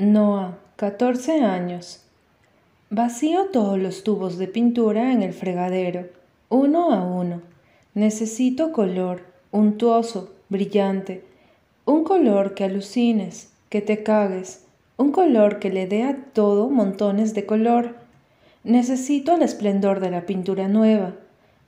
Noah, 0.00 0.56
14 0.76 1.44
años. 1.44 2.00
Vacío 2.88 3.50
todos 3.52 3.78
los 3.78 4.02
tubos 4.02 4.38
de 4.38 4.48
pintura 4.48 5.12
en 5.12 5.22
el 5.22 5.34
fregadero, 5.34 6.08
uno 6.48 6.92
a 6.92 7.02
uno. 7.02 7.42
Necesito 7.92 8.72
color, 8.72 9.20
untuoso, 9.50 10.32
brillante. 10.48 11.22
Un 11.84 12.04
color 12.04 12.54
que 12.54 12.64
alucines, 12.64 13.52
que 13.68 13.82
te 13.82 14.02
cagues. 14.02 14.64
Un 14.96 15.12
color 15.12 15.58
que 15.58 15.68
le 15.68 15.86
dé 15.86 16.04
a 16.04 16.16
todo 16.32 16.70
montones 16.70 17.34
de 17.34 17.44
color. 17.44 17.96
Necesito 18.64 19.34
el 19.34 19.42
esplendor 19.42 20.00
de 20.00 20.10
la 20.10 20.24
pintura 20.24 20.66
nueva. 20.66 21.12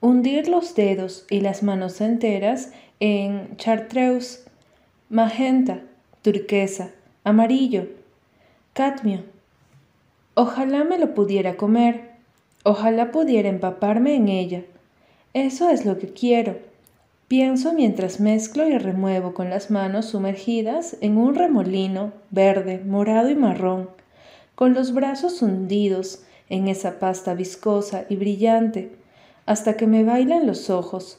Hundir 0.00 0.48
los 0.48 0.74
dedos 0.74 1.26
y 1.28 1.40
las 1.40 1.62
manos 1.62 2.00
enteras 2.00 2.72
en 2.98 3.58
chartreuse, 3.58 4.40
magenta, 5.10 5.82
turquesa, 6.22 6.92
amarillo 7.24 8.00
Cadmio. 8.74 9.20
Ojalá 10.32 10.82
me 10.82 10.98
lo 10.98 11.12
pudiera 11.12 11.58
comer. 11.58 12.12
Ojalá 12.64 13.12
pudiera 13.12 13.50
empaparme 13.50 14.14
en 14.14 14.28
ella. 14.28 14.62
Eso 15.34 15.68
es 15.68 15.84
lo 15.84 15.98
que 15.98 16.14
quiero. 16.14 16.56
Pienso 17.28 17.74
mientras 17.74 18.18
mezclo 18.18 18.66
y 18.66 18.78
remuevo 18.78 19.34
con 19.34 19.50
las 19.50 19.70
manos 19.70 20.06
sumergidas 20.06 20.96
en 21.02 21.18
un 21.18 21.34
remolino 21.34 22.14
verde, 22.30 22.80
morado 22.82 23.28
y 23.28 23.34
marrón, 23.34 23.90
con 24.54 24.72
los 24.72 24.94
brazos 24.94 25.42
hundidos 25.42 26.22
en 26.48 26.66
esa 26.66 26.98
pasta 26.98 27.34
viscosa 27.34 28.06
y 28.08 28.16
brillante, 28.16 28.90
hasta 29.44 29.76
que 29.76 29.86
me 29.86 30.02
bailan 30.02 30.46
los 30.46 30.70
ojos. 30.70 31.18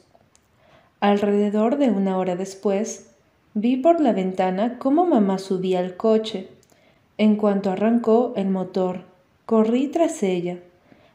Alrededor 1.02 1.78
de 1.78 1.92
una 1.92 2.18
hora 2.18 2.36
después, 2.36 3.12
vi 3.54 3.78
por 3.78 4.02
la 4.02 4.12
ventana 4.12 4.80
cómo 4.80 5.06
mamá 5.06 5.38
subía 5.38 5.78
al 5.78 5.98
coche 5.98 6.50
en 7.18 7.36
cuanto 7.36 7.70
arrancó 7.72 8.34
el 8.36 8.50
motor, 8.50 9.02
corrí 9.46 9.88
tras 9.88 10.24
ella. 10.24 10.60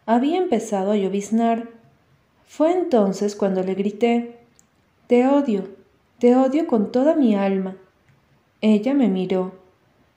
Había 0.07 0.39
empezado 0.39 0.93
a 0.93 0.97
lloviznar. 0.97 1.69
Fue 2.47 2.73
entonces 2.73 3.35
cuando 3.35 3.63
le 3.63 3.75
grité, 3.75 4.39
Te 5.07 5.27
odio, 5.27 5.65
te 6.19 6.37
odio 6.37 6.67
con 6.67 6.93
toda 6.93 7.15
mi 7.15 7.35
alma. 7.35 7.77
Ella 8.61 8.95
me 8.95 9.09
miró, 9.09 9.53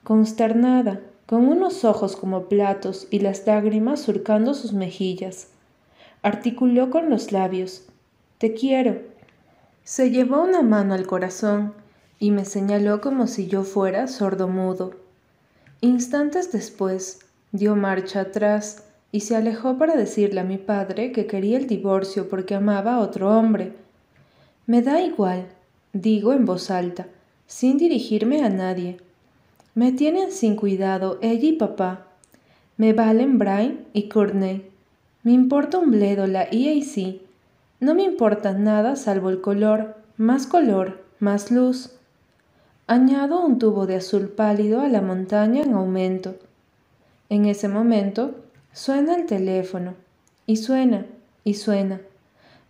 consternada, 0.04 1.00
con 1.26 1.46
unos 1.48 1.84
ojos 1.84 2.16
como 2.16 2.44
platos 2.44 3.08
y 3.10 3.20
las 3.20 3.46
lágrimas 3.46 4.00
surcando 4.00 4.54
sus 4.54 4.72
mejillas. 4.72 5.48
Articuló 6.22 6.90
con 6.90 7.10
los 7.10 7.32
labios, 7.32 7.86
Te 8.38 8.54
quiero. 8.54 9.00
Se 9.84 10.10
llevó 10.10 10.42
una 10.42 10.62
mano 10.62 10.94
al 10.94 11.06
corazón 11.06 11.74
y 12.18 12.30
me 12.30 12.44
señaló 12.44 13.00
como 13.00 13.26
si 13.26 13.48
yo 13.48 13.64
fuera 13.64 14.06
sordo-mudo. 14.06 15.01
Instantes 15.84 16.52
después, 16.52 17.18
dio 17.50 17.74
marcha 17.74 18.20
atrás 18.20 18.84
y 19.10 19.18
se 19.18 19.34
alejó 19.34 19.78
para 19.78 19.96
decirle 19.96 20.38
a 20.38 20.44
mi 20.44 20.56
padre 20.56 21.10
que 21.10 21.26
quería 21.26 21.58
el 21.58 21.66
divorcio 21.66 22.28
porque 22.28 22.54
amaba 22.54 22.94
a 22.94 23.00
otro 23.00 23.36
hombre. 23.36 23.72
Me 24.64 24.80
da 24.80 25.00
igual, 25.00 25.48
digo 25.92 26.34
en 26.34 26.44
voz 26.44 26.70
alta, 26.70 27.08
sin 27.48 27.78
dirigirme 27.78 28.44
a 28.44 28.48
nadie. 28.48 28.98
Me 29.74 29.90
tienen 29.90 30.30
sin 30.30 30.54
cuidado 30.54 31.18
ella 31.20 31.48
y 31.48 31.54
papá. 31.54 32.06
Me 32.76 32.92
valen 32.92 33.40
Brian 33.40 33.80
y 33.92 34.08
Courtney. 34.08 34.64
Me 35.24 35.32
importa 35.32 35.78
un 35.78 35.90
bledo 35.90 36.28
la 36.28 36.44
EAC. 36.44 37.22
No 37.80 37.96
me 37.96 38.04
importa 38.04 38.52
nada 38.52 38.94
salvo 38.94 39.30
el 39.30 39.40
color, 39.40 39.96
más 40.16 40.46
color, 40.46 41.02
más 41.18 41.50
luz. 41.50 41.96
Añado 42.88 43.40
un 43.46 43.60
tubo 43.60 43.86
de 43.86 43.94
azul 43.94 44.28
pálido 44.28 44.80
a 44.80 44.88
la 44.88 45.00
montaña 45.00 45.62
en 45.62 45.74
aumento. 45.74 46.34
En 47.28 47.46
ese 47.46 47.68
momento 47.68 48.34
suena 48.72 49.14
el 49.14 49.26
teléfono 49.26 49.94
y 50.46 50.56
suena 50.56 51.06
y 51.44 51.54
suena. 51.54 52.00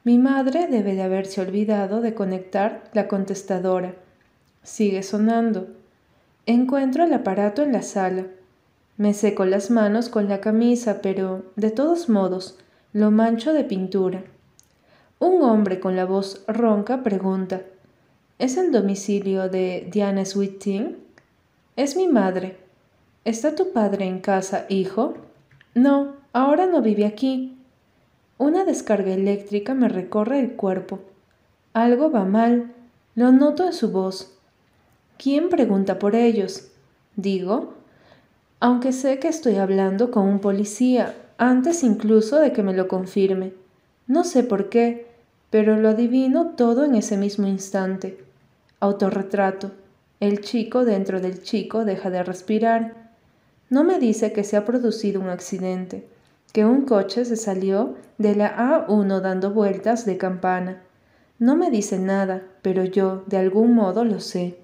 Mi 0.05 0.19
madre 0.19 0.67
debe 0.67 0.95
de 0.95 1.03
haberse 1.03 1.41
olvidado 1.41 2.03
de 2.03 2.13
conectar 2.13 2.91
la 2.93 3.09
contestadora. 3.09 3.95
Sigue 4.63 5.03
sonando. 5.03 5.69
Encuentro 6.45 7.05
el 7.05 7.15
aparato 7.15 7.63
en 7.63 7.73
la 7.73 7.83
sala. 7.83 8.27
Me 8.99 9.15
seco 9.15 9.47
las 9.47 9.71
manos 9.71 10.11
con 10.11 10.29
la 10.29 10.43
camisa, 10.43 11.01
pero, 11.01 11.43
de 11.57 11.71
todos 11.71 12.11
modos, 12.11 12.59
lo 12.93 13.11
mancho 13.11 13.55
de 13.55 13.65
pintura. 13.65 14.23
Un 15.19 15.41
hombre 15.43 15.81
con 15.81 15.97
la 15.97 16.05
voz 16.05 16.45
ronca 16.47 17.03
pregunta 17.03 17.63
¿Es 18.43 18.57
el 18.57 18.73
domicilio 18.73 19.49
de 19.49 19.89
Diana 19.93 20.25
Sweeting? 20.25 20.97
Es 21.77 21.95
mi 21.95 22.09
madre. 22.09 22.57
¿Está 23.25 23.55
tu 23.55 23.73
padre 23.73 24.07
en 24.07 24.19
casa, 24.19 24.67
hijo? 24.69 25.15
No, 25.77 26.17
ahora 26.33 26.67
no 26.67 26.83
vive 26.83 27.07
aquí. 27.07 27.57
Una 28.39 28.65
descarga 28.65 29.13
eléctrica 29.13 29.75
me 29.75 29.89
recorre 29.89 30.41
el 30.41 30.55
cuerpo. 30.55 30.99
Algo 31.73 32.11
va 32.11 32.25
mal. 32.25 32.73
Lo 33.15 33.31
noto 33.31 33.65
en 33.65 33.73
su 33.73 33.93
voz. 33.93 34.33
¿Quién 35.19 35.49
pregunta 35.49 36.01
por 36.01 36.17
ellos? 36.17 36.67
Digo, 37.15 37.75
aunque 38.59 38.91
sé 38.91 39.21
que 39.21 39.29
estoy 39.29 39.55
hablando 39.55 40.11
con 40.11 40.27
un 40.27 40.41
policía, 40.41 41.15
antes 41.39 41.85
incluso 41.85 42.41
de 42.41 42.53
que 42.53 42.65
me 42.65 42.75
lo 42.75 42.89
confirme. 42.89 43.53
No 44.09 44.25
sé 44.25 44.43
por 44.43 44.69
qué, 44.69 45.07
pero 45.51 45.77
lo 45.77 45.91
adivino 45.91 46.57
todo 46.57 46.85
en 46.85 46.97
ese 46.97 47.17
mismo 47.17 47.47
instante. 47.47 48.32
Autorretrato. 48.83 49.71
El 50.19 50.41
chico 50.41 50.85
dentro 50.85 51.21
del 51.21 51.41
chico 51.41 51.85
deja 51.85 52.11
de 52.11 52.25
respirar. 52.25 53.13
No 53.71 53.85
me 53.85 54.01
dice 54.01 54.33
que 54.33 54.43
se 54.43 54.57
ha 54.57 54.65
producido 54.65 55.21
un 55.21 55.29
accidente, 55.29 56.05
que 56.53 56.65
un 56.65 56.85
coche 56.85 57.25
se 57.25 57.37
salió 57.37 57.95
de 58.19 58.35
la 58.35 58.57
A1 58.57 59.21
dando 59.21 59.53
vueltas 59.53 60.05
de 60.05 60.17
campana. 60.17 60.83
No 61.39 61.55
me 61.55 61.71
dice 61.71 62.01
nada, 62.01 62.43
pero 62.61 62.83
yo 62.83 63.23
de 63.29 63.37
algún 63.37 63.73
modo 63.73 64.05
lo 64.05 64.19
sé. 64.19 64.59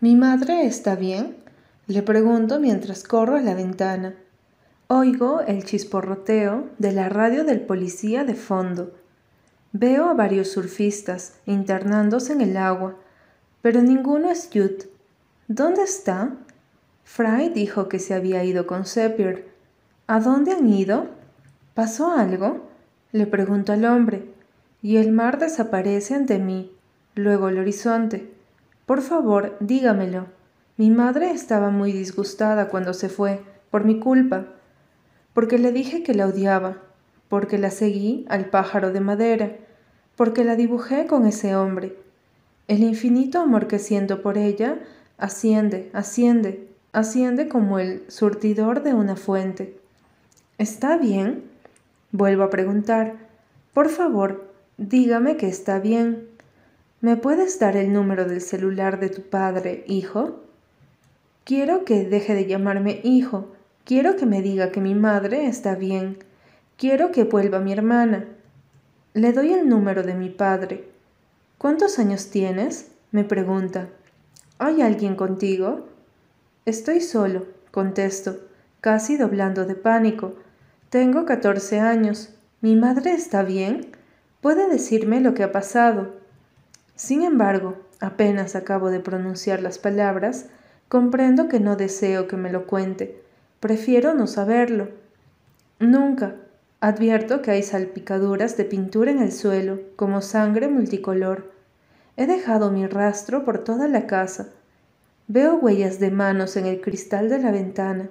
¿Mi 0.00 0.16
madre 0.16 0.64
está 0.64 0.96
bien? 0.96 1.36
Le 1.86 2.00
pregunto 2.00 2.60
mientras 2.60 3.02
corro 3.02 3.36
a 3.36 3.42
la 3.42 3.52
ventana. 3.52 4.14
Oigo 4.86 5.42
el 5.42 5.66
chisporroteo 5.66 6.70
de 6.78 6.92
la 6.92 7.10
radio 7.10 7.44
del 7.44 7.60
policía 7.60 8.24
de 8.24 8.36
fondo 8.36 8.94
Veo 9.72 10.08
a 10.08 10.14
varios 10.14 10.50
surfistas 10.50 11.34
internándose 11.46 12.32
en 12.32 12.40
el 12.40 12.56
agua, 12.56 12.96
pero 13.62 13.82
ninguno 13.82 14.28
es 14.28 14.48
Jude. 14.52 14.90
¿Dónde 15.46 15.82
está? 15.82 16.32
Fry 17.04 17.50
dijo 17.50 17.88
que 17.88 18.00
se 18.00 18.14
había 18.14 18.42
ido 18.42 18.66
con 18.66 18.84
Seppier. 18.84 19.48
¿A 20.08 20.18
dónde 20.18 20.52
han 20.52 20.72
ido? 20.72 21.06
¿Pasó 21.74 22.10
algo? 22.10 22.68
Le 23.12 23.26
pregunto 23.26 23.72
al 23.72 23.84
hombre, 23.84 24.34
y 24.82 24.96
el 24.96 25.12
mar 25.12 25.38
desaparece 25.38 26.14
ante 26.14 26.38
mí, 26.40 26.72
luego 27.14 27.48
el 27.48 27.58
horizonte. 27.58 28.32
Por 28.86 29.02
favor, 29.02 29.56
dígamelo. 29.60 30.26
Mi 30.76 30.90
madre 30.90 31.30
estaba 31.30 31.70
muy 31.70 31.92
disgustada 31.92 32.68
cuando 32.68 32.92
se 32.92 33.08
fue, 33.08 33.44
por 33.70 33.84
mi 33.84 34.00
culpa, 34.00 34.46
porque 35.32 35.58
le 35.58 35.70
dije 35.70 36.02
que 36.02 36.14
la 36.14 36.26
odiaba, 36.26 36.78
porque 37.30 37.58
la 37.58 37.70
seguí 37.70 38.26
al 38.28 38.46
pájaro 38.46 38.92
de 38.92 39.00
madera, 39.00 39.56
porque 40.16 40.44
la 40.44 40.56
dibujé 40.56 41.06
con 41.06 41.26
ese 41.26 41.54
hombre. 41.54 41.96
El 42.66 42.82
infinito 42.82 43.40
amor 43.40 43.68
que 43.68 43.78
siento 43.78 44.20
por 44.20 44.36
ella 44.36 44.80
asciende, 45.16 45.90
asciende, 45.92 46.68
asciende 46.92 47.48
como 47.48 47.78
el 47.78 48.02
surtidor 48.08 48.82
de 48.82 48.94
una 48.94 49.14
fuente. 49.14 49.78
¿Está 50.58 50.98
bien? 50.98 51.44
Vuelvo 52.10 52.42
a 52.42 52.50
preguntar. 52.50 53.14
Por 53.72 53.90
favor, 53.90 54.52
dígame 54.76 55.36
que 55.36 55.46
está 55.46 55.78
bien. 55.78 56.28
¿Me 57.00 57.16
puedes 57.16 57.60
dar 57.60 57.76
el 57.76 57.92
número 57.92 58.24
del 58.24 58.40
celular 58.40 58.98
de 58.98 59.08
tu 59.08 59.22
padre, 59.22 59.84
hijo? 59.86 60.40
Quiero 61.44 61.84
que 61.84 62.04
deje 62.04 62.34
de 62.34 62.46
llamarme 62.46 63.00
hijo. 63.04 63.52
Quiero 63.84 64.16
que 64.16 64.26
me 64.26 64.42
diga 64.42 64.72
que 64.72 64.80
mi 64.80 64.96
madre 64.96 65.46
está 65.46 65.76
bien. 65.76 66.18
Quiero 66.80 67.12
que 67.12 67.24
vuelva 67.24 67.58
mi 67.60 67.74
hermana. 67.74 68.24
Le 69.12 69.34
doy 69.34 69.52
el 69.52 69.68
número 69.68 70.02
de 70.02 70.14
mi 70.14 70.30
padre. 70.30 70.88
¿Cuántos 71.58 71.98
años 71.98 72.30
tienes? 72.30 72.90
me 73.10 73.22
pregunta. 73.22 73.90
¿Hay 74.58 74.80
alguien 74.80 75.14
contigo? 75.14 75.86
Estoy 76.64 77.02
solo, 77.02 77.44
contesto, 77.70 78.38
casi 78.80 79.18
doblando 79.18 79.66
de 79.66 79.74
pánico. 79.74 80.36
Tengo 80.88 81.26
catorce 81.26 81.80
años. 81.80 82.30
¿Mi 82.62 82.76
madre 82.76 83.12
está 83.12 83.42
bien? 83.42 83.88
¿Puede 84.40 84.66
decirme 84.66 85.20
lo 85.20 85.34
que 85.34 85.42
ha 85.42 85.52
pasado? 85.52 86.14
Sin 86.96 87.24
embargo, 87.24 87.76
apenas 88.00 88.56
acabo 88.56 88.88
de 88.88 89.00
pronunciar 89.00 89.60
las 89.60 89.78
palabras, 89.78 90.46
comprendo 90.88 91.46
que 91.46 91.60
no 91.60 91.76
deseo 91.76 92.26
que 92.26 92.38
me 92.38 92.50
lo 92.50 92.66
cuente. 92.66 93.22
Prefiero 93.60 94.14
no 94.14 94.26
saberlo. 94.26 94.88
Nunca, 95.78 96.36
Advierto 96.82 97.42
que 97.42 97.50
hay 97.50 97.62
salpicaduras 97.62 98.56
de 98.56 98.64
pintura 98.64 99.10
en 99.10 99.20
el 99.20 99.32
suelo, 99.32 99.80
como 99.96 100.22
sangre 100.22 100.66
multicolor. 100.68 101.52
He 102.16 102.26
dejado 102.26 102.70
mi 102.70 102.86
rastro 102.86 103.44
por 103.44 103.64
toda 103.64 103.86
la 103.86 104.06
casa. 104.06 104.48
Veo 105.28 105.56
huellas 105.56 106.00
de 106.00 106.10
manos 106.10 106.56
en 106.56 106.64
el 106.64 106.80
cristal 106.80 107.28
de 107.28 107.38
la 107.38 107.50
ventana, 107.50 108.08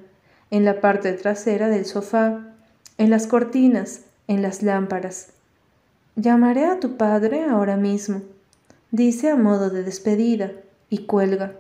en 0.52 0.66
la 0.66 0.82
parte 0.82 1.14
trasera 1.14 1.68
del 1.68 1.86
sofá, 1.86 2.42
en 3.00 3.10
las 3.10 3.26
cortinas, 3.26 4.02
en 4.28 4.44
las 4.44 4.62
lámparas. 4.62 5.30
Llamaré 6.16 6.66
a 6.66 6.80
tu 6.80 6.96
padre 6.96 7.46
ahora 7.46 7.76
mismo, 7.76 8.22
dice 8.92 9.32
a 9.32 9.36
modo 9.36 9.72
de 9.72 9.82
despedida, 9.82 10.52
y 10.92 11.06
cuelga. 11.06 11.54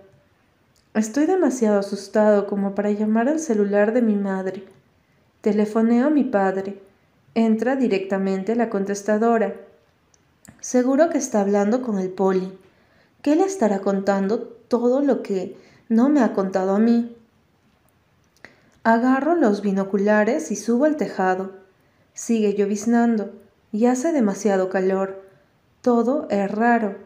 Estoy 0.93 1.25
demasiado 1.25 1.79
asustado 1.79 2.45
como 2.45 2.75
para 2.75 2.91
llamar 2.91 3.29
al 3.29 3.39
celular 3.39 3.93
de 3.93 4.03
mi 4.03 4.15
madre. 4.15 4.63
Telefoneo 5.41 6.07
a 6.07 6.09
mi 6.11 6.23
padre. 6.23 6.88
Entra 7.39 7.77
directamente 7.77 8.53
la 8.53 8.69
contestadora. 8.69 9.55
Seguro 10.59 11.09
que 11.09 11.19
está 11.19 11.39
hablando 11.39 11.81
con 11.81 11.97
el 11.97 12.09
poli. 12.09 12.51
¿Qué 13.21 13.37
le 13.37 13.45
estará 13.45 13.79
contando 13.79 14.39
todo 14.41 14.99
lo 14.99 15.23
que 15.23 15.55
no 15.87 16.09
me 16.09 16.19
ha 16.19 16.33
contado 16.33 16.75
a 16.75 16.79
mí? 16.79 17.15
Agarro 18.83 19.35
los 19.35 19.61
binoculares 19.61 20.51
y 20.51 20.57
subo 20.57 20.83
al 20.83 20.97
tejado. 20.97 21.53
Sigue 22.13 22.55
lloviznando 22.55 23.31
y 23.71 23.85
hace 23.85 24.11
demasiado 24.11 24.67
calor. 24.67 25.23
Todo 25.79 26.27
es 26.29 26.51
raro. 26.51 26.97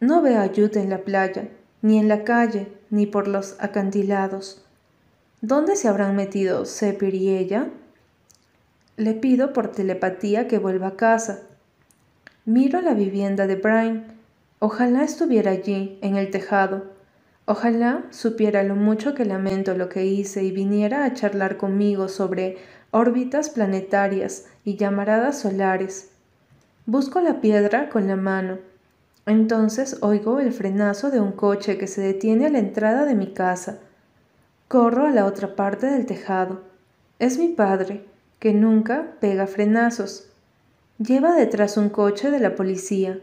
No 0.00 0.22
veo 0.22 0.40
a 0.40 0.46
en 0.46 0.88
la 0.88 1.04
playa, 1.04 1.50
ni 1.82 1.98
en 1.98 2.08
la 2.08 2.24
calle, 2.24 2.72
ni 2.88 3.04
por 3.04 3.28
los 3.28 3.54
acantilados. 3.58 4.64
¿Dónde 5.42 5.76
se 5.76 5.88
habrán 5.88 6.16
metido 6.16 6.64
Sepir 6.64 7.14
y 7.14 7.36
ella? 7.36 7.68
Le 8.98 9.14
pido 9.14 9.54
por 9.54 9.72
telepatía 9.72 10.46
que 10.46 10.58
vuelva 10.58 10.88
a 10.88 10.96
casa. 10.96 11.40
Miro 12.44 12.82
la 12.82 12.92
vivienda 12.92 13.46
de 13.46 13.56
Brian. 13.56 14.18
Ojalá 14.58 15.04
estuviera 15.04 15.52
allí, 15.52 15.98
en 16.02 16.16
el 16.16 16.30
tejado 16.30 16.98
Ojalá 17.50 18.04
supiera 18.10 18.62
lo 18.62 18.76
mucho 18.76 19.14
que 19.14 19.24
lamento 19.24 19.74
lo 19.74 19.88
que 19.88 20.04
hice 20.04 20.44
y 20.44 20.52
viniera 20.52 21.06
a 21.06 21.14
charlar 21.14 21.56
conmigo 21.56 22.08
sobre 22.08 22.58
órbitas 22.90 23.48
planetarias 23.48 24.44
y 24.64 24.76
llamaradas 24.76 25.38
solares. 25.38 26.10
Busco 26.84 27.22
la 27.22 27.40
piedra 27.40 27.88
con 27.88 28.06
la 28.06 28.16
mano. 28.16 28.58
Entonces 29.24 29.96
oigo 30.02 30.40
el 30.40 30.52
frenazo 30.52 31.10
de 31.10 31.20
un 31.20 31.32
coche 31.32 31.78
que 31.78 31.86
se 31.86 32.02
detiene 32.02 32.44
a 32.44 32.50
la 32.50 32.58
entrada 32.58 33.06
de 33.06 33.14
mi 33.14 33.28
casa. 33.28 33.78
Corro 34.68 35.06
a 35.06 35.10
la 35.10 35.24
otra 35.24 35.56
parte 35.56 35.86
del 35.86 36.04
tejado. 36.04 36.60
Es 37.18 37.38
mi 37.38 37.48
padre, 37.48 38.04
que 38.38 38.54
nunca 38.54 39.14
pega 39.20 39.46
frenazos. 39.46 40.28
Lleva 40.98 41.34
detrás 41.34 41.76
un 41.76 41.88
coche 41.90 42.30
de 42.30 42.40
la 42.40 42.54
policía. 42.54 43.18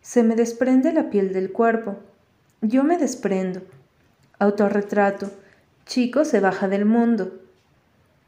Se 0.00 0.22
me 0.22 0.36
desprende 0.36 0.92
la 0.92 1.10
piel 1.10 1.32
del 1.32 1.52
cuerpo. 1.52 1.96
Yo 2.60 2.84
me 2.84 2.98
desprendo. 2.98 3.62
Autorretrato. 4.38 5.30
Chico 5.86 6.24
se 6.24 6.40
baja 6.40 6.68
del 6.68 6.84
mundo. 6.84 7.40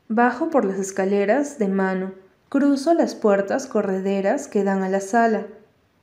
Bajo 0.09 0.51
por 0.51 0.65
las 0.65 0.79
escaleras 0.79 1.59
de 1.59 1.69
mano. 1.69 2.13
Cruzo 2.49 2.95
las 2.95 3.15
puertas 3.15 3.67
correderas 3.67 4.47
que 4.47 4.63
dan 4.63 4.83
a 4.83 4.89
la 4.89 5.01
sala. 5.01 5.47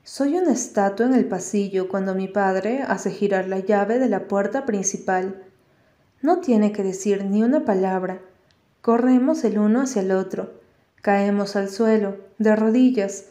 Soy 0.03 0.35
una 0.37 0.51
estatua 0.51 1.05
en 1.05 1.13
el 1.13 1.25
pasillo 1.25 1.87
cuando 1.87 2.13
mi 2.13 2.27
padre 2.27 2.83
hace 2.85 3.11
girar 3.11 3.47
la 3.47 3.59
llave 3.59 3.99
de 3.99 4.09
la 4.09 4.27
puerta 4.27 4.65
principal. 4.65 5.41
No 6.21 6.39
tiene 6.39 6.73
que 6.73 6.83
decir 6.83 7.23
ni 7.23 7.43
una 7.43 7.63
palabra. 7.63 8.19
Corremos 8.83 9.45
el 9.45 9.59
uno 9.59 9.79
hacia 9.79 10.01
el 10.01 10.11
otro. 10.11 10.51
Caemos 11.01 11.55
al 11.55 11.69
suelo, 11.69 12.17
de 12.37 12.53
rodillas. 12.53 13.27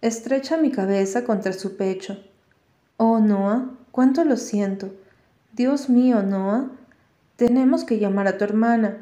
Estrecha 0.00 0.56
mi 0.56 0.70
cabeza 0.70 1.22
contra 1.24 1.52
su 1.52 1.76
pecho. 1.76 2.16
Oh, 2.96 3.18
Noah, 3.18 3.72
cuánto 3.90 4.24
lo 4.24 4.38
siento. 4.38 4.90
Dios 5.52 5.90
mío, 5.90 6.22
Noah. 6.22 6.70
Tenemos 7.36 7.84
que 7.84 7.98
llamar 7.98 8.26
a 8.26 8.38
tu 8.38 8.44
hermana. 8.44 8.96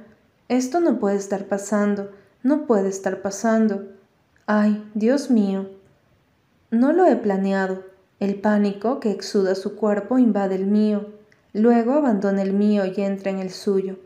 Esto 0.48 0.80
no 0.80 0.98
puede 0.98 1.14
estar 1.14 1.44
pasando, 1.44 2.10
no 2.42 2.66
puede 2.66 2.88
estar 2.88 3.22
pasando. 3.22 3.86
Ay, 4.46 4.84
Dios 4.94 5.30
mío. 5.30 5.70
No 6.72 6.92
lo 6.92 7.06
he 7.06 7.14
planeado. 7.14 7.84
El 8.18 8.40
pánico 8.40 8.98
que 8.98 9.12
exuda 9.12 9.54
su 9.54 9.76
cuerpo 9.76 10.18
invade 10.18 10.56
el 10.56 10.66
mío. 10.66 11.12
Luego 11.52 11.92
abandona 11.92 12.42
el 12.42 12.52
mío 12.52 12.82
y 12.84 13.00
entra 13.00 13.30
en 13.30 13.38
el 13.38 13.50
suyo. 13.50 13.96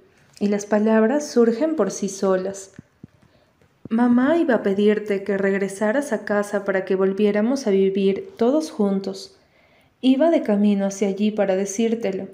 Y 0.41 0.49
las 0.49 0.67
palabras 0.67 1.31
surgen 1.31 1.77
por 1.77 1.91
sí 1.91 2.09
solas. 2.09 2.73
Mamá 3.89 4.37
iba 4.37 4.57
a 4.57 4.63
pedirte 4.63 5.25
que 5.25 5.39
regresaras 5.39 6.13
a 6.13 6.25
casa 6.25 6.65
para 6.65 6.85
que 6.85 6.95
volviéramos 6.95 7.67
a 7.67 7.71
vivir 7.71 8.31
todos 8.37 8.71
juntos. 8.71 9.37
Iba 10.01 10.31
de 10.31 10.43
camino 10.43 10.87
hacia 10.87 11.09
allí 11.09 11.31
para 11.31 11.57
decírtelo. 11.57 12.29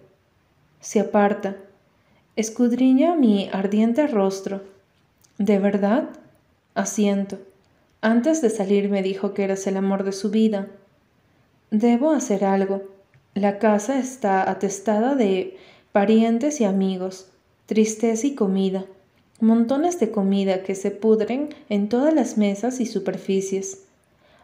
Se 0.81 1.01
aparta. 1.01 1.57
Escudriña 2.37 3.15
mi 3.15 3.49
ardiente 3.53 4.07
rostro. 4.07 4.63
¿De 5.39 5.59
verdad? 5.59 6.11
Asiento. 6.75 7.39
Antes 8.01 8.43
de 8.43 8.51
salir 8.51 8.91
me 8.91 9.03
dijo 9.03 9.33
que 9.33 9.45
eras 9.45 9.67
el 9.67 9.77
amor 9.77 10.03
de 10.03 10.13
su 10.13 10.31
vida. 10.31 10.67
Debo 11.71 12.11
hacer 12.11 12.45
algo. 12.45 12.83
La 13.35 13.59
casa 13.59 13.99
está 13.99 14.51
atestada 14.51 15.15
de 15.15 15.57
parientes 15.93 16.61
y 16.61 16.65
amigos, 16.65 17.29
tristeza 17.67 18.27
y 18.27 18.35
comida, 18.35 18.85
montones 19.41 19.99
de 19.99 20.11
comida 20.11 20.63
que 20.63 20.75
se 20.75 20.91
pudren 20.91 21.49
en 21.69 21.89
todas 21.89 22.13
las 22.13 22.37
mesas 22.37 22.81
y 22.81 22.87
superficies. 22.87 23.85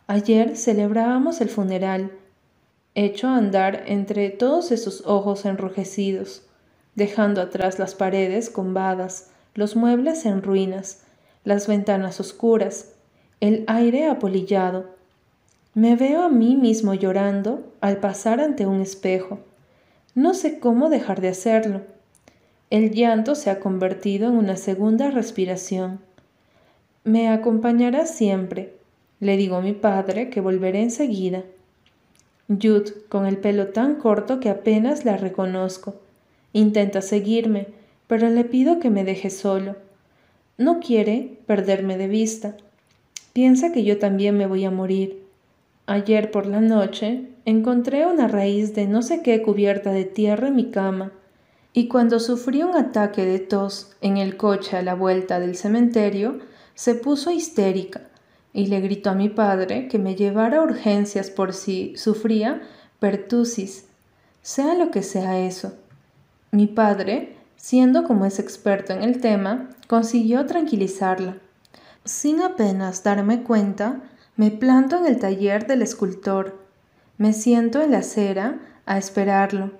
Ayer 0.06 0.56
celebrábamos 0.56 1.40
el 1.40 1.50
funeral 1.50 2.10
hecho 2.94 3.28
andar 3.28 3.84
entre 3.86 4.30
todos 4.30 4.72
esos 4.72 5.06
ojos 5.06 5.44
enrojecidos, 5.44 6.42
dejando 6.94 7.40
atrás 7.40 7.78
las 7.78 7.94
paredes 7.94 8.50
combadas, 8.50 9.30
los 9.54 9.76
muebles 9.76 10.26
en 10.26 10.42
ruinas, 10.42 11.02
las 11.44 11.66
ventanas 11.66 12.20
oscuras, 12.20 12.92
el 13.40 13.64
aire 13.68 14.06
apolillado. 14.06 14.86
Me 15.74 15.94
veo 15.94 16.22
a 16.22 16.28
mí 16.28 16.56
mismo 16.56 16.94
llorando 16.94 17.72
al 17.80 17.98
pasar 17.98 18.40
ante 18.40 18.66
un 18.66 18.80
espejo. 18.80 19.38
No 20.14 20.34
sé 20.34 20.58
cómo 20.58 20.90
dejar 20.90 21.20
de 21.20 21.28
hacerlo. 21.28 21.82
El 22.70 22.92
llanto 22.92 23.34
se 23.34 23.50
ha 23.50 23.58
convertido 23.58 24.28
en 24.28 24.36
una 24.36 24.56
segunda 24.56 25.10
respiración. 25.10 25.98
Me 27.02 27.28
acompañará 27.28 28.06
siempre, 28.06 28.72
le 29.18 29.36
digo 29.36 29.56
a 29.56 29.60
mi 29.60 29.72
padre 29.72 30.30
que 30.30 30.40
volveré 30.40 30.80
enseguida. 30.80 31.42
Jude, 32.48 32.92
con 33.08 33.26
el 33.26 33.38
pelo 33.38 33.68
tan 33.68 33.96
corto 33.96 34.38
que 34.38 34.50
apenas 34.50 35.04
la 35.04 35.16
reconozco. 35.16 35.96
Intenta 36.52 37.02
seguirme, 37.02 37.66
pero 38.06 38.28
le 38.28 38.44
pido 38.44 38.78
que 38.78 38.90
me 38.90 39.02
deje 39.02 39.30
solo. 39.30 39.74
No 40.56 40.78
quiere 40.78 41.38
perderme 41.46 41.96
de 41.96 42.06
vista. 42.06 42.56
Piensa 43.32 43.72
que 43.72 43.82
yo 43.82 43.98
también 43.98 44.36
me 44.36 44.46
voy 44.46 44.64
a 44.64 44.70
morir. 44.70 45.24
Ayer 45.86 46.30
por 46.30 46.46
la 46.46 46.60
noche 46.60 47.24
encontré 47.46 48.06
una 48.06 48.28
raíz 48.28 48.76
de 48.76 48.86
no 48.86 49.02
sé 49.02 49.22
qué 49.22 49.42
cubierta 49.42 49.90
de 49.90 50.04
tierra 50.04 50.48
en 50.48 50.56
mi 50.56 50.70
cama, 50.70 51.12
y 51.72 51.88
cuando 51.88 52.18
sufrí 52.18 52.62
un 52.62 52.76
ataque 52.76 53.24
de 53.24 53.38
tos 53.38 53.92
en 54.00 54.16
el 54.16 54.36
coche 54.36 54.76
a 54.76 54.82
la 54.82 54.94
vuelta 54.94 55.38
del 55.38 55.56
cementerio, 55.56 56.38
se 56.74 56.94
puso 56.94 57.30
histérica 57.30 58.02
y 58.52 58.66
le 58.66 58.80
gritó 58.80 59.10
a 59.10 59.14
mi 59.14 59.28
padre 59.28 59.86
que 59.88 59.98
me 59.98 60.16
llevara 60.16 60.62
urgencias 60.62 61.30
por 61.30 61.52
si 61.52 61.96
sufría 61.96 62.62
pertusis, 62.98 63.86
sea 64.42 64.74
lo 64.74 64.90
que 64.90 65.02
sea 65.02 65.38
eso. 65.38 65.74
Mi 66.50 66.66
padre, 66.66 67.36
siendo 67.56 68.04
como 68.04 68.24
es 68.24 68.38
experto 68.38 68.92
en 68.92 69.02
el 69.02 69.20
tema, 69.20 69.70
consiguió 69.86 70.46
tranquilizarla. 70.46 71.36
Sin 72.04 72.42
apenas 72.42 73.04
darme 73.04 73.42
cuenta, 73.42 74.00
me 74.36 74.50
planto 74.50 74.96
en 74.96 75.06
el 75.06 75.18
taller 75.18 75.66
del 75.66 75.82
escultor. 75.82 76.58
Me 77.18 77.32
siento 77.32 77.80
en 77.82 77.92
la 77.92 77.98
acera 77.98 78.58
a 78.86 78.98
esperarlo, 78.98 79.72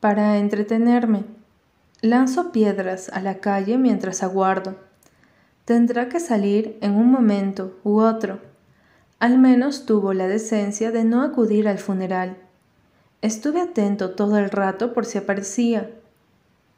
para 0.00 0.38
entretenerme. 0.38 1.24
Lanzo 2.02 2.52
piedras 2.52 3.08
a 3.08 3.20
la 3.20 3.38
calle 3.38 3.78
mientras 3.78 4.22
aguardo. 4.22 4.76
Tendrá 5.64 6.08
que 6.08 6.20
salir 6.20 6.78
en 6.80 6.94
un 6.94 7.10
momento 7.10 7.78
u 7.82 8.00
otro. 8.00 8.40
Al 9.18 9.38
menos 9.38 9.86
tuvo 9.86 10.12
la 10.12 10.28
decencia 10.28 10.90
de 10.90 11.04
no 11.04 11.22
acudir 11.22 11.68
al 11.68 11.78
funeral. 11.78 12.36
Estuve 13.22 13.60
atento 13.60 14.10
todo 14.10 14.38
el 14.38 14.50
rato 14.50 14.92
por 14.92 15.06
si 15.06 15.18
aparecía. 15.18 15.90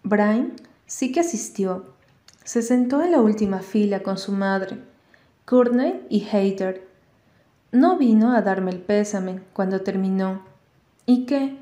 Brian 0.04 0.52
sí 0.86 1.12
que 1.12 1.20
asistió. 1.20 1.84
Se 2.44 2.62
sentó 2.62 3.02
en 3.02 3.12
la 3.12 3.20
última 3.20 3.58
fila 3.60 4.02
con 4.02 4.16
su 4.16 4.32
madre, 4.32 4.78
Courtney 5.44 6.06
y 6.08 6.26
Hayter. 6.30 6.88
No 7.72 7.98
vino 7.98 8.32
a 8.32 8.40
darme 8.40 8.70
el 8.70 8.80
pésame 8.80 9.42
cuando 9.52 9.82
terminó. 9.82 10.42
¿Y 11.04 11.26
qué? 11.26 11.58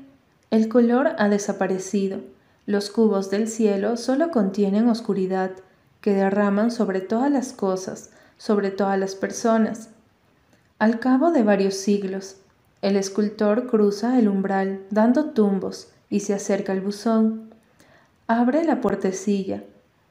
El 0.49 0.69
color 0.69 1.09
ha 1.17 1.27
desaparecido. 1.27 2.21
Los 2.65 2.89
cubos 2.89 3.29
del 3.29 3.49
cielo 3.49 3.97
solo 3.97 4.31
contienen 4.31 4.87
oscuridad 4.87 5.51
que 5.99 6.13
derraman 6.13 6.71
sobre 6.71 7.01
todas 7.01 7.29
las 7.29 7.51
cosas, 7.51 8.11
sobre 8.37 8.71
todas 8.71 8.97
las 8.97 9.15
personas. 9.15 9.89
Al 10.79 10.99
cabo 10.99 11.31
de 11.31 11.43
varios 11.43 11.75
siglos, 11.75 12.37
el 12.81 12.95
escultor 12.95 13.67
cruza 13.67 14.17
el 14.19 14.29
umbral 14.29 14.83
dando 14.89 15.31
tumbos 15.31 15.89
y 16.09 16.21
se 16.21 16.33
acerca 16.33 16.71
al 16.71 16.79
buzón. 16.79 17.53
Abre 18.27 18.63
la 18.63 18.79
puertecilla, 18.79 19.63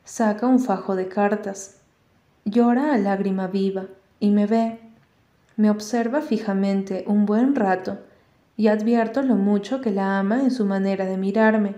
saca 0.05 0.47
un 0.47 0.59
fajo 0.59 0.97
de 0.97 1.09
cartas, 1.09 1.79
llora 2.45 2.93
a 2.93 2.99
lágrima 2.99 3.47
viva 3.47 3.87
y 4.21 4.33
me 4.33 4.47
ve. 4.47 4.81
Me 5.57 5.71
observa 5.71 6.21
fijamente 6.21 7.05
un 7.07 7.25
buen 7.25 7.55
rato 7.55 8.01
y 8.57 8.69
advierto 8.69 9.23
lo 9.23 9.35
mucho 9.35 9.81
que 9.81 9.91
la 9.91 10.19
ama 10.19 10.43
en 10.43 10.51
su 10.51 10.65
manera 10.65 11.05
de 11.05 11.17
mirarme, 11.17 11.75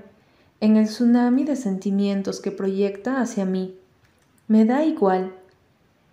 en 0.61 0.76
el 0.76 0.87
tsunami 0.87 1.44
de 1.44 1.56
sentimientos 1.56 2.40
que 2.40 2.50
proyecta 2.50 3.20
hacia 3.20 3.44
mí. 3.44 3.76
Me 4.47 4.64
da 4.64 4.85
igual. 4.85 5.32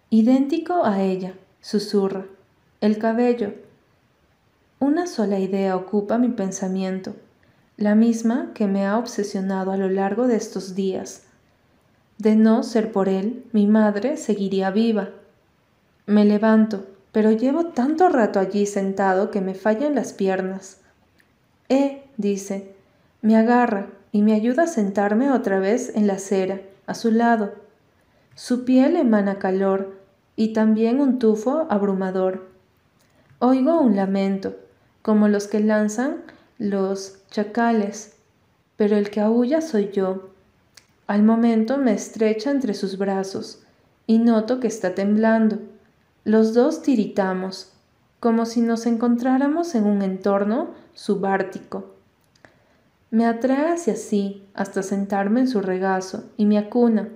Idéntico 0.10 0.86
a 0.86 1.02
ella, 1.02 1.34
susurra. 1.62 2.26
El 2.82 2.98
cabello. 2.98 3.54
Una 4.80 5.08
sola 5.08 5.40
idea 5.40 5.76
ocupa 5.76 6.18
mi 6.18 6.30
pensamiento, 6.30 7.16
la 7.78 7.96
misma 7.96 8.52
que 8.54 8.68
me 8.68 8.86
ha 8.86 8.98
obsesionado 8.98 9.72
a 9.72 9.78
lo 9.78 9.90
largo 9.90 10.28
de 10.28 10.36
estos 10.36 10.76
días. 10.76 11.24
De 12.18 12.36
no 12.36 12.64
ser 12.64 12.92
por 12.92 13.10
él, 13.10 13.46
mi 13.52 13.68
madre 13.68 14.18
seguiría 14.18 14.72
viva. 14.72 15.10
Me 16.06 16.24
levanto, 16.24 16.86
pero 17.16 17.32
llevo 17.32 17.68
tanto 17.68 18.10
rato 18.10 18.42
allí 18.42 18.66
sentado 18.66 19.32
que 19.32 19.40
me 19.40 19.56
fallan 19.56 19.96
las 19.96 20.12
piernas. 20.12 20.82
Eh, 21.70 22.04
dice, 22.18 22.76
me 23.22 23.38
agarra 23.38 23.88
y 24.12 24.22
me 24.22 24.34
ayuda 24.34 24.64
a 24.64 24.68
sentarme 24.68 25.32
otra 25.32 25.60
vez 25.60 25.96
en 25.96 26.08
la 26.08 26.16
acera, 26.16 26.60
a 26.88 26.94
su 26.94 27.12
lado. 27.12 27.54
Su 28.34 28.66
piel 28.66 28.98
emana 28.98 29.40
calor 29.40 29.98
y 30.36 30.52
también 30.52 31.00
un 31.00 31.18
tufo 31.18 31.68
abrumador. 31.70 32.50
Oigo 33.40 33.80
un 33.80 33.96
lamento, 33.96 34.58
como 35.02 35.30
los 35.30 35.48
que 35.48 35.62
lanzan 35.62 36.18
los 36.58 37.20
chacales, 37.32 38.18
pero 38.76 38.98
el 38.98 39.10
que 39.10 39.22
aúlla 39.22 39.62
soy 39.62 39.90
yo. 39.94 40.32
Al 41.08 41.24
momento 41.24 41.78
me 41.78 41.94
estrecha 41.94 42.52
entre 42.52 42.74
sus 42.74 42.98
brazos 42.98 43.64
y 44.06 44.18
noto 44.20 44.60
que 44.60 44.68
está 44.68 44.96
temblando. 44.96 45.60
Los 46.26 46.56
dos 46.56 46.82
tiritamos, 46.82 47.72
como 48.20 48.48
si 48.48 48.60
nos 48.60 48.88
encontráramos 48.88 49.76
en 49.76 49.86
un 49.86 50.02
entorno 50.02 50.72
subártico. 50.96 51.94
Me 53.12 53.28
atrae 53.28 53.72
hacia 53.72 53.96
sí 53.96 54.44
hasta 54.56 54.82
sentarme 54.82 55.42
en 55.42 55.48
su 55.48 55.62
regazo 55.62 56.24
y 56.36 56.48
me 56.48 56.58
acuna. 56.58 57.10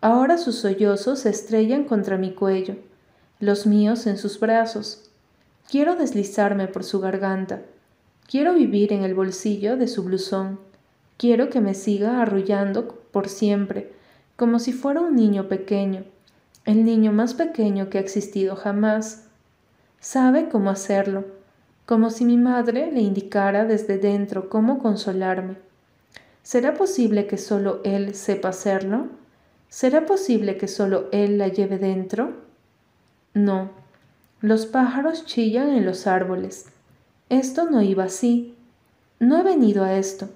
Ahora 0.00 0.38
sus 0.38 0.54
sollozos 0.60 1.18
se 1.18 1.30
estrellan 1.30 1.86
contra 1.86 2.16
mi 2.16 2.32
cuello, 2.32 2.76
los 3.40 3.66
míos 3.66 4.06
en 4.06 4.16
sus 4.16 4.38
brazos. 4.38 5.10
Quiero 5.68 5.96
deslizarme 5.96 6.68
por 6.68 6.84
su 6.84 7.00
garganta. 7.00 7.62
Quiero 8.30 8.54
vivir 8.54 8.92
en 8.92 9.02
el 9.02 9.16
bolsillo 9.16 9.76
de 9.76 9.88
su 9.88 10.04
blusón. 10.04 10.60
Quiero 11.16 11.50
que 11.50 11.60
me 11.60 11.74
siga 11.74 12.22
arrullando 12.22 12.86
por 13.10 13.28
siempre, 13.28 13.92
como 14.36 14.60
si 14.60 14.72
fuera 14.72 15.00
un 15.00 15.16
niño 15.16 15.48
pequeño, 15.48 16.04
el 16.64 16.84
niño 16.84 17.12
más 17.12 17.34
pequeño 17.34 17.90
que 17.90 17.98
ha 17.98 18.00
existido 18.00 18.56
jamás. 18.56 19.24
Sabe 20.00 20.48
cómo 20.48 20.70
hacerlo, 20.70 21.24
como 21.86 22.10
si 22.10 22.24
mi 22.24 22.36
madre 22.36 22.90
le 22.90 23.00
indicara 23.00 23.64
desde 23.64 23.98
dentro 23.98 24.48
cómo 24.48 24.78
consolarme. 24.78 25.56
¿Será 26.42 26.74
posible 26.74 27.26
que 27.26 27.38
solo 27.38 27.80
él 27.84 28.14
sepa 28.14 28.48
hacerlo? 28.50 29.08
¿Será 29.68 30.06
posible 30.06 30.56
que 30.56 30.68
solo 30.68 31.08
él 31.12 31.38
la 31.38 31.48
lleve 31.48 31.78
dentro? 31.78 32.32
No. 33.34 33.70
Los 34.40 34.66
pájaros 34.66 35.24
chillan 35.24 35.70
en 35.70 35.84
los 35.84 36.06
árboles. 36.06 36.66
Esto 37.28 37.68
no 37.70 37.82
iba 37.82 38.04
así. 38.04 38.54
No 39.18 39.38
he 39.38 39.42
venido 39.42 39.84
a 39.84 39.96
esto. 39.96 40.28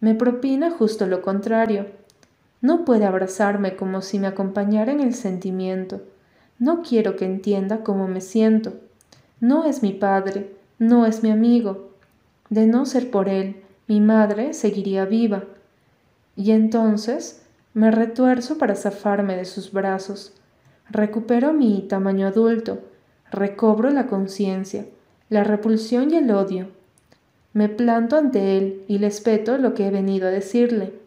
Me 0.00 0.14
propina 0.14 0.70
justo 0.70 1.06
lo 1.06 1.20
contrario 1.22 2.03
no 2.64 2.86
puede 2.86 3.04
abrazarme 3.04 3.76
como 3.76 4.00
si 4.00 4.18
me 4.18 4.26
acompañara 4.26 4.90
en 4.90 5.00
el 5.00 5.12
sentimiento. 5.12 6.00
No 6.58 6.80
quiero 6.80 7.14
que 7.14 7.26
entienda 7.26 7.84
cómo 7.84 8.08
me 8.08 8.22
siento. 8.22 8.72
No 9.38 9.66
es 9.66 9.82
mi 9.82 9.92
padre, 9.92 10.56
no 10.78 11.04
es 11.04 11.22
mi 11.22 11.30
amigo. 11.30 11.90
De 12.48 12.66
no 12.66 12.86
ser 12.86 13.10
por 13.10 13.28
él, 13.28 13.62
mi 13.86 14.00
madre 14.00 14.54
seguiría 14.54 15.04
viva. 15.04 15.44
Y 16.36 16.52
entonces 16.52 17.42
me 17.74 17.90
retuerzo 17.90 18.56
para 18.56 18.76
zafarme 18.76 19.36
de 19.36 19.44
sus 19.44 19.70
brazos. 19.70 20.32
Recupero 20.88 21.52
mi 21.52 21.82
tamaño 21.82 22.28
adulto, 22.28 22.78
recobro 23.30 23.90
la 23.90 24.06
conciencia, 24.06 24.86
la 25.28 25.44
repulsión 25.44 26.10
y 26.10 26.16
el 26.16 26.30
odio. 26.30 26.68
Me 27.52 27.68
planto 27.68 28.16
ante 28.16 28.56
él 28.56 28.84
y 28.88 29.00
le 29.00 29.08
espeto 29.08 29.58
lo 29.58 29.74
que 29.74 29.86
he 29.86 29.90
venido 29.90 30.28
a 30.28 30.30
decirle 30.30 31.03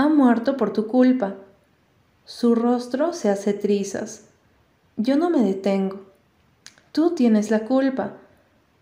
ha 0.00 0.08
muerto 0.08 0.56
por 0.56 0.72
tu 0.72 0.86
culpa. 0.86 1.34
Su 2.24 2.54
rostro 2.54 3.12
se 3.12 3.28
hace 3.28 3.52
trizas. 3.52 4.28
Yo 4.96 5.18
no 5.18 5.28
me 5.28 5.42
detengo. 5.42 6.00
Tú 6.90 7.14
tienes 7.14 7.50
la 7.50 7.66
culpa. 7.66 8.14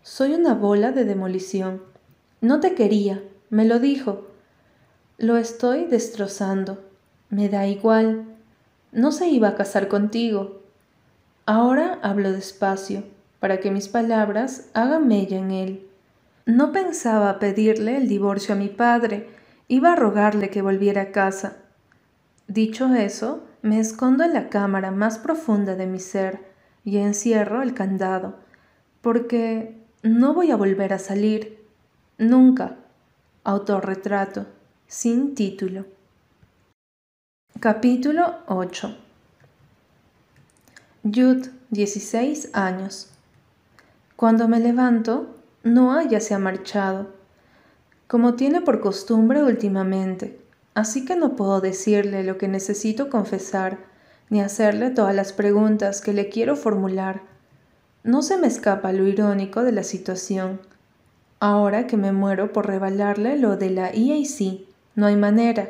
Soy 0.01 0.33
una 0.33 0.53
bola 0.53 0.93
de 0.93 1.03
demolición. 1.03 1.81
No 2.39 2.61
te 2.61 2.73
quería, 2.73 3.21
me 3.49 3.65
lo 3.65 3.79
dijo. 3.79 4.27
Lo 5.17 5.35
estoy 5.35 5.87
destrozando. 5.87 6.85
Me 7.29 7.49
da 7.49 7.67
igual. 7.67 8.23
No 8.93 9.11
se 9.11 9.27
iba 9.27 9.49
a 9.49 9.55
casar 9.55 9.89
contigo. 9.89 10.61
Ahora 11.45 11.99
hablo 12.01 12.31
despacio, 12.31 13.03
para 13.41 13.59
que 13.59 13.71
mis 13.71 13.89
palabras 13.89 14.69
hagan 14.73 15.09
mella 15.09 15.37
en 15.37 15.51
él. 15.51 15.87
No 16.45 16.71
pensaba 16.71 17.39
pedirle 17.39 17.97
el 17.97 18.07
divorcio 18.07 18.55
a 18.55 18.57
mi 18.57 18.69
padre, 18.69 19.38
Iba 19.71 19.93
a 19.93 19.95
rogarle 19.95 20.49
que 20.49 20.63
volviera 20.63 21.03
a 21.03 21.11
casa. 21.11 21.57
Dicho 22.47 22.95
eso, 22.95 23.43
me 23.61 23.79
escondo 23.79 24.23
en 24.23 24.33
la 24.33 24.49
cámara 24.49 24.89
más 24.89 25.19
profunda 25.19 25.75
de 25.75 25.85
mi 25.85 25.99
ser 25.99 26.43
y 26.83 26.97
encierro 26.97 27.61
el 27.61 27.75
candado, 27.75 28.39
porque 29.01 29.77
no 30.01 30.33
voy 30.33 30.49
a 30.49 30.55
volver 30.55 30.91
a 30.91 30.97
salir. 30.97 31.63
Nunca. 32.17 32.77
Autorretrato, 33.43 34.47
sin 34.87 35.35
título. 35.35 35.85
Capítulo 37.59 38.37
8 38.47 38.97
Jude, 41.03 41.51
16 41.69 42.55
años. 42.55 43.11
Cuando 44.15 44.47
me 44.47 44.59
levanto, 44.59 45.35
Noah 45.63 46.07
ya 46.07 46.19
se 46.21 46.33
ha 46.33 46.39
marchado 46.39 47.18
como 48.09 48.33
tiene 48.33 48.59
por 48.61 48.81
costumbre 48.81 49.43
últimamente, 49.43 50.41
así 50.73 51.05
que 51.05 51.15
no 51.15 51.35
puedo 51.35 51.61
decirle 51.61 52.23
lo 52.23 52.39
que 52.39 52.47
necesito 52.47 53.07
confesar, 53.07 53.77
ni 54.31 54.41
hacerle 54.41 54.89
todas 54.89 55.13
las 55.13 55.31
preguntas 55.31 56.01
que 56.01 56.11
le 56.11 56.27
quiero 56.27 56.55
formular. 56.55 57.21
No 58.03 58.23
se 58.23 58.39
me 58.39 58.47
escapa 58.47 58.91
lo 58.93 59.05
irónico 59.05 59.61
de 59.61 59.73
la 59.73 59.83
situación. 59.83 60.59
Ahora 61.39 61.85
que 61.85 61.97
me 61.97 62.11
muero 62.11 62.51
por 62.51 62.65
revelarle 62.65 63.37
lo 63.37 63.57
de 63.57 63.69
la 63.69 63.91
EAC, 63.91 64.61
no 64.95 65.05
hay 65.05 65.15
manera. 65.15 65.69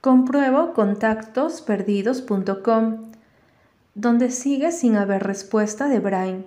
Compruebo 0.00 0.72
contactosperdidos.com, 0.72 3.12
donde 3.94 4.32
sigue 4.32 4.72
sin 4.72 4.96
haber 4.96 5.22
respuesta 5.22 5.86
de 5.86 6.00
Brian. 6.00 6.46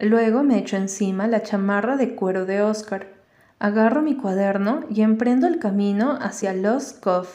Luego 0.00 0.42
me 0.42 0.58
echo 0.58 0.76
encima 0.76 1.28
la 1.28 1.44
chamarra 1.44 1.96
de 1.96 2.16
cuero 2.16 2.44
de 2.44 2.62
Oscar 2.62 3.19
Agarro 3.62 4.00
mi 4.00 4.16
cuaderno 4.16 4.84
y 4.88 5.02
emprendo 5.02 5.46
el 5.46 5.58
camino 5.58 6.16
hacia 6.18 6.54
Lost 6.54 7.04
Cove. 7.04 7.28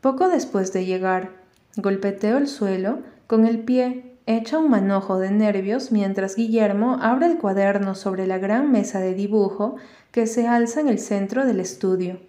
Poco 0.00 0.28
después 0.28 0.72
de 0.72 0.86
llegar, 0.86 1.30
golpeteo 1.74 2.38
el 2.38 2.46
suelo 2.46 3.00
con 3.26 3.44
el 3.44 3.58
pie, 3.58 4.14
echa 4.26 4.58
un 4.58 4.70
manojo 4.70 5.18
de 5.18 5.32
nervios 5.32 5.90
mientras 5.90 6.36
Guillermo 6.36 6.98
abre 7.02 7.26
el 7.26 7.38
cuaderno 7.38 7.96
sobre 7.96 8.28
la 8.28 8.38
gran 8.38 8.70
mesa 8.70 9.00
de 9.00 9.14
dibujo 9.14 9.74
que 10.12 10.28
se 10.28 10.46
alza 10.46 10.80
en 10.80 10.86
el 10.86 11.00
centro 11.00 11.44
del 11.44 11.58
estudio. 11.58 12.20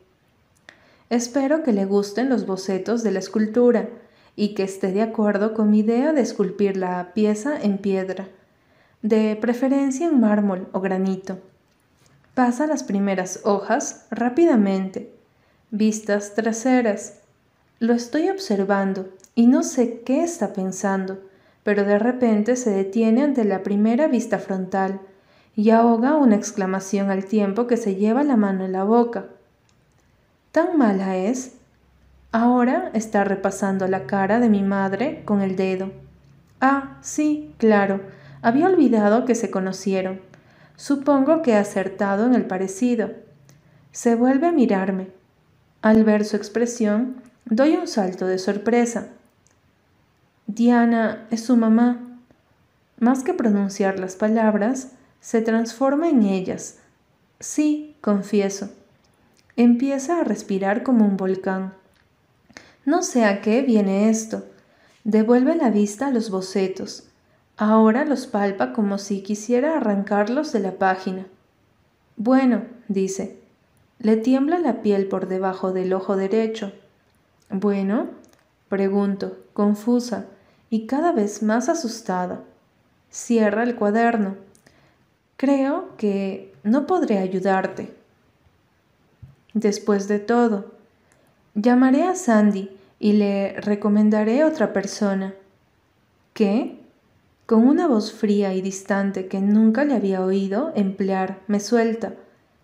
Espero 1.11 1.61
que 1.61 1.71
le 1.71 1.85
gusten 1.85 2.29
los 2.29 2.47
bocetos 2.47 3.03
de 3.03 3.11
la 3.11 3.19
escultura 3.19 3.89
y 4.35 4.55
que 4.55 4.63
esté 4.63 4.91
de 4.91 5.03
acuerdo 5.03 5.53
con 5.53 5.69
mi 5.69 5.81
idea 5.81 6.13
de 6.13 6.21
esculpir 6.21 6.77
la 6.77 7.13
pieza 7.13 7.61
en 7.61 7.77
piedra, 7.77 8.27
de 9.03 9.37
preferencia 9.39 10.07
en 10.07 10.19
mármol 10.19 10.67
o 10.71 10.79
granito. 10.79 11.37
Pasa 12.33 12.65
las 12.65 12.81
primeras 12.81 13.41
hojas 13.43 14.07
rápidamente, 14.09 15.13
vistas 15.69 16.33
traseras. 16.33 17.19
Lo 17.79 17.93
estoy 17.93 18.29
observando 18.29 19.07
y 19.35 19.45
no 19.45 19.61
sé 19.61 20.01
qué 20.03 20.23
está 20.23 20.51
pensando, 20.51 21.19
pero 21.63 21.83
de 21.83 21.99
repente 21.99 22.55
se 22.55 22.71
detiene 22.71 23.21
ante 23.21 23.43
la 23.43 23.61
primera 23.61 24.07
vista 24.07 24.39
frontal 24.39 24.99
y 25.55 25.69
ahoga 25.69 26.15
una 26.15 26.35
exclamación 26.35 27.11
al 27.11 27.25
tiempo 27.25 27.67
que 27.67 27.77
se 27.77 27.95
lleva 27.95 28.23
la 28.23 28.35
mano 28.35 28.65
en 28.65 28.71
la 28.71 28.83
boca. 28.83 29.25
¿Tan 30.51 30.75
mala 30.75 31.17
es? 31.17 31.53
Ahora 32.31 32.89
está 32.95 33.23
repasando 33.23 33.87
la 33.87 34.07
cara 34.07 34.39
de 34.39 34.49
mi 34.49 34.63
madre 34.63 35.21
con 35.23 35.41
el 35.41 35.55
dedo. 35.55 35.91
Ah, 36.59 36.97
sí, 37.01 37.53
claro, 37.59 38.01
había 38.41 38.65
olvidado 38.65 39.25
que 39.25 39.35
se 39.35 39.51
conocieron. 39.51 40.32
Supongo 40.83 41.41
que 41.43 41.55
acertado 41.55 42.25
en 42.25 42.35
el 42.35 42.43
parecido. 42.43 43.11
Se 43.93 44.15
vuelve 44.15 44.47
a 44.47 44.51
mirarme. 44.51 45.07
Al 45.81 46.03
ver 46.03 46.25
su 46.25 46.35
expresión, 46.35 47.21
doy 47.45 47.77
un 47.77 47.87
salto 47.87 48.27
de 48.27 48.37
sorpresa. 48.37 49.07
Diana 50.45 51.25
es 51.31 51.45
su 51.45 51.55
mamá. 51.55 52.19
Más 52.99 53.23
que 53.23 53.33
pronunciar 53.33 53.97
las 53.97 54.17
palabras, 54.17 54.89
se 55.21 55.41
transforma 55.41 56.09
en 56.09 56.23
ellas. 56.23 56.79
Sí, 57.39 57.95
confieso. 58.01 58.69
Empieza 59.55 60.19
a 60.19 60.25
respirar 60.25 60.83
como 60.83 61.05
un 61.05 61.15
volcán. 61.15 61.75
No 62.83 63.03
sé 63.03 63.23
a 63.23 63.39
qué 63.39 63.61
viene 63.61 64.09
esto. 64.09 64.43
Devuelve 65.05 65.55
la 65.55 65.69
vista 65.69 66.07
a 66.07 66.11
los 66.11 66.29
bocetos. 66.29 67.05
Ahora 67.57 68.03
los 68.03 68.25
palpa 68.25 68.73
como 68.73 68.97
si 68.97 69.21
quisiera 69.21 69.77
arrancarlos 69.77 70.51
de 70.51 70.59
la 70.59 70.71
página. 70.73 71.27
Bueno, 72.17 72.63
dice, 72.87 73.39
le 73.99 74.17
tiembla 74.17 74.57
la 74.57 74.81
piel 74.81 75.07
por 75.07 75.27
debajo 75.27 75.71
del 75.71 75.93
ojo 75.93 76.15
derecho. 76.15 76.73
Bueno, 77.49 78.07
pregunto, 78.69 79.37
confusa 79.53 80.25
y 80.71 80.87
cada 80.87 81.11
vez 81.11 81.43
más 81.43 81.69
asustada. 81.69 82.41
Cierra 83.11 83.61
el 83.63 83.75
cuaderno. 83.75 84.35
Creo 85.37 85.95
que 85.97 86.55
no 86.63 86.87
podré 86.87 87.19
ayudarte. 87.19 87.93
Después 89.53 90.07
de 90.07 90.17
todo, 90.17 90.71
llamaré 91.53 92.03
a 92.03 92.15
Sandy 92.15 92.75
y 92.99 93.13
le 93.13 93.61
recomendaré 93.61 94.43
otra 94.43 94.73
persona. 94.73 95.35
¿Qué? 96.33 96.82
Con 97.53 97.67
una 97.67 97.85
voz 97.85 98.11
fría 98.11 98.55
y 98.55 98.63
distante 98.63 99.27
que 99.27 99.39
nunca 99.39 99.85
le 99.85 99.93
había 99.93 100.25
oído 100.25 100.71
emplear, 100.73 101.43
me 101.45 101.59
suelta. 101.59 102.15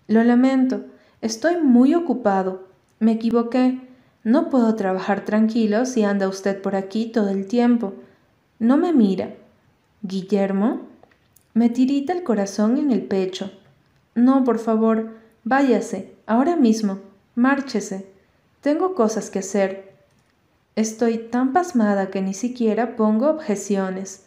Lo 0.07 0.23
lamento, 0.23 0.83
Estoy 1.21 1.61
muy 1.61 1.93
ocupado. 1.93 2.63
Me 2.97 3.11
equivoqué. 3.11 3.81
No 4.23 4.49
puedo 4.49 4.73
trabajar 4.73 5.25
tranquilo 5.25 5.85
si 5.85 6.03
anda 6.03 6.27
usted 6.27 6.59
por 6.59 6.75
aquí 6.75 7.05
todo 7.05 7.29
el 7.29 7.45
tiempo. 7.45 7.93
No 8.57 8.77
me 8.77 8.91
mira. 8.91 9.35
Guillermo. 10.01 10.87
Me 11.53 11.69
tirita 11.69 12.11
el 12.11 12.23
corazón 12.23 12.79
en 12.79 12.89
el 12.89 13.03
pecho. 13.03 13.51
No, 14.15 14.43
por 14.43 14.57
favor, 14.57 15.17
váyase, 15.43 16.15
ahora 16.25 16.55
mismo, 16.55 16.97
márchese. 17.35 18.07
Tengo 18.61 18.95
cosas 18.95 19.29
que 19.29 19.37
hacer. 19.37 19.93
Estoy 20.75 21.19
tan 21.19 21.53
pasmada 21.53 22.09
que 22.09 22.23
ni 22.23 22.33
siquiera 22.33 22.95
pongo 22.95 23.29
objeciones. 23.29 24.25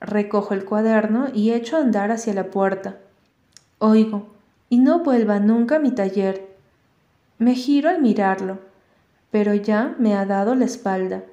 Recojo 0.00 0.54
el 0.54 0.64
cuaderno 0.64 1.28
y 1.32 1.52
echo 1.52 1.76
a 1.76 1.80
andar 1.80 2.10
hacia 2.10 2.34
la 2.34 2.50
puerta. 2.50 2.96
Oigo, 3.78 4.28
y 4.70 4.78
no 4.78 5.00
vuelva 5.00 5.40
nunca 5.40 5.76
a 5.76 5.80
mi 5.80 5.90
taller. 5.90 6.48
Me 7.38 7.54
giro 7.54 7.90
al 7.90 8.00
mirarlo, 8.00 8.58
pero 9.30 9.54
ya 9.54 9.94
me 9.98 10.14
ha 10.14 10.24
dado 10.24 10.54
la 10.54 10.64
espalda. 10.64 11.24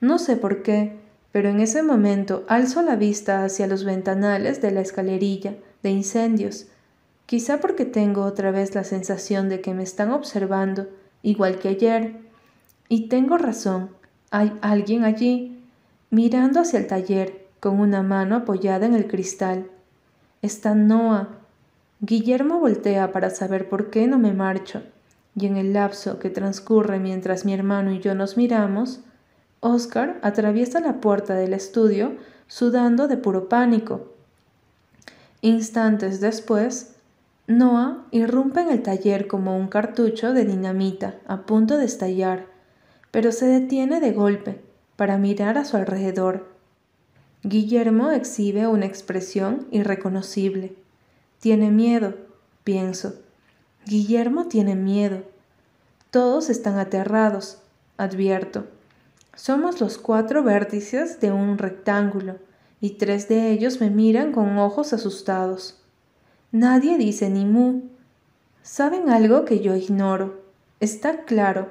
No 0.00 0.18
sé 0.18 0.36
por 0.36 0.62
qué, 0.62 0.98
pero 1.32 1.50
en 1.50 1.60
ese 1.60 1.82
momento 1.82 2.44
alzo 2.48 2.82
la 2.82 2.96
vista 2.96 3.44
hacia 3.44 3.66
los 3.66 3.84
ventanales 3.84 4.62
de 4.62 4.70
la 4.70 4.80
escalerilla 4.80 5.54
de 5.82 5.90
incendios, 5.90 6.66
quizá 7.26 7.60
porque 7.60 7.84
tengo 7.84 8.22
otra 8.22 8.50
vez 8.50 8.74
la 8.74 8.84
sensación 8.84 9.48
de 9.48 9.60
que 9.60 9.74
me 9.74 9.82
están 9.82 10.12
observando, 10.12 10.88
igual 11.22 11.58
que 11.58 11.68
ayer. 11.68 12.16
Y 12.88 13.08
tengo 13.08 13.36
razón, 13.36 13.90
hay 14.30 14.52
alguien 14.62 15.04
allí, 15.04 15.62
mirando 16.10 16.60
hacia 16.60 16.78
el 16.78 16.86
taller, 16.86 17.45
con 17.60 17.80
una 17.80 18.02
mano 18.02 18.36
apoyada 18.36 18.86
en 18.86 18.94
el 18.94 19.06
cristal. 19.06 19.68
Está 20.42 20.74
Noah, 20.74 21.28
Guillermo 22.00 22.60
voltea 22.60 23.10
para 23.12 23.30
saber 23.30 23.68
por 23.68 23.90
qué 23.90 24.06
no 24.06 24.18
me 24.18 24.32
marcho, 24.32 24.82
y 25.34 25.46
en 25.46 25.56
el 25.56 25.72
lapso 25.72 26.18
que 26.18 26.30
transcurre 26.30 26.98
mientras 26.98 27.44
mi 27.44 27.54
hermano 27.54 27.92
y 27.92 28.00
yo 28.00 28.14
nos 28.14 28.36
miramos, 28.36 29.00
Oscar 29.60 30.18
atraviesa 30.22 30.80
la 30.80 31.00
puerta 31.00 31.34
del 31.34 31.54
estudio 31.54 32.16
sudando 32.46 33.08
de 33.08 33.16
puro 33.16 33.48
pánico. 33.48 34.12
Instantes 35.40 36.20
después, 36.20 36.94
Noah 37.46 38.04
irrumpe 38.10 38.60
en 38.60 38.70
el 38.70 38.82
taller 38.82 39.26
como 39.26 39.56
un 39.56 39.68
cartucho 39.68 40.32
de 40.32 40.44
dinamita 40.44 41.14
a 41.26 41.42
punto 41.46 41.78
de 41.78 41.84
estallar, 41.84 42.46
pero 43.10 43.32
se 43.32 43.46
detiene 43.46 44.00
de 44.00 44.12
golpe 44.12 44.60
para 44.96 45.16
mirar 45.16 45.56
a 45.56 45.64
su 45.64 45.76
alrededor. 45.76 46.55
Guillermo 47.48 48.10
exhibe 48.10 48.66
una 48.66 48.86
expresión 48.86 49.68
irreconocible. 49.70 50.74
Tiene 51.38 51.70
miedo, 51.70 52.16
pienso. 52.64 53.14
Guillermo 53.86 54.46
tiene 54.46 54.74
miedo. 54.74 55.22
Todos 56.10 56.50
están 56.50 56.76
aterrados, 56.80 57.58
advierto. 57.98 58.66
Somos 59.36 59.80
los 59.80 59.96
cuatro 59.96 60.42
vértices 60.42 61.20
de 61.20 61.30
un 61.30 61.56
rectángulo, 61.56 62.34
y 62.80 62.94
tres 62.94 63.28
de 63.28 63.52
ellos 63.52 63.80
me 63.80 63.90
miran 63.90 64.32
con 64.32 64.58
ojos 64.58 64.92
asustados. 64.92 65.80
Nadie 66.50 66.98
dice 66.98 67.30
ni 67.30 67.44
mu. 67.44 67.82
Saben 68.64 69.08
algo 69.08 69.44
que 69.44 69.60
yo 69.60 69.76
ignoro. 69.76 70.42
Está 70.80 71.22
claro, 71.22 71.70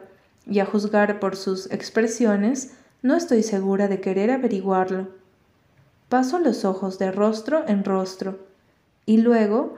y 0.49 0.59
a 0.59 0.65
juzgar 0.65 1.19
por 1.19 1.35
sus 1.35 1.69
expresiones, 1.69 2.75
no 3.01 3.17
estoy 3.17 3.43
segura 3.43 3.89
de 3.89 3.99
querer 3.99 4.31
averiguarlo. 4.31 5.24
Paso 6.09 6.39
los 6.39 6.65
ojos 6.65 6.99
de 6.99 7.11
rostro 7.11 7.67
en 7.67 7.83
rostro 7.83 8.39
y 9.05 9.17
luego, 9.17 9.75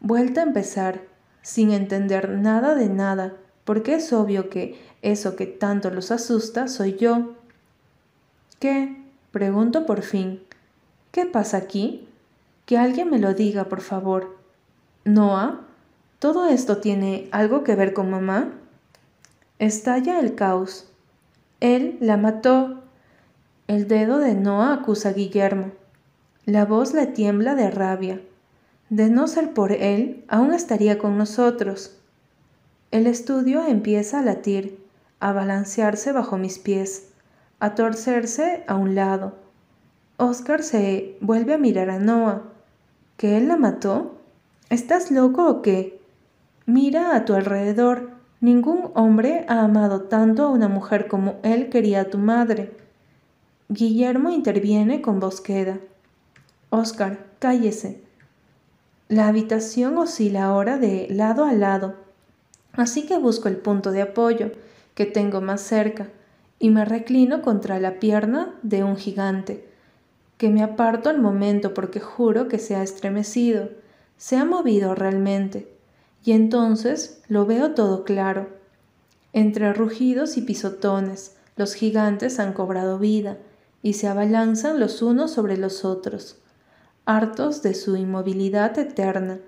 vuelta 0.00 0.40
a 0.40 0.44
empezar, 0.44 1.02
sin 1.42 1.72
entender 1.72 2.30
nada 2.30 2.74
de 2.74 2.88
nada, 2.88 3.36
porque 3.64 3.94
es 3.94 4.12
obvio 4.12 4.48
que 4.48 4.80
eso 5.02 5.36
que 5.36 5.46
tanto 5.46 5.90
los 5.90 6.10
asusta 6.10 6.68
soy 6.68 6.96
yo. 6.96 7.34
¿Qué? 8.58 8.96
Pregunto 9.32 9.86
por 9.86 10.02
fin. 10.02 10.42
¿Qué 11.10 11.26
pasa 11.26 11.56
aquí? 11.56 12.08
Que 12.66 12.78
alguien 12.78 13.10
me 13.10 13.18
lo 13.18 13.34
diga, 13.34 13.64
por 13.64 13.80
favor. 13.80 14.36
Noah, 15.04 15.60
¿todo 16.18 16.46
esto 16.46 16.78
tiene 16.78 17.28
algo 17.32 17.64
que 17.64 17.74
ver 17.74 17.92
con 17.92 18.10
mamá? 18.10 18.52
Estalla 19.58 20.20
el 20.20 20.34
caos. 20.34 20.88
Él 21.60 21.96
la 22.00 22.16
mató. 22.16 22.81
El 23.68 23.86
dedo 23.86 24.18
de 24.18 24.34
Noah 24.34 24.74
acusa 24.74 25.10
a 25.10 25.12
Guillermo. 25.12 25.70
La 26.44 26.64
voz 26.64 26.92
le 26.94 27.06
tiembla 27.06 27.54
de 27.54 27.70
rabia. 27.70 28.20
De 28.90 29.08
no 29.08 29.28
ser 29.28 29.54
por 29.54 29.70
él, 29.70 30.24
aún 30.28 30.52
estaría 30.52 30.98
con 30.98 31.16
nosotros. 31.16 31.96
El 32.90 33.06
estudio 33.06 33.64
empieza 33.66 34.18
a 34.18 34.22
latir, 34.22 34.78
a 35.20 35.32
balancearse 35.32 36.12
bajo 36.12 36.36
mis 36.36 36.58
pies, 36.58 37.10
a 37.60 37.74
torcerse 37.74 38.64
a 38.66 38.74
un 38.74 38.96
lado. 38.96 39.34
Oscar 40.16 40.62
se 40.62 41.16
vuelve 41.20 41.54
a 41.54 41.58
mirar 41.58 41.88
a 41.88 41.98
Noah. 42.00 42.42
¿Que 43.16 43.36
él 43.36 43.48
la 43.48 43.56
mató? 43.56 44.18
¿Estás 44.68 45.12
loco 45.12 45.48
o 45.48 45.62
qué? 45.62 46.00
Mira 46.66 47.14
a 47.14 47.24
tu 47.24 47.34
alrededor. 47.34 48.10
Ningún 48.40 48.90
hombre 48.94 49.46
ha 49.48 49.60
amado 49.60 50.02
tanto 50.02 50.44
a 50.44 50.50
una 50.50 50.68
mujer 50.68 51.06
como 51.06 51.36
él 51.44 51.70
quería 51.70 52.00
a 52.00 52.10
tu 52.10 52.18
madre. 52.18 52.81
Guillermo 53.74 54.28
interviene 54.28 55.00
con 55.00 55.18
voz 55.18 55.40
queda. 55.40 55.78
Oscar, 56.68 57.24
cállese. 57.38 58.02
La 59.08 59.28
habitación 59.28 59.96
oscila 59.96 60.44
ahora 60.44 60.76
de 60.76 61.06
lado 61.08 61.46
a 61.46 61.54
lado, 61.54 61.94
así 62.74 63.06
que 63.06 63.16
busco 63.16 63.48
el 63.48 63.56
punto 63.56 63.90
de 63.90 64.02
apoyo 64.02 64.50
que 64.94 65.06
tengo 65.06 65.40
más 65.40 65.62
cerca 65.62 66.08
y 66.58 66.68
me 66.68 66.84
reclino 66.84 67.40
contra 67.40 67.80
la 67.80 67.98
pierna 67.98 68.54
de 68.62 68.84
un 68.84 68.98
gigante, 68.98 69.66
que 70.36 70.50
me 70.50 70.62
aparto 70.62 71.08
al 71.08 71.18
momento 71.18 71.72
porque 71.72 71.98
juro 71.98 72.48
que 72.48 72.58
se 72.58 72.76
ha 72.76 72.82
estremecido, 72.82 73.70
se 74.18 74.36
ha 74.36 74.44
movido 74.44 74.94
realmente, 74.94 75.66
y 76.26 76.32
entonces 76.32 77.22
lo 77.26 77.46
veo 77.46 77.70
todo 77.70 78.04
claro. 78.04 78.50
Entre 79.32 79.72
rugidos 79.72 80.36
y 80.36 80.42
pisotones, 80.42 81.36
los 81.56 81.72
gigantes 81.72 82.38
han 82.38 82.52
cobrado 82.52 82.98
vida 82.98 83.38
y 83.82 83.94
se 83.94 84.08
abalanzan 84.08 84.78
los 84.78 85.02
unos 85.02 85.32
sobre 85.32 85.56
los 85.56 85.84
otros 85.84 86.36
hartos 87.04 87.62
de 87.62 87.74
su 87.74 87.96
inmovilidad 87.96 88.78
eterna, 88.78 89.38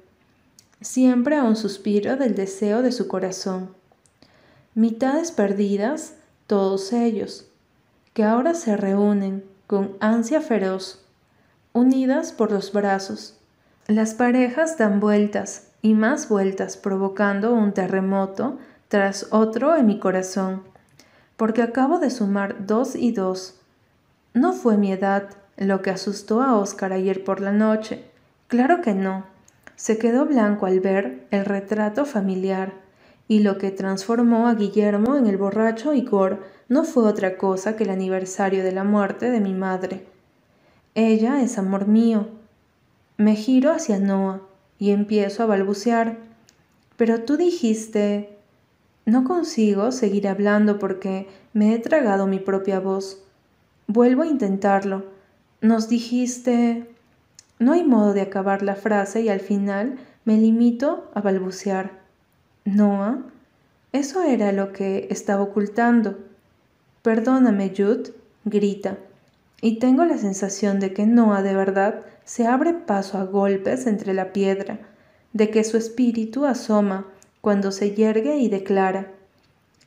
siempre 0.81 1.37
a 1.37 1.45
un 1.45 1.57
suspiro 1.57 2.17
del 2.17 2.35
deseo 2.35 2.83
de 2.83 2.91
su 2.91 3.07
corazón. 3.07 3.71
Mitades 4.75 5.31
perdidas, 5.31 6.15
todos 6.49 6.93
ellos, 6.93 7.47
que 8.13 8.25
ahora 8.25 8.55
se 8.55 8.77
reúnen 8.77 9.45
con 9.67 9.97
ansia 10.01 10.41
feroz, 10.41 11.05
unidas 11.73 12.33
por 12.33 12.51
los 12.51 12.73
brazos. 12.73 13.37
Las 13.87 14.15
parejas 14.15 14.77
dan 14.77 14.99
vueltas 14.99 15.69
y 15.81 15.95
más 15.95 16.29
vueltas 16.29 16.77
provocando 16.77 17.55
un 17.55 17.73
terremoto 17.73 18.59
tras 18.89 19.29
otro 19.31 19.77
en 19.77 19.87
mi 19.87 20.01
corazón, 20.01 20.63
porque 21.37 21.63
acabo 21.63 21.99
de 21.99 22.11
sumar 22.11 22.67
dos 22.67 22.97
y 22.97 23.13
dos. 23.13 23.61
No 24.35 24.53
fue 24.53 24.77
mi 24.77 24.93
edad, 24.93 25.31
lo 25.57 25.81
que 25.81 25.91
asustó 25.91 26.43
a 26.43 26.59
Oscar 26.59 26.93
ayer 26.93 27.23
por 27.23 27.41
la 27.41 27.53
noche. 27.53 28.05
Claro 28.49 28.83
que 28.83 28.93
no. 28.93 29.25
se 29.77 29.97
quedó 29.99 30.27
blanco 30.27 30.67
al 30.67 30.81
ver 30.81 31.27
el 31.31 31.45
retrato 31.45 32.05
familiar, 32.05 32.73
y 33.29 33.41
lo 33.41 33.59
que 33.59 33.71
transformó 33.71 34.49
a 34.49 34.55
Guillermo 34.55 35.17
en 35.17 35.27
el 35.27 35.37
borracho 35.37 35.95
Igor 35.95 36.43
no 36.69 36.85
fue 36.85 37.05
otra 37.05 37.39
cosa 37.39 37.77
que 37.77 37.85
el 37.85 37.91
aniversario 37.91 38.63
de 38.65 38.73
la 38.73 38.85
muerte 38.85 39.31
de 39.31 39.41
mi 39.41 39.55
madre. 39.55 40.07
Ella 40.95 41.41
es 41.41 41.57
amor 41.57 41.87
mío. 41.87 42.29
Me 43.17 43.37
giro 43.37 43.73
hacia 43.73 43.99
Noah 43.99 44.41
y 44.79 44.91
empiezo 44.91 45.43
a 45.43 45.47
balbucear. 45.47 46.19
Pero 46.97 47.23
tú 47.23 47.37
dijiste... 47.37 48.31
No 49.07 49.25
consigo 49.25 49.93
seguir 49.93 50.27
hablando 50.29 50.79
porque 50.79 51.29
me 51.53 51.75
he 51.75 51.79
tragado 51.79 52.27
mi 52.27 52.39
propia 52.39 52.81
voz. 52.81 53.24
Vuelvo 53.87 54.23
a 54.23 54.27
intentarlo. 54.27 55.05
Nos 55.61 55.89
dijiste... 55.89 56.89
No 57.59 57.73
hay 57.73 57.85
modo 57.85 58.13
de 58.13 58.21
acabar 58.21 58.63
la 58.63 58.75
frase 58.75 59.23
y 59.23 59.29
al 59.29 59.41
final 59.41 59.97
me 60.25 60.37
limito 60.37 61.09
a 61.15 61.21
balbucear. 61.21 61.93
Noah, 62.65 63.19
eso 63.93 64.23
era 64.23 64.51
lo 64.51 64.73
que 64.73 65.07
estaba 65.11 65.43
ocultando. 65.43 66.19
Perdóname, 67.03 67.73
Jude, 67.77 68.13
grita, 68.45 68.99
y 69.61 69.79
tengo 69.79 70.05
la 70.05 70.19
sensación 70.19 70.81
de 70.81 70.93
que 70.93 71.07
Noah 71.07 71.43
de 71.43 71.55
verdad 71.55 72.01
se 72.25 72.47
abre 72.47 72.73
paso 72.75 73.19
a 73.19 73.25
golpes 73.25 73.87
entre 73.87 74.15
la 74.15 74.33
piedra, 74.33 74.81
de 75.33 75.51
que 75.51 75.63
su 75.63 75.77
espíritu 75.77 76.45
asoma 76.45 77.07
cuando 77.41 77.71
se 77.71 77.95
yergue 77.95 78.39
y 78.39 78.49
declara. 78.49 79.13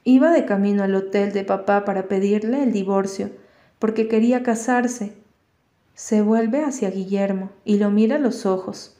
Iba 0.03 0.31
de 0.31 0.45
camino 0.45 0.83
al 0.83 0.95
hotel 0.95 1.33
de 1.33 1.43
papá 1.43 1.83
para 1.83 2.07
pedirle 2.07 2.63
el 2.63 2.71
divorcio, 2.71 3.31
porque 3.79 4.07
quería 4.07 4.43
casarse. 4.43 5.13
Se 5.93 6.21
vuelve 6.21 6.63
hacia 6.63 6.91
Guillermo 6.91 7.49
y 7.65 7.77
lo 7.77 7.89
mira 7.89 8.17
a 8.17 8.19
los 8.19 8.45
ojos. 8.45 8.95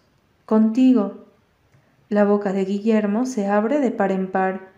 Contigo. 0.46 1.26
La 2.10 2.24
boca 2.24 2.54
de 2.54 2.66
Guillermo 2.66 3.26
se 3.26 3.48
abre 3.48 3.80
de 3.80 3.92
par 3.92 4.12
en 4.12 4.32
par, 4.32 4.70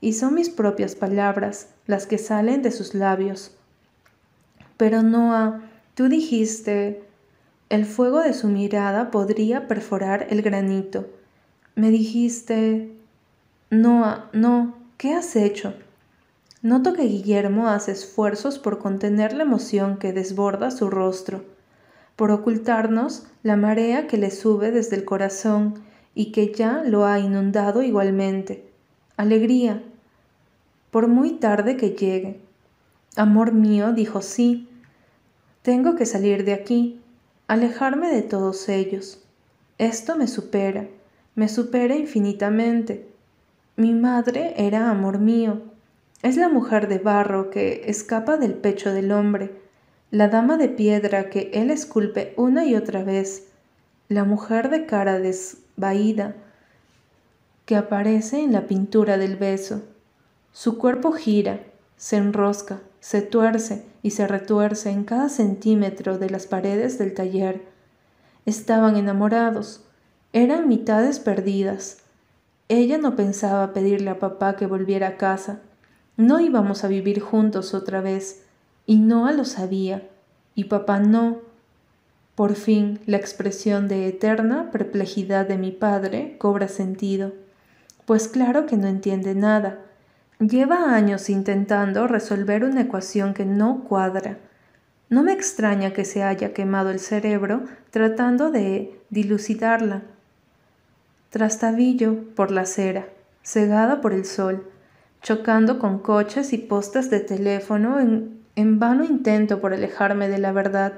y 0.00 0.14
son 0.14 0.34
mis 0.34 0.50
propias 0.50 0.96
palabras 0.96 1.68
las 1.86 2.06
que 2.06 2.18
salen 2.18 2.60
de 2.60 2.72
sus 2.72 2.92
labios. 2.94 3.56
Pero 4.76 5.02
Noah, 5.02 5.62
tú 5.94 6.08
dijiste, 6.08 7.04
el 7.68 7.86
fuego 7.86 8.20
de 8.20 8.34
su 8.34 8.48
mirada 8.48 9.12
podría 9.12 9.68
perforar 9.68 10.26
el 10.30 10.42
granito. 10.42 11.08
Me 11.76 11.90
dijiste, 11.90 12.92
Noah, 13.70 14.28
no, 14.32 14.74
¿qué 14.98 15.14
has 15.14 15.36
hecho? 15.36 15.72
Noto 16.62 16.92
que 16.92 17.02
Guillermo 17.02 17.68
hace 17.68 17.90
esfuerzos 17.90 18.60
por 18.60 18.78
contener 18.78 19.32
la 19.32 19.42
emoción 19.42 19.96
que 19.96 20.12
desborda 20.12 20.70
su 20.70 20.90
rostro, 20.90 21.44
por 22.14 22.30
ocultarnos 22.30 23.26
la 23.42 23.56
marea 23.56 24.06
que 24.06 24.16
le 24.16 24.30
sube 24.30 24.70
desde 24.70 24.94
el 24.94 25.04
corazón 25.04 25.82
y 26.14 26.30
que 26.30 26.54
ya 26.54 26.84
lo 26.84 27.04
ha 27.04 27.18
inundado 27.18 27.82
igualmente. 27.82 28.70
Alegría, 29.16 29.82
por 30.92 31.08
muy 31.08 31.32
tarde 31.32 31.76
que 31.76 31.90
llegue. 31.90 32.40
Amor 33.16 33.52
mío, 33.52 33.92
dijo 33.92 34.22
sí. 34.22 34.68
Tengo 35.62 35.96
que 35.96 36.06
salir 36.06 36.44
de 36.44 36.52
aquí, 36.52 37.00
alejarme 37.48 38.08
de 38.08 38.22
todos 38.22 38.68
ellos. 38.68 39.20
Esto 39.78 40.16
me 40.16 40.28
supera, 40.28 40.86
me 41.34 41.48
supera 41.48 41.96
infinitamente. 41.96 43.08
Mi 43.74 43.92
madre 43.94 44.54
era 44.58 44.90
amor 44.90 45.18
mío. 45.18 45.71
Es 46.22 46.36
la 46.36 46.48
mujer 46.48 46.88
de 46.88 46.98
barro 46.98 47.50
que 47.50 47.82
escapa 47.86 48.36
del 48.36 48.54
pecho 48.54 48.92
del 48.92 49.10
hombre, 49.10 49.60
la 50.12 50.28
dama 50.28 50.56
de 50.56 50.68
piedra 50.68 51.30
que 51.30 51.50
él 51.52 51.70
esculpe 51.70 52.32
una 52.36 52.64
y 52.64 52.76
otra 52.76 53.02
vez, 53.02 53.48
la 54.08 54.24
mujer 54.24 54.70
de 54.70 54.86
cara 54.86 55.18
desvaída 55.18 56.36
que 57.64 57.76
aparece 57.76 58.40
en 58.40 58.52
la 58.52 58.66
pintura 58.66 59.18
del 59.18 59.36
beso. 59.36 59.82
Su 60.52 60.78
cuerpo 60.78 61.12
gira, 61.12 61.60
se 61.96 62.16
enrosca, 62.18 62.80
se 63.00 63.22
tuerce 63.22 63.84
y 64.02 64.10
se 64.10 64.28
retuerce 64.28 64.90
en 64.90 65.04
cada 65.04 65.28
centímetro 65.28 66.18
de 66.18 66.30
las 66.30 66.46
paredes 66.46 66.98
del 66.98 67.14
taller. 67.14 67.62
Estaban 68.46 68.96
enamorados, 68.96 69.84
eran 70.32 70.68
mitades 70.68 71.18
perdidas. 71.18 71.98
Ella 72.68 72.98
no 72.98 73.16
pensaba 73.16 73.72
pedirle 73.72 74.10
a 74.10 74.18
papá 74.18 74.56
que 74.56 74.66
volviera 74.66 75.08
a 75.08 75.16
casa. 75.16 75.60
No 76.16 76.40
íbamos 76.40 76.84
a 76.84 76.88
vivir 76.88 77.20
juntos 77.20 77.74
otra 77.74 78.00
vez, 78.00 78.42
y 78.86 78.98
Noah 78.98 79.32
lo 79.32 79.44
sabía, 79.44 80.08
y 80.54 80.64
papá 80.64 81.00
no. 81.00 81.38
Por 82.34 82.54
fin 82.54 83.00
la 83.06 83.16
expresión 83.16 83.88
de 83.88 84.08
eterna 84.08 84.70
perplejidad 84.70 85.46
de 85.46 85.58
mi 85.58 85.70
padre 85.70 86.36
cobra 86.38 86.68
sentido, 86.68 87.32
pues 88.06 88.28
claro 88.28 88.66
que 88.66 88.76
no 88.76 88.88
entiende 88.88 89.34
nada 89.34 89.78
Lleva 90.48 90.92
años 90.92 91.30
intentando 91.30 92.08
resolver 92.08 92.64
una 92.64 92.80
ecuación 92.80 93.32
que 93.32 93.44
no 93.44 93.84
cuadra. 93.84 94.38
No 95.08 95.22
me 95.22 95.32
extraña 95.32 95.92
que 95.92 96.04
se 96.04 96.24
haya 96.24 96.52
quemado 96.52 96.90
el 96.90 96.98
cerebro 96.98 97.62
tratando 97.90 98.50
de 98.50 98.98
dilucidarla. 99.10 100.02
Trastabillo 101.30 102.24
por 102.34 102.50
la 102.50 102.62
acera, 102.62 103.06
cegada 103.44 104.00
por 104.00 104.12
el 104.12 104.24
sol, 104.24 104.66
chocando 105.22 105.78
con 105.78 105.98
coches 105.98 106.52
y 106.52 106.58
postes 106.58 107.10
de 107.10 107.20
teléfono 107.20 108.00
en, 108.00 108.42
en 108.56 108.78
vano 108.78 109.04
intento 109.04 109.60
por 109.60 109.72
alejarme 109.72 110.28
de 110.28 110.38
la 110.38 110.52
verdad, 110.52 110.94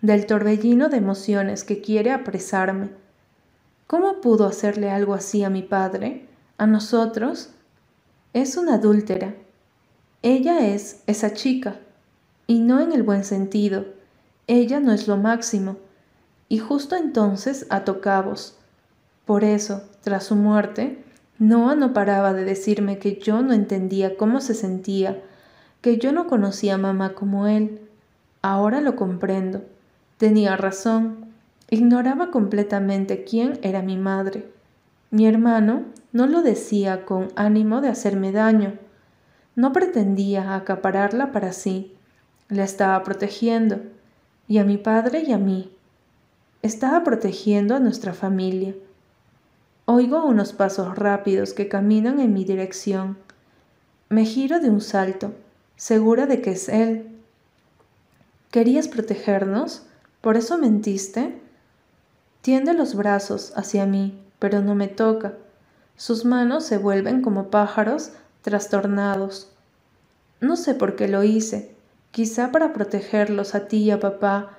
del 0.00 0.26
torbellino 0.26 0.88
de 0.88 0.96
emociones 0.96 1.64
que 1.64 1.80
quiere 1.80 2.12
apresarme. 2.12 2.90
¿Cómo 3.86 4.20
pudo 4.20 4.46
hacerle 4.46 4.90
algo 4.90 5.14
así 5.14 5.44
a 5.44 5.50
mi 5.50 5.62
padre, 5.62 6.26
a 6.56 6.66
nosotros, 6.66 7.50
es 8.32 8.56
una 8.56 8.74
adúltera. 8.74 9.34
Ella 10.22 10.66
es 10.68 11.02
esa 11.06 11.34
chica, 11.34 11.76
y 12.46 12.60
no 12.60 12.80
en 12.80 12.92
el 12.92 13.02
buen 13.02 13.24
sentido. 13.24 13.84
Ella 14.46 14.80
no 14.80 14.92
es 14.92 15.08
lo 15.08 15.16
máximo. 15.16 15.76
Y 16.48 16.58
justo 16.58 16.96
entonces 16.96 17.66
ató 17.70 18.00
cabos. 18.00 18.56
Por 19.26 19.44
eso, 19.44 19.82
tras 20.02 20.24
su 20.24 20.36
muerte, 20.36 21.02
Noah 21.42 21.74
no 21.74 21.92
paraba 21.92 22.32
de 22.32 22.44
decirme 22.44 23.00
que 23.00 23.16
yo 23.16 23.42
no 23.42 23.52
entendía 23.52 24.16
cómo 24.16 24.40
se 24.40 24.54
sentía, 24.54 25.20
que 25.80 25.98
yo 25.98 26.12
no 26.12 26.28
conocía 26.28 26.74
a 26.74 26.78
mamá 26.78 27.14
como 27.14 27.48
él. 27.48 27.80
Ahora 28.42 28.80
lo 28.80 28.94
comprendo. 28.94 29.64
Tenía 30.18 30.56
razón. 30.56 31.32
Ignoraba 31.68 32.30
completamente 32.30 33.24
quién 33.24 33.58
era 33.62 33.82
mi 33.82 33.96
madre. 33.96 34.46
Mi 35.10 35.26
hermano 35.26 35.82
no 36.12 36.28
lo 36.28 36.42
decía 36.42 37.04
con 37.04 37.32
ánimo 37.34 37.80
de 37.80 37.88
hacerme 37.88 38.30
daño. 38.30 38.74
No 39.56 39.72
pretendía 39.72 40.54
acapararla 40.54 41.32
para 41.32 41.52
sí. 41.52 41.92
La 42.50 42.62
estaba 42.62 43.02
protegiendo, 43.02 43.80
y 44.46 44.58
a 44.58 44.64
mi 44.64 44.78
padre 44.78 45.24
y 45.26 45.32
a 45.32 45.38
mí. 45.38 45.72
Estaba 46.62 47.02
protegiendo 47.02 47.74
a 47.74 47.80
nuestra 47.80 48.12
familia. 48.12 48.76
Oigo 49.84 50.24
unos 50.24 50.52
pasos 50.52 50.96
rápidos 50.96 51.52
que 51.52 51.68
caminan 51.68 52.20
en 52.20 52.32
mi 52.32 52.44
dirección. 52.44 53.18
Me 54.08 54.24
giro 54.24 54.60
de 54.60 54.70
un 54.70 54.80
salto, 54.80 55.32
segura 55.76 56.26
de 56.26 56.40
que 56.40 56.52
es 56.52 56.68
él. 56.68 57.08
¿Querías 58.50 58.88
protegernos? 58.88 59.86
¿Por 60.20 60.36
eso 60.36 60.58
mentiste? 60.58 61.40
Tiende 62.42 62.74
los 62.74 62.94
brazos 62.94 63.52
hacia 63.56 63.86
mí 63.86 64.22
pero 64.42 64.60
no 64.60 64.74
me 64.74 64.88
toca. 64.88 65.34
Sus 65.94 66.24
manos 66.24 66.64
se 66.64 66.76
vuelven 66.76 67.22
como 67.22 67.46
pájaros 67.46 68.10
trastornados. 68.40 69.52
No 70.40 70.56
sé 70.56 70.74
por 70.74 70.96
qué 70.96 71.06
lo 71.06 71.22
hice, 71.22 71.76
quizá 72.10 72.50
para 72.50 72.72
protegerlos 72.72 73.54
a 73.54 73.68
ti 73.68 73.84
y 73.84 73.92
a 73.92 74.00
papá, 74.00 74.58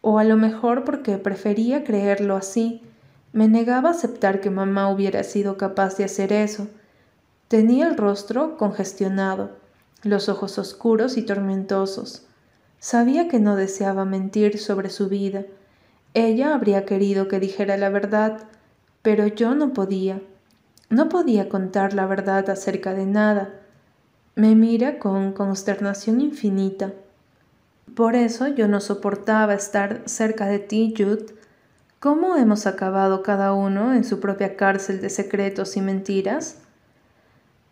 o 0.00 0.18
a 0.18 0.24
lo 0.24 0.36
mejor 0.36 0.82
porque 0.82 1.16
prefería 1.16 1.84
creerlo 1.84 2.34
así. 2.34 2.82
Me 3.34 3.48
negaba 3.48 3.88
a 3.88 3.92
aceptar 3.92 4.40
que 4.40 4.48
mamá 4.48 4.88
hubiera 4.88 5.24
sido 5.24 5.56
capaz 5.56 5.96
de 5.96 6.04
hacer 6.04 6.32
eso. 6.32 6.68
Tenía 7.48 7.88
el 7.88 7.96
rostro 7.96 8.56
congestionado, 8.56 9.56
los 10.04 10.28
ojos 10.28 10.56
oscuros 10.56 11.16
y 11.16 11.22
tormentosos. 11.22 12.28
Sabía 12.78 13.26
que 13.26 13.40
no 13.40 13.56
deseaba 13.56 14.04
mentir 14.04 14.60
sobre 14.60 14.88
su 14.88 15.08
vida. 15.08 15.46
Ella 16.14 16.54
habría 16.54 16.84
querido 16.84 17.26
que 17.26 17.40
dijera 17.40 17.76
la 17.76 17.88
verdad, 17.88 18.44
pero 19.02 19.26
yo 19.26 19.56
no 19.56 19.72
podía. 19.72 20.22
No 20.88 21.08
podía 21.08 21.48
contar 21.48 21.92
la 21.92 22.06
verdad 22.06 22.48
acerca 22.50 22.94
de 22.94 23.04
nada. 23.04 23.52
Me 24.36 24.54
mira 24.54 25.00
con 25.00 25.32
consternación 25.32 26.20
infinita. 26.20 26.92
Por 27.96 28.14
eso 28.14 28.46
yo 28.46 28.68
no 28.68 28.80
soportaba 28.80 29.54
estar 29.54 30.02
cerca 30.06 30.46
de 30.46 30.60
ti, 30.60 30.94
Jude. 30.96 31.34
¿Cómo 32.04 32.36
hemos 32.36 32.66
acabado 32.66 33.22
cada 33.22 33.54
uno 33.54 33.94
en 33.94 34.04
su 34.04 34.20
propia 34.20 34.56
cárcel 34.56 35.00
de 35.00 35.08
secretos 35.08 35.74
y 35.78 35.80
mentiras? 35.80 36.58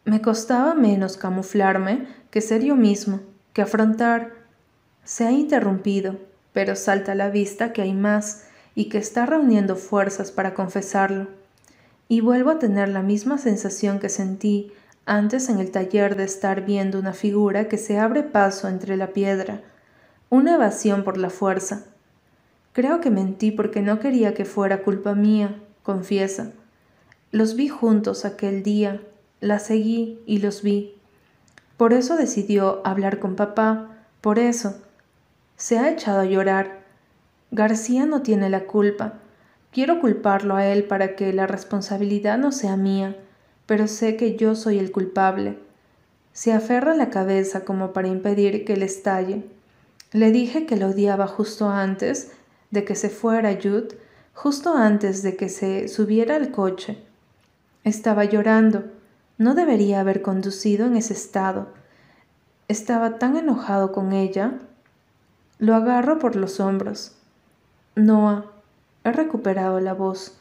Me 0.07 0.23
costaba 0.23 0.75
menos 0.75 1.19
camuflarme 1.19 2.07
que 2.31 2.41
ser 2.41 2.63
yo 2.63 2.75
mismo, 2.75 3.21
que 3.53 3.61
afrontar. 3.61 4.33
Se 5.05 5.27
ha 5.27 5.33
interrumpido, 5.33 6.17
pero 6.55 6.77
salta 6.77 7.13
a 7.13 7.15
la 7.15 7.29
vista 7.29 7.75
que 7.75 7.83
hay 7.83 7.93
más, 7.93 8.45
y 8.75 8.89
que 8.89 8.97
está 8.97 9.27
reuniendo 9.27 9.77
fuerzas 9.77 10.31
para 10.31 10.55
confesarlo. 10.55 11.29
Y 12.09 12.23
vuelvo 12.23 12.53
a 12.53 12.59
tener 12.59 12.89
la 12.89 13.03
misma 13.03 13.37
sensación 13.37 13.99
que 13.99 14.09
sentí 14.09 14.73
antes 15.05 15.51
en 15.51 15.59
el 15.59 15.71
taller 15.71 16.17
de 16.17 16.25
estar 16.25 16.65
viendo 16.65 16.99
una 16.99 17.13
figura 17.13 17.69
que 17.69 17.77
se 17.77 17.99
abre 17.99 18.23
paso 18.23 18.67
entre 18.69 18.97
la 18.97 19.09
piedra, 19.09 19.61
una 20.31 20.55
evasión 20.55 21.05
por 21.05 21.19
la 21.19 21.29
fuerza. 21.29 21.92
Creo 22.73 23.01
que 23.01 23.11
mentí 23.11 23.51
porque 23.51 23.83
no 23.83 24.01
quería 24.01 24.33
que 24.33 24.47
fuera 24.47 24.83
culpa 24.83 25.15
mía, 25.15 25.61
confiesa. 25.83 26.53
Los 27.31 27.55
vi 27.55 27.69
juntos 27.69 28.25
aquel 28.25 28.63
día, 28.63 29.03
la 29.41 29.59
seguí 29.59 30.21
y 30.27 30.39
los 30.39 30.63
vi. 30.63 30.95
Por 31.77 31.93
eso 31.93 32.17
decidió 32.17 32.81
hablar 32.87 33.19
con 33.19 33.37
papá, 33.37 33.91
por 34.21 34.39
eso. 34.39 34.81
Se 35.57 35.79
ha 35.79 35.91
echado 35.91 36.21
a 36.21 36.25
llorar. 36.25 36.81
García 37.51 38.07
no 38.07 38.23
tiene 38.23 38.49
la 38.49 38.65
culpa. 38.65 39.15
Quiero 39.71 40.01
culparlo 40.01 40.57
a 40.57 40.67
él 40.67 40.85
para 40.85 41.15
que 41.15 41.33
la 41.33 41.47
responsabilidad 41.47 42.39
no 42.39 42.53
sea 42.53 42.77
mía, 42.77 43.17
pero 43.67 43.87
sé 43.87 44.17
que 44.17 44.37
yo 44.37 44.55
soy 44.55 44.79
el 44.79 44.93
culpable. 44.93 45.59
Se 46.33 46.53
aferra 46.53 46.95
la 46.95 47.11
cabeza 47.11 47.65
como 47.65 47.93
para 47.93 48.09
impedir 48.09 48.65
que 48.65 48.77
le 48.77 48.87
estalle. 48.87 49.45
Le 50.13 50.31
dije 50.31 50.67
que 50.67 50.77
lo 50.77 50.89
odiaba 50.89 51.27
justo 51.27 51.69
antes 51.69 52.33
de 52.73 52.85
que 52.85 52.97
se 52.97 53.09
fuera 53.09 53.57
Jude, 53.63 53.97
justo 54.35 54.75
antes 54.75 55.23
de 55.23 55.37
que 55.37 55.49
se 55.49 55.87
subiera 55.87 56.35
al 56.35 56.51
coche. 56.51 56.99
Estaba 57.85 58.25
llorando. 58.25 58.85
No 59.39 59.55
debería 59.55 60.01
haber 60.01 60.23
conducido 60.23 60.87
en 60.87 60.97
ese 60.97 61.13
estado. 61.13 61.69
Estaba 62.69 63.19
tan 63.19 63.37
enojado 63.37 63.93
con 63.93 64.13
ella. 64.13 64.59
Lo 65.59 65.75
agarro 65.75 66.19
por 66.19 66.35
los 66.35 66.59
hombros. 66.61 67.15
Noah, 67.95 68.47
he 69.05 69.13
recuperado 69.13 69.79
la 69.81 69.93
voz. 69.93 70.39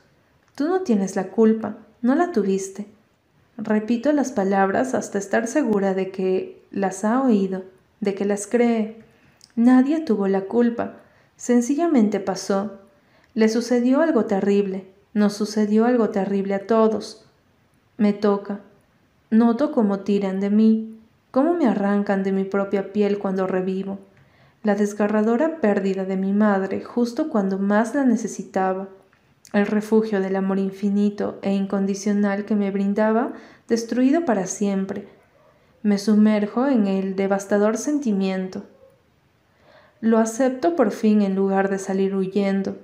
Tú 0.55 0.67
no 0.67 0.81
tienes 0.81 1.15
la 1.15 1.27
culpa, 1.27 1.77
no 2.01 2.15
la 2.15 2.31
tuviste. 2.31 2.87
Repito 3.57 4.11
las 4.13 4.31
palabras 4.31 4.93
hasta 4.93 5.17
estar 5.17 5.47
segura 5.47 5.93
de 5.93 6.11
que 6.11 6.63
las 6.71 7.03
ha 7.03 7.21
oído, 7.21 7.63
de 7.99 8.15
que 8.15 8.25
las 8.25 8.47
cree. 8.47 9.03
Nadie 9.55 9.99
tuvo 9.99 10.27
la 10.27 10.41
culpa, 10.41 11.00
sencillamente 11.41 12.19
pasó. 12.19 12.81
Le 13.33 13.49
sucedió 13.49 14.01
algo 14.01 14.25
terrible, 14.25 14.85
nos 15.15 15.33
sucedió 15.33 15.85
algo 15.85 16.09
terrible 16.09 16.53
a 16.53 16.67
todos. 16.67 17.25
Me 17.97 18.13
toca, 18.13 18.59
Noto 19.31 19.71
cómo 19.71 20.01
tiran 20.01 20.39
de 20.39 20.51
mí, 20.51 20.99
cómo 21.31 21.55
me 21.55 21.65
arrancan 21.65 22.21
de 22.21 22.31
mi 22.31 22.43
propia 22.43 22.93
piel 22.93 23.17
cuando 23.17 23.47
revivo, 23.47 23.97
la 24.61 24.75
desgarradora 24.75 25.61
pérdida 25.61 26.05
de 26.05 26.15
mi 26.15 26.31
madre 26.31 26.83
justo 26.83 27.29
cuando 27.29 27.57
más 27.57 27.95
la 27.95 28.03
necesitaba, 28.03 28.89
el 29.51 29.65
refugio 29.65 30.21
del 30.21 30.35
amor 30.35 30.59
infinito 30.59 31.39
e 31.41 31.53
incondicional 31.53 32.45
que 32.45 32.55
me 32.55 32.69
brindaba 32.69 33.33
destruido 33.67 34.25
para 34.25 34.45
siempre. 34.45 35.07
Me 35.81 35.97
sumerjo 35.97 36.67
en 36.67 36.85
el 36.85 37.15
devastador 37.15 37.77
sentimiento. 37.77 38.61
Lo 40.01 40.17
acepto 40.17 40.75
por 40.75 40.91
fin 40.91 41.21
en 41.21 41.35
lugar 41.35 41.69
de 41.69 41.79
salir 41.79 42.15
huyendo, 42.15 42.75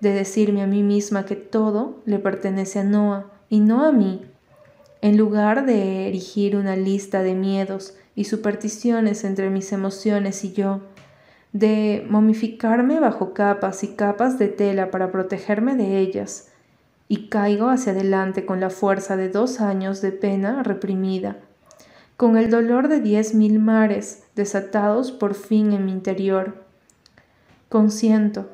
de 0.00 0.12
decirme 0.12 0.62
a 0.62 0.66
mí 0.66 0.82
misma 0.82 1.24
que 1.24 1.36
todo 1.36 2.02
le 2.04 2.18
pertenece 2.18 2.80
a 2.80 2.84
Noah 2.84 3.26
y 3.48 3.60
no 3.60 3.84
a 3.84 3.92
mí 3.92 4.22
en 5.04 5.18
lugar 5.18 5.66
de 5.66 6.08
erigir 6.08 6.56
una 6.56 6.76
lista 6.76 7.22
de 7.22 7.34
miedos 7.34 7.94
y 8.14 8.24
supersticiones 8.24 9.24
entre 9.24 9.50
mis 9.50 9.70
emociones 9.70 10.44
y 10.44 10.54
yo, 10.54 10.80
de 11.52 12.06
momificarme 12.08 12.98
bajo 13.00 13.34
capas 13.34 13.84
y 13.84 13.88
capas 13.88 14.38
de 14.38 14.48
tela 14.48 14.90
para 14.90 15.12
protegerme 15.12 15.76
de 15.76 15.98
ellas, 15.98 16.48
y 17.06 17.28
caigo 17.28 17.68
hacia 17.68 17.92
adelante 17.92 18.46
con 18.46 18.60
la 18.60 18.70
fuerza 18.70 19.18
de 19.18 19.28
dos 19.28 19.60
años 19.60 20.00
de 20.00 20.10
pena 20.10 20.62
reprimida, 20.62 21.36
con 22.16 22.38
el 22.38 22.48
dolor 22.48 22.88
de 22.88 23.00
diez 23.00 23.34
mil 23.34 23.58
mares 23.58 24.22
desatados 24.34 25.12
por 25.12 25.34
fin 25.34 25.74
en 25.74 25.84
mi 25.84 25.92
interior. 25.92 26.63
Consiento, 27.68 28.48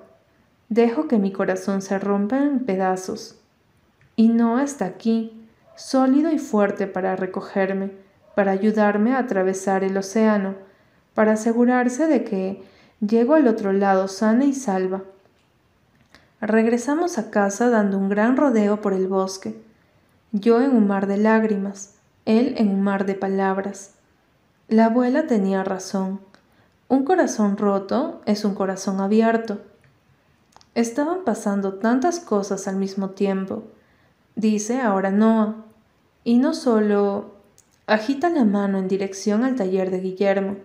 dejo 0.69 1.09
que 1.09 1.19
mi 1.19 1.33
corazón 1.33 1.83
se 1.83 1.99
rompa 1.99 2.39
en 2.39 2.61
pedazos, 2.61 3.39
y 4.17 4.29
no 4.29 4.61
está 4.61 4.87
aquí 4.87 5.47
sólido 5.77 6.31
y 6.31 6.39
fuerte 6.39 6.87
para 6.87 7.17
recogerme, 7.17 7.91
para 8.35 8.53
ayudarme 8.53 9.15
a 9.15 9.19
atravesar 9.19 9.85
el 9.85 9.97
océano, 9.97 10.55
para 11.15 11.33
asegurarse 11.33 12.07
de 12.07 12.25
que 12.25 12.63
llego 13.01 13.35
al 13.35 13.49
otro 13.49 13.73
lado 13.73 14.09
sana 14.09 14.45
y 14.45 14.53
salva. 14.53 15.03
Regresamos 16.41 17.19
a 17.19 17.31
casa 17.31 17.69
dando 17.69 17.99
un 17.99 18.09
gran 18.09 18.37
rodeo 18.37 18.81
por 18.81 18.93
el 18.93 19.09
bosque, 19.09 19.61
yo 20.33 20.63
en 20.63 20.77
un 20.77 20.87
mar 20.87 21.07
de 21.07 21.17
lágrimas, 21.17 21.95
él 22.25 22.55
en 22.59 22.69
un 22.69 22.83
mar 22.83 23.05
de 23.05 23.15
palabras. 23.15 23.95
La 24.69 24.87
abuela 24.87 25.27
tenía 25.27 25.65
razón. 25.65 26.21
Un 26.91 27.05
corazón 27.05 27.57
roto 27.57 28.21
es 28.27 28.45
un 28.45 28.57
corazón 28.57 28.99
abierto. 29.01 29.61
Estaban 30.75 31.23
pasando 31.25 31.75
tantas 31.75 32.19
cosas 32.19 32.67
al 32.67 32.75
mismo 32.75 33.11
tiempo, 33.11 33.63
dice 34.35 34.81
ahora 34.81 35.13
Noah, 35.13 35.55
y 36.25 36.39
no 36.39 36.53
solo 36.53 37.37
agita 37.87 38.29
la 38.29 38.45
mano 38.45 38.79
en 38.79 38.89
dirección 38.89 39.45
al 39.45 39.55
taller 39.55 39.93
de 39.93 40.01
Guillermo, 40.01 40.57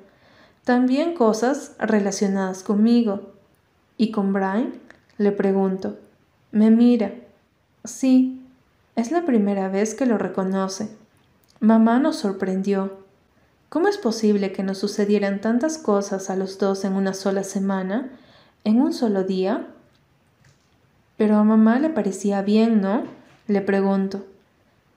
también 0.64 1.14
cosas 1.14 1.74
relacionadas 1.78 2.64
conmigo. 2.64 3.32
¿Y 3.96 4.10
con 4.10 4.34
Brian? 4.34 4.74
Le 5.20 5.32
pregunto. 5.32 6.00
Me 6.52 6.72
mira. 6.72 7.14
Sí, 7.84 8.42
es 8.96 9.12
la 9.12 9.26
primera 9.26 9.70
vez 9.70 9.94
que 9.94 10.08
lo 10.08 10.18
reconoce. 10.18 10.90
Mamá 11.60 12.00
nos 12.00 12.16
sorprendió. 12.16 13.05
¿Cómo 13.76 13.90
es 13.90 13.98
posible 13.98 14.54
que 14.54 14.64
nos 14.64 14.78
sucedieran 14.78 15.42
tantas 15.42 15.78
cosas 15.78 16.30
a 16.30 16.38
los 16.38 16.60
dos 16.60 16.86
en 16.86 16.94
una 16.94 17.14
sola 17.14 17.44
semana, 17.44 18.10
en 18.64 18.80
un 18.80 18.94
solo 18.94 19.26
día? 19.26 19.68
Pero 21.18 21.36
a 21.36 21.44
mamá 21.44 21.78
le 21.80 21.90
parecía 21.90 22.42
bien, 22.42 22.80
¿no? 22.80 23.04
Le 23.48 23.60
pregunto. 23.60 24.26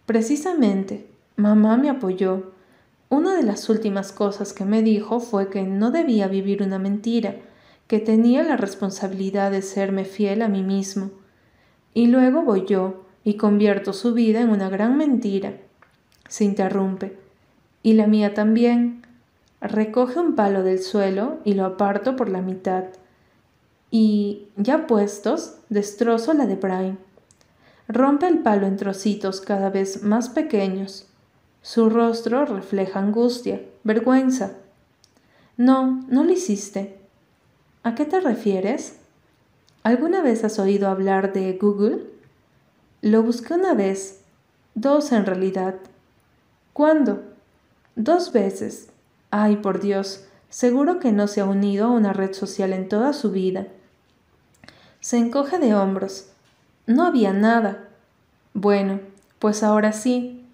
Precisamente, 0.07 1.11
mamá 1.35 1.77
me 1.77 1.91
apoyó. 1.91 2.53
Una 3.09 3.35
de 3.35 3.43
las 3.43 3.69
últimas 3.69 4.12
cosas 4.12 4.53
que 4.53 4.64
me 4.64 4.81
dijo 4.81 5.19
fue 5.19 5.51
que 5.51 5.64
no 5.64 5.91
debía 5.91 6.29
vivir 6.29 6.62
una 6.62 6.79
mentira, 6.79 7.35
que 7.88 7.99
tenía 7.99 8.45
la 8.45 8.57
responsabilidad 8.57 9.51
de 9.51 9.62
serme 9.62 10.05
fiel 10.05 10.41
a 10.41 10.49
mí 10.49 10.62
mismo. 10.62 11.11
Y 11.95 12.07
luego 12.07 12.43
voy 12.43 12.64
yo 12.64 13.03
y 13.25 13.35
convierto 13.35 13.93
su 13.93 14.14
vida 14.14 14.41
en 14.41 14.51
una 14.51 14.69
gran 14.69 14.97
mentira. 14.97 15.55
Se 16.29 16.45
interrumpe. 16.45 17.28
Y 17.83 17.95
la 17.95 18.07
mía 18.07 18.35
también. 18.35 19.03
Recoge 19.61 20.21
un 20.21 20.35
palo 20.35 20.62
del 20.62 20.81
suelo 20.81 21.38
y 21.45 21.55
lo 21.55 21.64
aparto 21.64 22.17
por 22.17 22.29
la 22.29 22.43
mitad. 22.43 22.85
Y, 23.91 24.49
ya 24.57 24.87
puestos, 24.87 25.57
destrozo 25.69 26.33
la 26.33 26.47
de 26.47 26.57
Brian. 26.57 26.99
Rompe 27.88 28.29
el 28.29 28.38
palo 28.38 28.67
en 28.67 28.77
trocitos 28.77 29.41
cada 29.41 29.71
vez 29.71 30.03
más 30.03 30.29
pequeños. 30.29 31.07
Su 31.62 31.91
rostro 31.91 32.45
refleja 32.45 33.01
angustia, 33.01 33.62
vergüenza. 33.83 34.53
No, 35.57 36.05
no 36.09 36.23
lo 36.23 36.33
hiciste. 36.33 36.99
¿A 37.83 37.95
qué 37.95 38.05
te 38.05 38.21
refieres? 38.21 38.99
¿Alguna 39.83 40.23
vez 40.23 40.45
has 40.45 40.59
oído 40.59 40.88
hablar 40.88 41.33
de 41.33 41.55
Google? 41.55 42.05
Lo 43.01 43.23
busqué 43.23 43.55
una 43.55 43.75
vez, 43.75 44.21
dos 44.75 45.12
en 45.12 45.25
realidad. 45.25 45.77
¿Cuándo? 46.73 47.23
Dos 47.99 48.31
veces. 48.31 48.91
Ay, 49.33 49.57
por 49.57 49.81
Dios, 49.81 50.25
seguro 50.51 51.01
que 51.01 51.11
no 51.11 51.27
se 51.27 51.41
ha 51.41 51.45
unido 51.45 51.87
a 51.87 51.91
una 51.91 52.13
red 52.13 52.33
social 52.33 52.73
en 52.73 52.89
toda 52.89 53.13
su 53.13 53.33
vida. 53.33 53.67
Se 55.01 55.19
encoge 55.19 55.59
de 55.59 55.75
hombros. 55.75 56.29
No 56.87 57.05
había 57.05 57.33
nada. 57.33 57.89
Bueno, 58.55 59.01
pues 59.41 59.65
ahora 59.65 59.91
sí. 59.91 60.47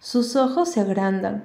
Sus 0.00 0.36
ojos 0.36 0.70
se 0.70 0.82
agrandan, 0.82 1.44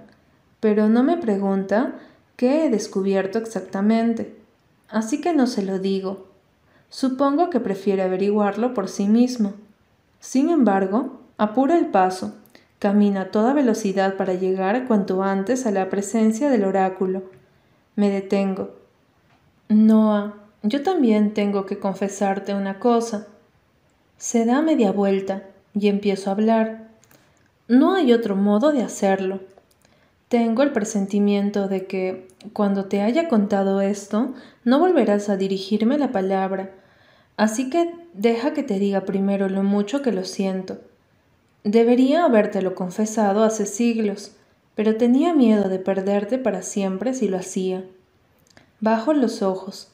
pero 0.60 0.90
no 0.90 1.02
me 1.02 1.16
pregunta 1.16 1.94
qué 2.36 2.66
he 2.66 2.70
descubierto 2.70 3.40
exactamente, 3.40 4.38
así 4.90 5.22
que 5.22 5.34
no 5.34 5.48
se 5.48 5.64
lo 5.64 5.80
digo. 5.80 6.28
Supongo 6.90 7.50
que 7.50 7.62
prefiere 7.62 8.02
averiguarlo 8.02 8.74
por 8.74 8.90
sí 8.90 9.08
mismo. 9.08 9.54
Sin 10.20 10.50
embargo, 10.50 11.22
apura 11.38 11.78
el 11.78 11.86
paso, 11.86 12.36
camina 12.82 13.22
a 13.22 13.26
toda 13.26 13.54
velocidad 13.54 14.16
para 14.16 14.34
llegar 14.34 14.88
cuanto 14.88 15.22
antes 15.22 15.68
a 15.68 15.72
la 15.72 15.88
presencia 15.88 16.50
del 16.50 16.64
oráculo. 16.64 17.22
Me 17.96 18.10
detengo. 18.10 18.72
Noah, 19.70 20.34
yo 20.64 20.82
también 20.82 21.36
tengo 21.36 21.68
que 21.68 21.78
confesarte 21.78 22.56
una 22.56 22.80
cosa. 22.80 23.28
Se 24.18 24.46
da 24.46 24.64
media 24.64 24.92
vuelta 24.92 25.44
y 25.76 25.90
empiezo 25.90 26.32
a 26.32 26.34
hablar. 26.34 26.88
No 27.68 27.94
hay 27.94 28.14
otro 28.14 28.36
modo 28.36 28.72
de 28.72 28.82
hacerlo. 28.82 29.42
Tengo 30.28 30.64
el 30.64 30.72
presentimiento 30.72 31.68
de 31.68 31.86
que, 31.86 32.30
cuando 32.52 32.86
te 32.86 33.04
haya 33.04 33.28
contado 33.30 33.82
esto, 33.82 34.34
no 34.64 34.80
volverás 34.80 35.30
a 35.30 35.38
dirigirme 35.38 36.00
la 36.00 36.12
palabra. 36.12 36.72
Así 37.38 37.70
que 37.70 37.94
deja 38.16 38.54
que 38.54 38.64
te 38.64 38.80
diga 38.80 39.02
primero 39.02 39.50
lo 39.50 39.62
mucho 39.62 40.02
que 40.02 40.12
lo 40.12 40.24
siento. 40.24 40.80
Debería 41.64 42.26
habértelo 42.26 42.74
confesado 42.74 43.44
hace 43.44 43.66
siglos, 43.66 44.32
pero 44.76 44.98
tenía 44.98 45.34
miedo 45.34 45.70
de 45.70 45.78
perderte 45.78 46.40
para 46.40 46.64
siempre 46.64 47.14
si 47.14 47.28
lo 47.28 47.38
hacía. 47.38 47.86
Bajo 48.80 49.14
los 49.14 49.44
ojos. 49.44 49.90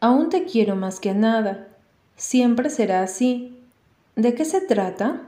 Aún 0.00 0.30
te 0.30 0.44
quiero 0.44 0.74
más 0.74 0.98
que 0.98 1.14
nada. 1.14 1.68
Siempre 2.16 2.70
será 2.70 3.02
así. 3.02 3.56
¿De 4.16 4.34
qué 4.34 4.44
se 4.44 4.60
trata? 4.60 5.22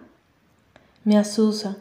Me 1.05 1.17
asusa. 1.17 1.77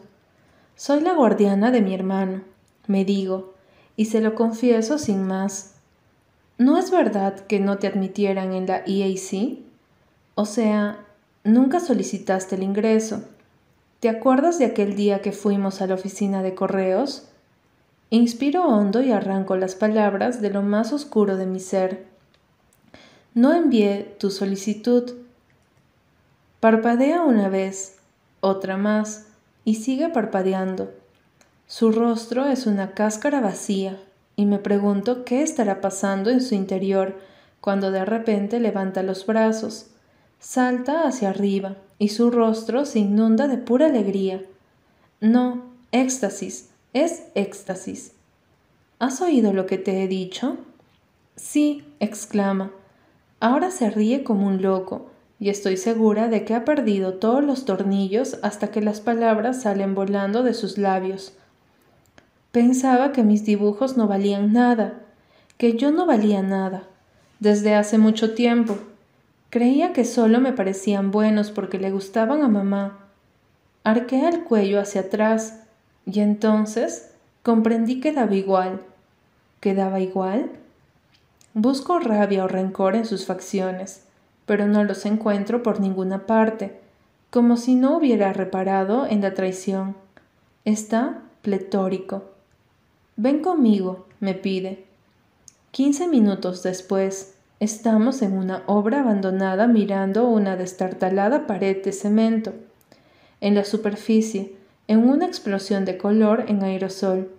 Soy 0.76 1.00
la 1.00 1.14
guardiana 1.14 1.70
de 1.70 1.80
mi 1.80 1.94
hermano, 1.94 2.42
me 2.86 3.04
digo, 3.04 3.54
y 3.96 4.04
se 4.04 4.20
lo 4.20 4.34
confieso 4.34 4.98
sin 4.98 5.26
más. 5.26 5.74
¿No 6.58 6.78
es 6.78 6.90
verdad 6.90 7.34
que 7.46 7.58
no 7.58 7.78
te 7.78 7.86
admitieran 7.86 8.52
en 8.52 8.66
la 8.66 8.82
EAC? 8.86 9.58
O 10.34 10.44
sea, 10.44 11.04
nunca 11.44 11.80
solicitaste 11.80 12.54
el 12.56 12.62
ingreso. 12.62 13.22
¿Te 14.00 14.10
acuerdas 14.10 14.58
de 14.58 14.66
aquel 14.66 14.94
día 14.94 15.22
que 15.22 15.32
fuimos 15.32 15.80
a 15.80 15.86
la 15.86 15.94
oficina 15.94 16.42
de 16.42 16.54
correos? 16.54 17.28
Inspiro 18.10 18.66
hondo 18.66 19.00
y 19.00 19.10
arranco 19.10 19.56
las 19.56 19.74
palabras 19.74 20.42
de 20.42 20.50
lo 20.50 20.62
más 20.62 20.92
oscuro 20.92 21.38
de 21.38 21.46
mi 21.46 21.60
ser. 21.60 22.04
No 23.32 23.54
envié 23.54 24.14
tu 24.18 24.30
solicitud. 24.30 25.14
Parpadea 26.60 27.22
una 27.22 27.48
vez, 27.48 27.96
otra 28.40 28.76
más, 28.76 29.28
y 29.64 29.76
sigue 29.76 30.10
parpadeando. 30.10 30.92
Su 31.66 31.90
rostro 31.90 32.46
es 32.46 32.66
una 32.66 32.92
cáscara 32.92 33.40
vacía, 33.40 33.98
y 34.36 34.44
me 34.44 34.58
pregunto 34.58 35.24
qué 35.24 35.42
estará 35.42 35.80
pasando 35.80 36.28
en 36.28 36.42
su 36.42 36.54
interior 36.54 37.18
cuando 37.62 37.90
de 37.90 38.04
repente 38.04 38.60
levanta 38.60 39.02
los 39.02 39.24
brazos, 39.24 39.86
salta 40.38 41.06
hacia 41.06 41.30
arriba 41.30 41.76
y 41.98 42.08
su 42.08 42.30
rostro 42.30 42.84
se 42.84 43.00
inunda 43.00 43.48
de 43.48 43.58
pura 43.58 43.86
alegría. 43.86 44.42
No, 45.20 45.62
éxtasis, 45.92 46.70
es 46.92 47.24
éxtasis. 47.34 48.12
¿Has 48.98 49.20
oído 49.20 49.52
lo 49.52 49.66
que 49.66 49.78
te 49.78 50.02
he 50.02 50.08
dicho? 50.08 50.56
Sí, 51.36 51.84
exclama. 52.00 52.70
Ahora 53.40 53.70
se 53.70 53.90
ríe 53.90 54.24
como 54.24 54.46
un 54.46 54.62
loco, 54.62 55.10
y 55.38 55.50
estoy 55.50 55.76
segura 55.76 56.28
de 56.28 56.44
que 56.44 56.54
ha 56.54 56.64
perdido 56.64 57.14
todos 57.14 57.44
los 57.44 57.66
tornillos 57.66 58.38
hasta 58.42 58.70
que 58.70 58.80
las 58.80 59.00
palabras 59.00 59.62
salen 59.62 59.94
volando 59.94 60.42
de 60.42 60.54
sus 60.54 60.78
labios. 60.78 61.34
Pensaba 62.52 63.12
que 63.12 63.22
mis 63.22 63.44
dibujos 63.44 63.98
no 63.98 64.08
valían 64.08 64.54
nada, 64.54 64.94
que 65.58 65.76
yo 65.76 65.90
no 65.90 66.06
valía 66.06 66.42
nada, 66.42 66.84
desde 67.38 67.74
hace 67.74 67.98
mucho 67.98 68.34
tiempo. 68.34 68.78
Creía 69.56 69.94
que 69.94 70.04
solo 70.04 70.38
me 70.38 70.52
parecían 70.52 71.10
buenos 71.10 71.50
porque 71.50 71.78
le 71.78 71.90
gustaban 71.90 72.42
a 72.42 72.48
mamá. 72.48 72.98
Arqué 73.84 74.28
el 74.28 74.44
cuello 74.44 74.78
hacia 74.78 75.00
atrás 75.00 75.62
y 76.04 76.20
entonces 76.20 77.12
comprendí 77.42 78.00
que 78.00 78.12
daba 78.12 78.34
igual. 78.34 78.82
¿Quedaba 79.60 80.00
igual? 80.00 80.50
Busco 81.54 81.98
rabia 82.00 82.44
o 82.44 82.48
rencor 82.48 82.96
en 82.96 83.06
sus 83.06 83.24
facciones, 83.24 84.02
pero 84.44 84.66
no 84.66 84.84
los 84.84 85.06
encuentro 85.06 85.62
por 85.62 85.80
ninguna 85.80 86.26
parte, 86.26 86.78
como 87.30 87.56
si 87.56 87.76
no 87.76 87.96
hubiera 87.96 88.34
reparado 88.34 89.06
en 89.06 89.22
la 89.22 89.32
traición. 89.32 89.96
Está 90.66 91.22
pletórico. 91.40 92.24
Ven 93.16 93.40
conmigo, 93.40 94.04
me 94.20 94.34
pide. 94.34 94.84
Quince 95.70 96.08
minutos 96.08 96.62
después, 96.62 97.35
estamos 97.60 98.22
en 98.22 98.32
una 98.32 98.62
obra 98.66 99.00
abandonada 99.00 99.66
mirando 99.66 100.28
una 100.28 100.56
destartalada 100.56 101.46
pared 101.46 101.82
de 101.82 101.92
cemento. 101.92 102.52
En 103.40 103.54
la 103.54 103.64
superficie, 103.64 104.56
en 104.88 105.08
una 105.08 105.26
explosión 105.26 105.84
de 105.84 105.98
color 105.98 106.44
en 106.48 106.62
aerosol, 106.62 107.30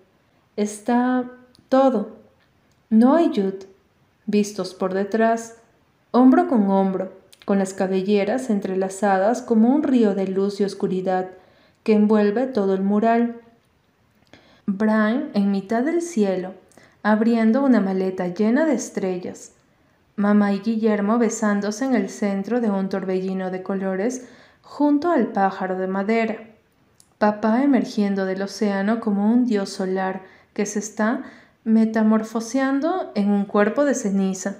está 0.56 1.30
todo. 1.70 2.18
No 2.90 3.16
hay 3.16 3.32
yud. 3.32 3.56
Vistos 4.26 4.74
por 4.74 4.94
detrás, 4.94 5.56
hombro 6.12 6.50
con 6.50 6.70
hombro, 6.70 7.14
con 7.46 7.60
las 7.60 7.74
cabelleras 7.74 8.50
entrelazadas 8.50 9.42
como 9.42 9.74
un 9.74 9.84
río 9.84 10.16
de 10.16 10.28
luz 10.28 10.60
y 10.60 10.66
oscuridad 10.66 11.30
que 11.84 11.94
envuelve 11.94 12.48
todo 12.48 12.74
el 12.74 12.82
mural 12.82 13.40
Brian 14.66 15.30
en 15.34 15.50
mitad 15.50 15.84
del 15.84 16.02
cielo, 16.02 16.54
abriendo 17.04 17.64
una 17.64 17.80
maleta 17.80 18.28
llena 18.28 18.66
de 18.66 18.74
estrellas. 18.74 19.54
Mamá 20.18 20.52
y 20.52 20.62
Guillermo 20.62 21.20
besándose 21.20 21.86
en 21.86 21.94
el 21.94 22.10
centro 22.10 22.60
de 22.60 22.72
un 22.72 22.90
torbellino 22.90 23.52
de 23.52 23.62
colores 23.62 24.28
junto 24.64 25.12
al 25.12 25.28
pájaro 25.28 25.78
de 25.78 25.86
madera. 25.86 26.38
Papá 27.20 27.62
emergiendo 27.62 28.26
del 28.26 28.42
océano 28.42 29.00
como 29.00 29.32
un 29.32 29.46
dios 29.46 29.70
solar 29.70 30.24
que 30.56 30.66
se 30.66 30.80
está 30.80 31.22
metamorfoseando 31.66 33.12
en 33.14 33.30
un 33.30 33.46
cuerpo 33.46 33.86
de 33.86 33.94
ceniza. 33.94 34.56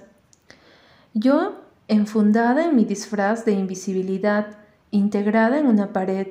Yo, 1.12 1.60
enfundada 1.88 2.64
en 2.64 2.76
mi 2.76 2.84
disfraz 2.84 3.44
de 3.44 3.50
invisibilidad, 3.50 4.58
integrada 4.92 5.58
en 5.58 5.66
una 5.66 5.92
pared, 5.92 6.28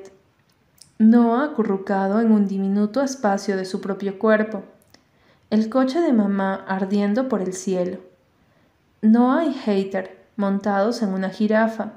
Noah 0.98 1.44
acurrucado 1.44 2.22
en 2.22 2.32
un 2.32 2.48
diminuto 2.48 3.02
espacio 3.02 3.58
de 3.58 3.66
su 3.66 3.82
propio 3.82 4.18
cuerpo. 4.18 4.62
El 5.50 5.68
coche 5.68 6.00
de 6.00 6.14
mamá 6.14 6.64
ardiendo 6.66 7.28
por 7.28 7.42
el 7.42 7.52
cielo. 7.52 8.07
No 9.00 9.32
hay 9.32 9.54
Hater 9.54 10.26
montados 10.34 11.02
en 11.02 11.10
una 11.10 11.30
jirafa. 11.30 11.92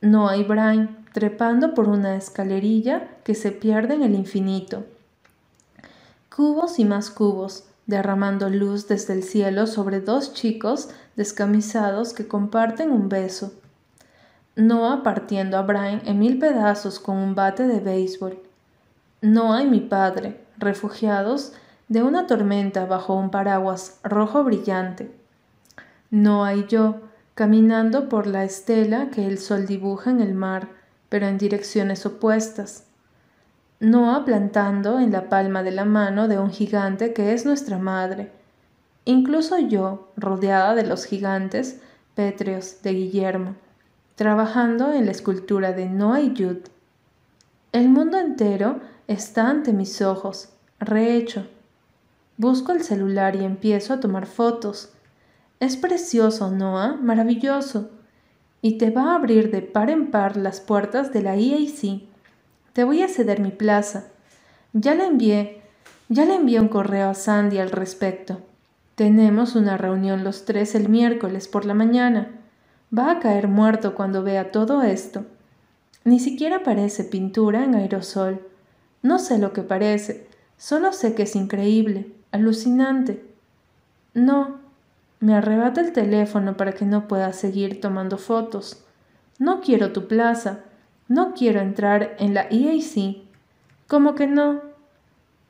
No 0.00 0.28
hay 0.28 0.42
Brian 0.42 1.04
trepando 1.12 1.74
por 1.74 1.88
una 1.88 2.16
escalerilla 2.16 3.08
que 3.22 3.36
se 3.36 3.52
pierde 3.52 3.94
en 3.94 4.02
el 4.02 4.16
infinito. 4.16 4.84
Cubos 6.34 6.80
y 6.80 6.84
más 6.84 7.10
cubos, 7.10 7.68
derramando 7.86 8.50
luz 8.50 8.88
desde 8.88 9.12
el 9.12 9.22
cielo 9.22 9.68
sobre 9.68 10.00
dos 10.00 10.34
chicos 10.34 10.88
descamisados 11.14 12.12
que 12.14 12.26
comparten 12.26 12.90
un 12.90 13.08
beso. 13.08 13.52
Noah 14.56 15.04
partiendo 15.04 15.56
a 15.56 15.62
Brian 15.62 16.02
en 16.04 16.18
mil 16.18 16.40
pedazos 16.40 16.98
con 16.98 17.16
un 17.16 17.36
bate 17.36 17.68
de 17.68 17.78
béisbol. 17.78 18.40
Noah 19.22 19.62
y 19.62 19.66
mi 19.66 19.80
padre, 19.80 20.40
refugiados 20.58 21.52
de 21.86 22.02
una 22.02 22.26
tormenta 22.26 22.86
bajo 22.86 23.14
un 23.14 23.30
paraguas 23.30 24.00
rojo 24.02 24.42
brillante. 24.42 25.17
Noah 26.10 26.54
y 26.54 26.66
yo, 26.66 27.00
caminando 27.34 28.08
por 28.08 28.26
la 28.26 28.44
estela 28.44 29.10
que 29.10 29.26
el 29.26 29.38
sol 29.38 29.66
dibuja 29.66 30.10
en 30.10 30.20
el 30.20 30.34
mar, 30.34 30.68
pero 31.08 31.26
en 31.26 31.38
direcciones 31.38 32.04
opuestas. 32.06 32.84
Noah 33.80 34.24
plantando 34.24 34.98
en 34.98 35.12
la 35.12 35.28
palma 35.28 35.62
de 35.62 35.70
la 35.70 35.84
mano 35.84 36.28
de 36.28 36.38
un 36.38 36.50
gigante 36.50 37.12
que 37.12 37.32
es 37.32 37.44
nuestra 37.44 37.78
madre. 37.78 38.32
Incluso 39.04 39.58
yo, 39.58 40.10
rodeada 40.16 40.74
de 40.74 40.84
los 40.84 41.04
gigantes 41.04 41.80
pétreos 42.14 42.82
de 42.82 42.92
Guillermo 42.92 43.54
trabajando 44.18 44.92
en 44.92 45.06
la 45.06 45.12
escultura 45.12 45.72
de 45.72 45.86
Noah 45.86 46.20
y 46.20 46.32
Yud. 46.32 46.56
El 47.70 47.88
mundo 47.88 48.18
entero 48.18 48.80
está 49.06 49.48
ante 49.48 49.72
mis 49.72 50.02
ojos, 50.02 50.48
rehecho. 50.80 51.46
Busco 52.36 52.72
el 52.72 52.82
celular 52.82 53.36
y 53.36 53.44
empiezo 53.44 53.94
a 53.94 54.00
tomar 54.00 54.26
fotos. 54.26 54.92
Es 55.60 55.76
precioso, 55.76 56.50
Noah, 56.50 56.96
maravilloso. 57.00 57.90
Y 58.62 58.78
te 58.78 58.90
va 58.90 59.12
a 59.12 59.14
abrir 59.16 59.50
de 59.50 59.62
par 59.62 59.90
en 59.90 60.10
par 60.10 60.36
las 60.36 60.60
puertas 60.60 61.12
de 61.12 61.22
la 61.22 61.36
EAC. 61.36 62.02
Te 62.72 62.84
voy 62.84 63.02
a 63.02 63.08
ceder 63.08 63.40
mi 63.40 63.50
plaza. 63.50 64.04
Ya 64.72 64.94
le 64.94 65.06
envié, 65.06 65.62
ya 66.08 66.24
le 66.24 66.34
envié 66.34 66.60
un 66.60 66.68
correo 66.68 67.10
a 67.10 67.14
Sandy 67.14 67.58
al 67.58 67.70
respecto. 67.70 68.40
Tenemos 68.94 69.56
una 69.56 69.76
reunión 69.76 70.24
los 70.24 70.44
tres 70.44 70.74
el 70.74 70.88
miércoles 70.88 71.48
por 71.48 71.64
la 71.64 71.74
mañana. 71.74 72.30
Va 72.96 73.10
a 73.10 73.20
caer 73.20 73.48
muerto 73.48 73.94
cuando 73.94 74.22
vea 74.22 74.50
todo 74.50 74.82
esto. 74.82 75.24
Ni 76.04 76.20
siquiera 76.20 76.62
parece 76.62 77.04
pintura 77.04 77.64
en 77.64 77.74
aerosol. 77.74 78.40
No 79.02 79.18
sé 79.18 79.38
lo 79.38 79.52
que 79.52 79.62
parece, 79.62 80.26
solo 80.56 80.92
sé 80.92 81.14
que 81.14 81.24
es 81.24 81.36
increíble, 81.36 82.12
alucinante. 82.32 83.24
No, 84.14 84.58
me 85.20 85.34
arrebata 85.34 85.80
el 85.80 85.92
teléfono 85.92 86.56
para 86.56 86.72
que 86.72 86.84
no 86.84 87.08
pueda 87.08 87.32
seguir 87.32 87.80
tomando 87.80 88.18
fotos. 88.18 88.84
No 89.38 89.60
quiero 89.60 89.92
tu 89.92 90.06
plaza, 90.06 90.60
no 91.08 91.34
quiero 91.34 91.60
entrar 91.60 92.16
en 92.18 92.34
la 92.34 92.46
EAC. 92.50 93.22
¿Cómo 93.86 94.14
que 94.14 94.26
no? 94.26 94.60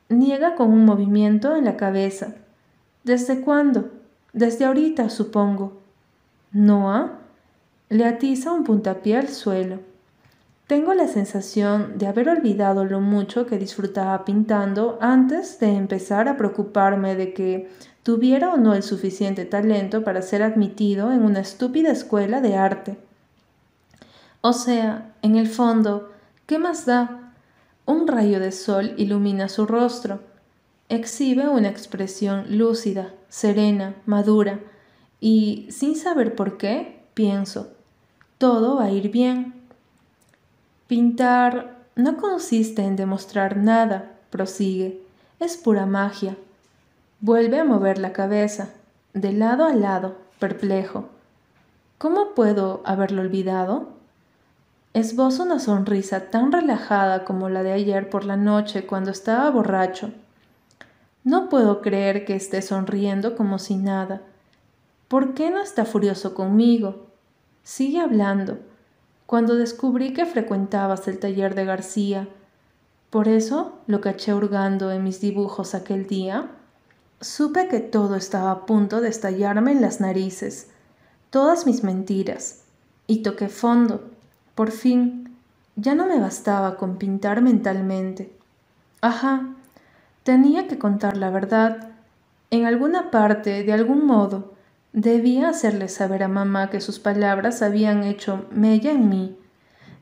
Niega 0.08 0.54
con 0.54 0.72
un 0.72 0.84
movimiento 0.84 1.56
en 1.56 1.64
la 1.64 1.76
cabeza. 1.76 2.34
¿Desde 3.04 3.40
cuándo? 3.40 3.90
Desde 4.32 4.64
ahorita, 4.64 5.10
supongo. 5.10 5.80
¿Noah? 6.52 7.18
Le 7.90 8.04
atiza 8.04 8.52
un 8.52 8.64
puntapié 8.64 9.16
al 9.16 9.28
suelo. 9.28 9.80
Tengo 10.66 10.92
la 10.92 11.08
sensación 11.08 11.96
de 11.96 12.06
haber 12.06 12.28
olvidado 12.28 12.84
lo 12.84 13.00
mucho 13.00 13.46
que 13.46 13.58
disfrutaba 13.58 14.26
pintando 14.26 14.98
antes 15.00 15.58
de 15.60 15.74
empezar 15.74 16.28
a 16.28 16.36
preocuparme 16.36 17.16
de 17.16 17.32
que 17.32 17.70
tuviera 18.02 18.52
o 18.52 18.56
no 18.56 18.74
el 18.74 18.82
suficiente 18.82 19.44
talento 19.44 20.04
para 20.04 20.22
ser 20.22 20.42
admitido 20.42 21.12
en 21.12 21.22
una 21.22 21.40
estúpida 21.40 21.90
escuela 21.90 22.40
de 22.40 22.56
arte. 22.56 22.96
O 24.40 24.52
sea, 24.52 25.12
en 25.22 25.36
el 25.36 25.48
fondo, 25.48 26.12
¿qué 26.46 26.58
más 26.58 26.86
da? 26.86 27.32
Un 27.86 28.06
rayo 28.06 28.40
de 28.40 28.52
sol 28.52 28.94
ilumina 28.96 29.48
su 29.48 29.66
rostro. 29.66 30.20
Exhibe 30.88 31.48
una 31.48 31.68
expresión 31.68 32.46
lúcida, 32.56 33.12
serena, 33.28 33.94
madura, 34.06 34.60
y, 35.20 35.66
sin 35.70 35.96
saber 35.96 36.34
por 36.34 36.56
qué, 36.56 37.02
pienso, 37.14 37.72
todo 38.38 38.76
va 38.76 38.84
a 38.84 38.90
ir 38.90 39.10
bien. 39.10 39.54
Pintar 40.86 41.78
no 41.96 42.16
consiste 42.16 42.82
en 42.82 42.94
demostrar 42.94 43.56
nada, 43.56 44.12
prosigue, 44.30 45.02
es 45.40 45.56
pura 45.56 45.84
magia. 45.84 46.36
Vuelve 47.20 47.58
a 47.58 47.64
mover 47.64 47.98
la 47.98 48.12
cabeza, 48.12 48.68
de 49.12 49.32
lado 49.32 49.64
a 49.64 49.74
lado, 49.74 50.18
perplejo. 50.38 51.08
¿Cómo 51.98 52.32
puedo 52.36 52.80
haberlo 52.84 53.22
olvidado? 53.22 53.88
Esbozo 54.94 55.42
una 55.42 55.58
sonrisa 55.58 56.30
tan 56.30 56.52
relajada 56.52 57.24
como 57.24 57.48
la 57.48 57.64
de 57.64 57.72
ayer 57.72 58.08
por 58.08 58.24
la 58.24 58.36
noche 58.36 58.86
cuando 58.86 59.10
estaba 59.10 59.50
borracho. 59.50 60.12
No 61.24 61.48
puedo 61.48 61.80
creer 61.80 62.24
que 62.24 62.36
esté 62.36 62.62
sonriendo 62.62 63.34
como 63.34 63.58
si 63.58 63.74
nada. 63.74 64.22
¿Por 65.08 65.34
qué 65.34 65.50
no 65.50 65.60
está 65.60 65.84
furioso 65.84 66.34
conmigo? 66.34 67.08
Sigue 67.64 67.98
hablando 67.98 68.58
cuando 69.26 69.56
descubrí 69.56 70.14
que 70.14 70.24
frecuentabas 70.24 71.08
el 71.08 71.18
taller 71.18 71.56
de 71.56 71.64
García. 71.64 72.28
Por 73.10 73.26
eso 73.26 73.80
lo 73.88 74.00
caché 74.00 74.34
hurgando 74.34 74.92
en 74.92 75.02
mis 75.02 75.20
dibujos 75.20 75.74
aquel 75.74 76.06
día. 76.06 76.52
Supe 77.20 77.68
que 77.68 77.80
todo 77.80 78.16
estaba 78.16 78.50
a 78.50 78.66
punto 78.66 79.00
de 79.00 79.08
estallarme 79.08 79.72
en 79.72 79.80
las 79.80 80.00
narices, 80.00 80.68
todas 81.30 81.66
mis 81.66 81.82
mentiras, 81.82 82.62
y 83.06 83.22
toqué 83.22 83.48
fondo. 83.48 84.10
Por 84.54 84.70
fin, 84.70 85.36
ya 85.76 85.94
no 85.94 86.06
me 86.06 86.20
bastaba 86.20 86.76
con 86.76 86.96
pintar 86.96 87.42
mentalmente. 87.42 88.32
Ajá, 89.00 89.54
tenía 90.22 90.68
que 90.68 90.78
contar 90.78 91.16
la 91.16 91.30
verdad. 91.30 91.90
En 92.50 92.66
alguna 92.66 93.10
parte, 93.10 93.62
de 93.64 93.72
algún 93.72 94.06
modo, 94.06 94.54
Debía 94.92 95.50
hacerle 95.50 95.88
saber 95.88 96.22
a 96.22 96.28
mamá 96.28 96.70
que 96.70 96.80
sus 96.80 96.98
palabras 96.98 97.60
habían 97.60 98.04
hecho 98.04 98.46
mella 98.50 98.90
en 98.90 99.10
mí. 99.10 99.36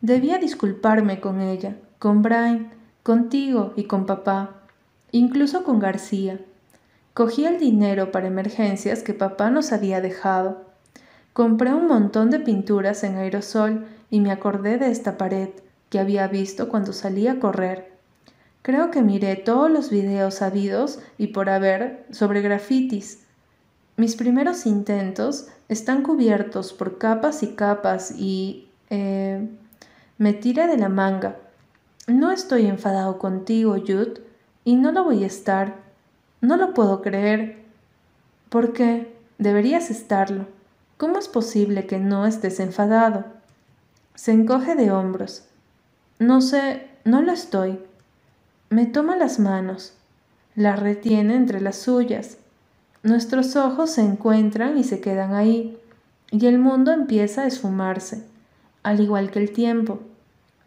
Debía 0.00 0.38
disculparme 0.38 1.20
con 1.20 1.40
ella, 1.40 1.76
con 1.98 2.22
Brian, 2.22 2.70
contigo 3.02 3.72
y 3.76 3.84
con 3.84 4.06
papá, 4.06 4.62
incluso 5.10 5.64
con 5.64 5.80
García. 5.80 6.40
Cogí 7.16 7.46
el 7.46 7.58
dinero 7.58 8.12
para 8.12 8.26
emergencias 8.26 9.02
que 9.02 9.14
papá 9.14 9.48
nos 9.48 9.72
había 9.72 10.02
dejado. 10.02 10.66
Compré 11.32 11.72
un 11.72 11.88
montón 11.88 12.28
de 12.28 12.40
pinturas 12.40 13.02
en 13.04 13.16
aerosol 13.16 13.86
y 14.10 14.20
me 14.20 14.30
acordé 14.30 14.76
de 14.76 14.90
esta 14.90 15.16
pared 15.16 15.48
que 15.88 15.98
había 15.98 16.28
visto 16.28 16.68
cuando 16.68 16.92
salí 16.92 17.26
a 17.26 17.40
correr. 17.40 17.90
Creo 18.60 18.90
que 18.90 19.00
miré 19.00 19.36
todos 19.36 19.70
los 19.70 19.88
videos 19.88 20.42
habidos 20.42 20.98
y 21.16 21.28
por 21.28 21.48
haber 21.48 22.04
sobre 22.10 22.42
grafitis 22.42 23.26
mis 23.96 24.14
primeros 24.14 24.66
intentos 24.66 25.46
están 25.70 26.02
cubiertos 26.02 26.74
por 26.74 26.98
capas 26.98 27.42
y 27.42 27.54
capas 27.54 28.12
y 28.14 28.68
eh, 28.90 29.48
me 30.18 30.34
tiré 30.34 30.66
de 30.66 30.76
la 30.76 30.90
manga. 30.90 31.36
No 32.06 32.30
estoy 32.30 32.66
enfadado 32.66 33.18
contigo, 33.18 33.74
Jude, 33.78 34.22
y 34.64 34.76
no 34.76 34.92
lo 34.92 35.04
voy 35.04 35.24
a 35.24 35.28
estar. 35.28 35.86
No 36.41 36.57
lo 36.57 36.74
puedo 36.74 37.03
creer. 37.03 37.64
¿Por 38.49 38.72
qué? 38.72 39.16
Deberías 39.39 39.91
estarlo. 39.91 40.47
¿Cómo 40.97 41.18
es 41.18 41.28
posible 41.28 41.87
que 41.87 41.99
no 41.99 42.26
estés 42.26 42.61
enfadado? 42.61 43.24
Se 44.14 44.32
encoge 44.32 44.74
de 44.74 44.91
hombros. 44.91 45.45
No 46.18 46.41
sé, 46.41 46.89
no 47.05 47.22
lo 47.22 47.32
estoy. 47.32 47.78
Me 48.70 48.87
toma 48.87 49.16
las 49.16 49.39
manos. 49.39 49.95
La 50.55 50.74
retiene 50.74 51.37
entre 51.37 51.61
las 51.61 51.76
suyas. 51.76 52.39
Nuestros 53.03 53.55
ojos 53.57 53.91
se 53.91 54.01
encuentran 54.01 54.78
y 54.78 54.84
se 54.84 55.01
quedan 55.01 55.34
ahí, 55.34 55.78
y 56.30 56.47
el 56.47 56.59
mundo 56.59 56.93
empieza 56.93 57.43
a 57.43 57.47
esfumarse, 57.47 58.24
al 58.82 59.01
igual 59.01 59.30
que 59.30 59.39
el 59.39 59.53
tiempo. 59.53 60.01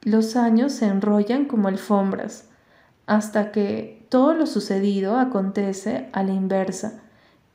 Los 0.03 0.37
años 0.37 0.71
se 0.71 0.85
enrollan 0.85 1.45
como 1.45 1.67
alfombras, 1.67 2.45
hasta 3.07 3.51
que 3.51 3.98
todo 4.09 4.33
lo 4.33 4.47
sucedido 4.47 5.17
acontece 5.17 6.09
a 6.11 6.23
la 6.23 6.33
inversa, 6.33 7.01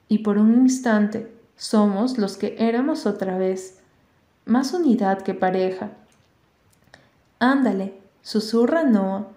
y 0.09 0.19
por 0.19 0.39
un 0.39 0.63
instante 0.63 1.33
somos 1.57 2.19
los 2.19 2.37
que 2.37 2.57
éramos 2.59 3.07
otra 3.07 3.37
vez, 3.37 3.79
más 4.47 4.73
unidad 4.73 5.23
que 5.23 5.35
pareja. 5.35 5.91
Ándale, 7.39 7.95
susurra 8.23 8.85
Noah. 8.85 9.29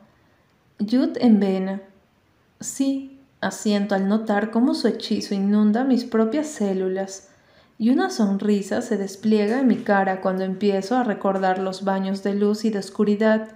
Jude 0.80 1.20
vena. 1.32 1.82
Sí, 2.60 3.18
Asiento 3.40 3.94
al 3.94 4.08
notar 4.08 4.50
cómo 4.50 4.74
su 4.74 4.88
hechizo 4.88 5.36
inunda 5.36 5.84
mis 5.84 6.06
propias 6.06 6.48
células, 6.48 7.30
y 7.78 7.92
una 7.92 8.10
sonrisa 8.10 8.82
se 8.82 8.98
despliega 8.98 9.60
en 9.60 9.68
mi 9.68 9.78
cara 9.78 10.22
cuando 10.22 10.44
empiezo 10.44 10.96
a 10.96 11.04
recordar 11.04 11.60
los 11.60 11.84
baños 11.84 12.24
de 12.24 12.34
luz 12.34 12.66
y 12.66 12.72
de 12.72 12.80
oscuridad, 12.80 13.50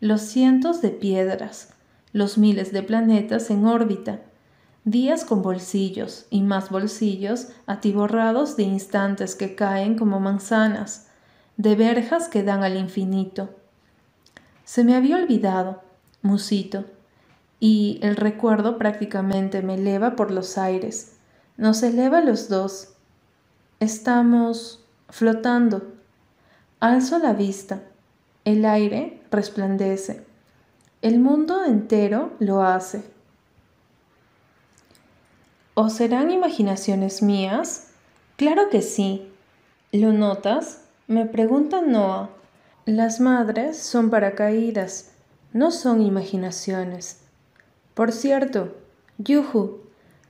los 0.00 0.22
cientos 0.22 0.80
de 0.80 0.88
piedras, 0.88 1.74
los 2.12 2.38
miles 2.38 2.72
de 2.72 2.82
planetas 2.82 3.50
en 3.50 3.66
órbita, 3.66 4.20
días 4.84 5.24
con 5.24 5.42
bolsillos 5.42 6.26
y 6.30 6.42
más 6.42 6.70
bolsillos 6.70 7.48
atiborrados 7.66 8.56
de 8.56 8.64
instantes 8.64 9.34
que 9.34 9.54
caen 9.54 9.96
como 9.96 10.20
manzanas, 10.20 11.08
de 11.56 11.76
verjas 11.76 12.28
que 12.28 12.42
dan 12.42 12.64
al 12.64 12.76
infinito. 12.76 13.50
Se 14.64 14.84
me 14.84 14.96
había 14.96 15.16
olvidado, 15.16 15.82
musito, 16.22 16.84
y 17.60 18.00
el 18.02 18.16
recuerdo 18.16 18.78
prácticamente 18.78 19.60
me 19.62 19.74
eleva 19.74 20.16
por 20.16 20.30
los 20.30 20.56
aires. 20.56 21.16
Nos 21.58 21.82
eleva 21.82 22.22
los 22.22 22.48
dos. 22.48 22.94
Estamos 23.80 24.82
flotando. 25.10 25.92
Alzo 26.80 27.18
la 27.18 27.34
vista. 27.34 27.82
El 28.46 28.64
aire 28.64 29.22
resplandece. 29.30 30.29
El 31.02 31.18
mundo 31.18 31.64
entero 31.64 32.32
lo 32.40 32.62
hace. 32.62 33.02
¿O 35.72 35.88
serán 35.88 36.30
imaginaciones 36.30 37.22
mías? 37.22 37.88
Claro 38.36 38.68
que 38.68 38.82
sí. 38.82 39.32
¿Lo 39.92 40.12
notas? 40.12 40.82
Me 41.06 41.24
pregunta 41.24 41.80
Noah. 41.80 42.28
Las 42.84 43.18
madres 43.18 43.78
son 43.78 44.10
paracaídas, 44.10 45.12
no 45.54 45.70
son 45.70 46.02
imaginaciones. 46.02 47.22
Por 47.94 48.12
cierto, 48.12 48.76
Yuhu, 49.16 49.80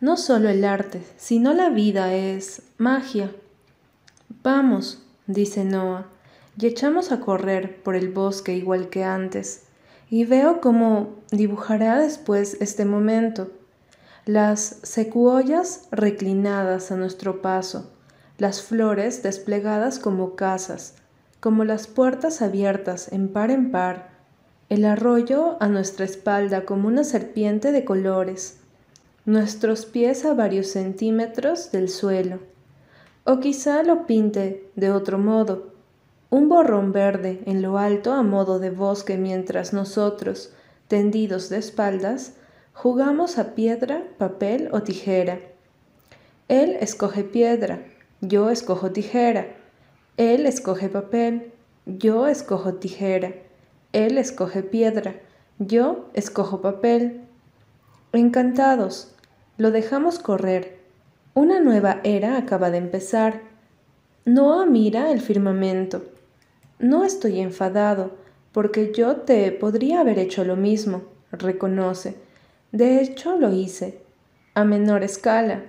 no 0.00 0.16
solo 0.16 0.48
el 0.50 0.64
arte, 0.64 1.02
sino 1.16 1.52
la 1.52 1.70
vida 1.70 2.14
es 2.14 2.62
magia. 2.78 3.34
Vamos, 4.44 5.02
dice 5.26 5.64
Noah, 5.64 6.06
y 6.56 6.66
echamos 6.66 7.10
a 7.10 7.18
correr 7.18 7.82
por 7.82 7.96
el 7.96 8.10
bosque 8.10 8.54
igual 8.54 8.88
que 8.88 9.02
antes, 9.02 9.64
y 10.10 10.24
veo 10.24 10.60
cómo 10.60 11.20
dibujará 11.30 11.98
después 11.98 12.56
este 12.60 12.84
momento. 12.84 13.52
Las 14.26 14.80
secuoyas 14.82 15.86
reclinadas 15.92 16.90
a 16.90 16.96
nuestro 16.96 17.40
paso, 17.40 17.92
las 18.36 18.60
flores 18.60 19.22
desplegadas 19.22 19.98
como 19.98 20.34
casas, 20.34 20.96
como 21.38 21.64
las 21.64 21.86
puertas 21.86 22.42
abiertas 22.42 23.12
en 23.12 23.28
par 23.28 23.50
en 23.50 23.70
par, 23.70 24.10
el 24.68 24.84
arroyo 24.84 25.56
a 25.60 25.68
nuestra 25.68 26.04
espalda 26.04 26.64
como 26.64 26.88
una 26.88 27.04
serpiente 27.04 27.72
de 27.72 27.84
colores, 27.84 28.58
nuestros 29.24 29.86
pies 29.86 30.24
a 30.24 30.34
varios 30.34 30.68
centímetros 30.68 31.70
del 31.70 31.88
suelo. 31.88 32.40
O 33.24 33.38
quizá 33.38 33.82
lo 33.82 34.06
pinte 34.06 34.70
de 34.76 34.90
otro 34.90 35.18
modo, 35.18 35.74
un 36.30 36.48
borrón 36.48 36.92
verde 36.92 37.42
en 37.46 37.60
lo 37.60 37.76
alto 37.76 38.12
a 38.12 38.22
modo 38.22 38.60
de 38.60 38.70
bosque 38.70 39.18
mientras 39.18 39.72
nosotros, 39.72 40.52
tendidos 40.86 41.48
de 41.48 41.58
espaldas, 41.58 42.34
jugamos 42.72 43.36
a 43.36 43.54
piedra, 43.54 44.04
papel 44.16 44.68
o 44.72 44.82
tijera. 44.82 45.40
Él 46.48 46.76
escoge 46.80 47.24
piedra, 47.24 47.84
yo 48.20 48.50
escojo 48.50 48.92
tijera. 48.92 49.56
Él 50.16 50.46
escoge 50.46 50.88
papel, 50.88 51.52
yo 51.86 52.26
escojo 52.28 52.74
tijera. 52.74 53.32
Él 53.92 54.16
escoge 54.18 54.62
piedra, 54.62 55.16
yo 55.58 56.08
escojo 56.14 56.60
papel. 56.60 57.22
Encantados, 58.12 59.14
lo 59.56 59.72
dejamos 59.72 60.18
correr. 60.18 60.78
Una 61.34 61.60
nueva 61.60 62.00
era 62.04 62.36
acaba 62.36 62.70
de 62.70 62.78
empezar. 62.78 63.42
Noah 64.24 64.66
mira 64.66 65.10
el 65.10 65.20
firmamento. 65.20 66.02
No 66.80 67.04
estoy 67.04 67.40
enfadado, 67.40 68.12
porque 68.52 68.90
yo 68.96 69.16
te 69.16 69.52
podría 69.52 70.00
haber 70.00 70.18
hecho 70.18 70.44
lo 70.44 70.56
mismo, 70.56 71.02
reconoce. 71.30 72.14
De 72.72 73.02
hecho, 73.02 73.36
lo 73.36 73.52
hice, 73.52 74.00
a 74.54 74.64
menor 74.64 75.04
escala, 75.04 75.62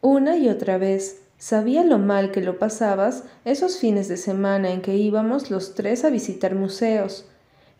una 0.00 0.36
y 0.36 0.48
otra 0.48 0.78
vez. 0.78 1.20
Sabía 1.36 1.82
lo 1.82 1.98
mal 1.98 2.30
que 2.30 2.42
lo 2.42 2.60
pasabas 2.60 3.24
esos 3.44 3.78
fines 3.78 4.06
de 4.06 4.16
semana 4.16 4.70
en 4.70 4.82
que 4.82 4.94
íbamos 4.94 5.50
los 5.50 5.74
tres 5.74 6.04
a 6.04 6.10
visitar 6.10 6.54
museos. 6.54 7.28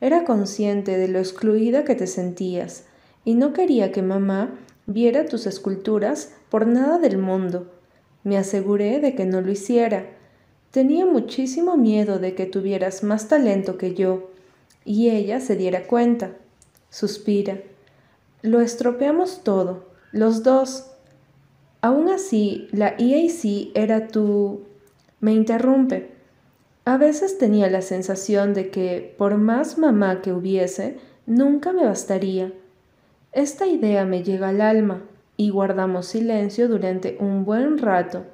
Era 0.00 0.24
consciente 0.24 0.98
de 0.98 1.06
lo 1.06 1.20
excluida 1.20 1.84
que 1.84 1.94
te 1.94 2.08
sentías, 2.08 2.84
y 3.24 3.34
no 3.34 3.52
quería 3.52 3.92
que 3.92 4.02
mamá 4.02 4.58
viera 4.86 5.26
tus 5.26 5.46
esculturas 5.46 6.34
por 6.50 6.66
nada 6.66 6.98
del 6.98 7.16
mundo. 7.16 7.72
Me 8.24 8.36
aseguré 8.36 8.98
de 8.98 9.14
que 9.14 9.24
no 9.24 9.40
lo 9.40 9.52
hiciera. 9.52 10.15
Tenía 10.76 11.06
muchísimo 11.06 11.78
miedo 11.78 12.18
de 12.18 12.34
que 12.34 12.44
tuvieras 12.44 13.02
más 13.02 13.28
talento 13.28 13.78
que 13.78 13.94
yo, 13.94 14.28
y 14.84 15.08
ella 15.08 15.40
se 15.40 15.56
diera 15.56 15.86
cuenta. 15.86 16.32
Suspira. 16.90 17.62
Lo 18.42 18.60
estropeamos 18.60 19.42
todo, 19.42 19.86
los 20.12 20.42
dos. 20.42 20.90
Aún 21.80 22.10
así, 22.10 22.68
la 22.72 22.94
EAC 22.98 23.70
era 23.74 24.08
tu... 24.08 24.64
Me 25.18 25.32
interrumpe. 25.32 26.10
A 26.84 26.98
veces 26.98 27.38
tenía 27.38 27.70
la 27.70 27.80
sensación 27.80 28.52
de 28.52 28.68
que, 28.68 29.14
por 29.16 29.38
más 29.38 29.78
mamá 29.78 30.20
que 30.20 30.34
hubiese, 30.34 30.98
nunca 31.24 31.72
me 31.72 31.86
bastaría. 31.86 32.52
Esta 33.32 33.66
idea 33.66 34.04
me 34.04 34.22
llega 34.22 34.50
al 34.50 34.60
alma, 34.60 35.04
y 35.38 35.48
guardamos 35.48 36.04
silencio 36.04 36.68
durante 36.68 37.16
un 37.18 37.46
buen 37.46 37.78
rato, 37.78 38.26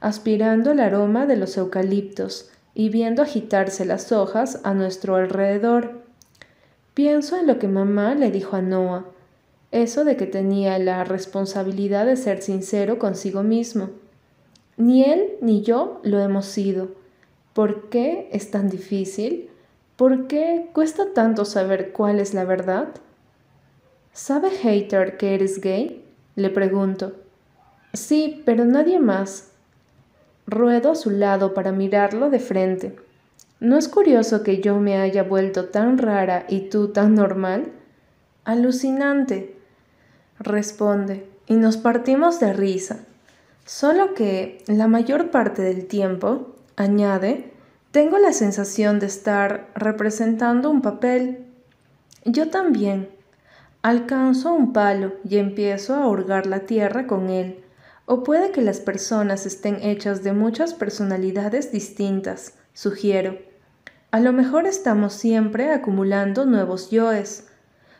aspirando 0.00 0.72
el 0.72 0.80
aroma 0.80 1.26
de 1.26 1.36
los 1.36 1.56
eucaliptos 1.56 2.50
y 2.74 2.90
viendo 2.90 3.22
agitarse 3.22 3.84
las 3.84 4.12
hojas 4.12 4.60
a 4.64 4.74
nuestro 4.74 5.16
alrededor. 5.16 6.02
Pienso 6.94 7.38
en 7.38 7.46
lo 7.46 7.58
que 7.58 7.68
mamá 7.68 8.14
le 8.14 8.30
dijo 8.30 8.56
a 8.56 8.62
Noah, 8.62 9.06
eso 9.72 10.04
de 10.04 10.16
que 10.16 10.26
tenía 10.26 10.78
la 10.78 11.04
responsabilidad 11.04 12.06
de 12.06 12.16
ser 12.16 12.42
sincero 12.42 12.98
consigo 12.98 13.42
mismo. 13.42 13.90
Ni 14.76 15.04
él 15.04 15.32
ni 15.40 15.62
yo 15.62 16.00
lo 16.02 16.20
hemos 16.20 16.46
sido. 16.46 16.88
¿Por 17.52 17.88
qué 17.88 18.28
es 18.32 18.50
tan 18.50 18.68
difícil? 18.68 19.50
¿Por 19.96 20.26
qué 20.26 20.68
cuesta 20.74 21.14
tanto 21.14 21.44
saber 21.46 21.92
cuál 21.92 22.20
es 22.20 22.34
la 22.34 22.44
verdad? 22.44 22.88
¿Sabe 24.12 24.50
Hater 24.50 25.16
que 25.16 25.34
eres 25.34 25.60
gay? 25.60 26.04
Le 26.36 26.50
pregunto. 26.50 27.14
Sí, 27.94 28.42
pero 28.44 28.66
nadie 28.66 28.98
más. 28.98 29.52
Ruedo 30.46 30.92
a 30.92 30.94
su 30.94 31.10
lado 31.10 31.54
para 31.54 31.72
mirarlo 31.72 32.30
de 32.30 32.38
frente. 32.38 32.96
¿No 33.58 33.78
es 33.78 33.88
curioso 33.88 34.42
que 34.42 34.60
yo 34.60 34.78
me 34.78 34.98
haya 34.98 35.22
vuelto 35.22 35.66
tan 35.66 35.98
rara 35.98 36.44
y 36.48 36.68
tú 36.68 36.88
tan 36.88 37.14
normal? 37.14 37.72
Alucinante 38.44 39.56
responde, 40.38 41.28
y 41.46 41.54
nos 41.54 41.76
partimos 41.76 42.40
de 42.40 42.52
risa. 42.52 42.98
Solo 43.64 44.14
que 44.14 44.62
la 44.66 44.86
mayor 44.86 45.30
parte 45.30 45.62
del 45.62 45.86
tiempo, 45.86 46.54
añade, 46.76 47.52
tengo 47.90 48.18
la 48.18 48.32
sensación 48.32 48.98
de 48.98 49.06
estar 49.06 49.68
representando 49.74 50.70
un 50.70 50.82
papel. 50.82 51.46
Yo 52.24 52.50
también. 52.50 53.08
Alcanzo 53.82 54.52
un 54.52 54.72
palo 54.72 55.14
y 55.24 55.38
empiezo 55.38 55.94
a 55.94 56.08
hurgar 56.08 56.46
la 56.46 56.60
tierra 56.60 57.06
con 57.06 57.30
él. 57.30 57.62
O 58.06 58.22
puede 58.22 58.52
que 58.52 58.62
las 58.62 58.78
personas 58.78 59.46
estén 59.46 59.82
hechas 59.82 60.22
de 60.22 60.32
muchas 60.32 60.74
personalidades 60.74 61.72
distintas, 61.72 62.54
sugiero. 62.72 63.36
A 64.12 64.20
lo 64.20 64.32
mejor 64.32 64.68
estamos 64.68 65.12
siempre 65.12 65.72
acumulando 65.72 66.46
nuevos 66.46 66.90
yoes, 66.90 67.48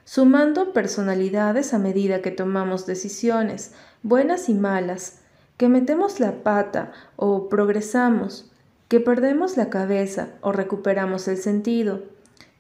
sumando 0.05 0.73
personalidades 0.73 1.75
a 1.75 1.81
medida 1.81 2.23
que 2.23 2.31
tomamos 2.31 2.87
decisiones, 2.87 3.73
buenas 4.05 4.49
y 4.49 4.55
malas, 4.55 5.19
que 5.57 5.69
metemos 5.69 6.21
la 6.21 6.45
pata 6.45 6.93
o 7.17 7.49
progresamos, 7.49 8.49
que 8.87 9.01
perdemos 9.01 9.57
la 9.57 9.71
cabeza 9.71 10.29
o 10.41 10.53
recuperamos 10.53 11.27
el 11.27 11.39
sentido, 11.39 12.05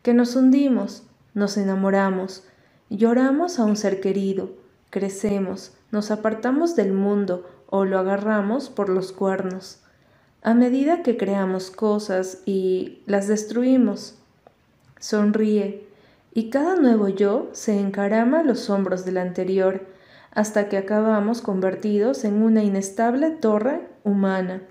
que 0.02 0.14
nos 0.14 0.34
hundimos, 0.34 1.04
nos 1.32 1.56
enamoramos, 1.56 2.42
lloramos 2.90 3.60
a 3.60 3.64
un 3.64 3.76
ser 3.76 4.00
querido, 4.00 4.50
crecemos, 4.90 5.75
nos 5.90 6.10
apartamos 6.10 6.76
del 6.76 6.92
mundo 6.92 7.46
o 7.68 7.84
lo 7.84 7.98
agarramos 7.98 8.68
por 8.68 8.88
los 8.88 9.12
cuernos. 9.12 9.80
A 10.42 10.54
medida 10.54 11.02
que 11.02 11.16
creamos 11.16 11.70
cosas 11.70 12.42
y 12.44 13.02
las 13.06 13.26
destruimos, 13.28 14.16
sonríe, 14.98 15.86
y 16.32 16.50
cada 16.50 16.76
nuevo 16.76 17.08
yo 17.08 17.48
se 17.52 17.80
encarama 17.80 18.40
a 18.40 18.42
los 18.44 18.68
hombros 18.68 19.04
del 19.04 19.18
anterior, 19.18 19.86
hasta 20.32 20.68
que 20.68 20.76
acabamos 20.76 21.40
convertidos 21.40 22.24
en 22.24 22.42
una 22.42 22.62
inestable 22.62 23.30
torre 23.30 23.88
humana. 24.04 24.62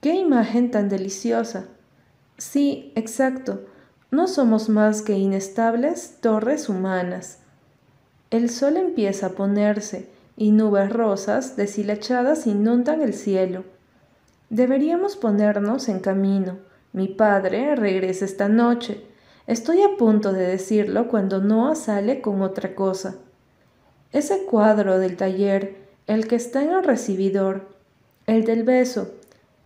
¡Qué 0.00 0.14
imagen 0.14 0.70
tan 0.70 0.88
deliciosa! 0.88 1.66
Sí, 2.36 2.92
exacto, 2.94 3.66
no 4.12 4.28
somos 4.28 4.68
más 4.68 5.02
que 5.02 5.18
inestables 5.18 6.18
torres 6.20 6.68
humanas. 6.68 7.40
El 8.30 8.48
sol 8.48 8.76
empieza 8.76 9.26
a 9.26 9.30
ponerse 9.30 10.08
y 10.38 10.52
nubes 10.52 10.90
rosas 10.90 11.56
deshilachadas 11.56 12.46
inundan 12.46 13.02
el 13.02 13.12
cielo. 13.12 13.64
Deberíamos 14.48 15.16
ponernos 15.16 15.90
en 15.90 16.00
camino. 16.00 16.56
Mi 16.94 17.08
padre 17.08 17.76
regresa 17.76 18.24
esta 18.24 18.48
noche 18.48 19.04
Estoy 19.48 19.80
a 19.80 19.96
punto 19.96 20.34
de 20.34 20.46
decirlo 20.46 21.08
cuando 21.08 21.40
Noah 21.40 21.74
sale 21.74 22.20
con 22.20 22.42
otra 22.42 22.74
cosa. 22.74 23.16
Ese 24.12 24.44
cuadro 24.44 24.98
del 24.98 25.16
taller, 25.16 25.86
el 26.06 26.28
que 26.28 26.36
está 26.36 26.62
en 26.62 26.72
el 26.72 26.84
recibidor, 26.84 27.66
el 28.26 28.44
del 28.44 28.62
beso, 28.62 29.14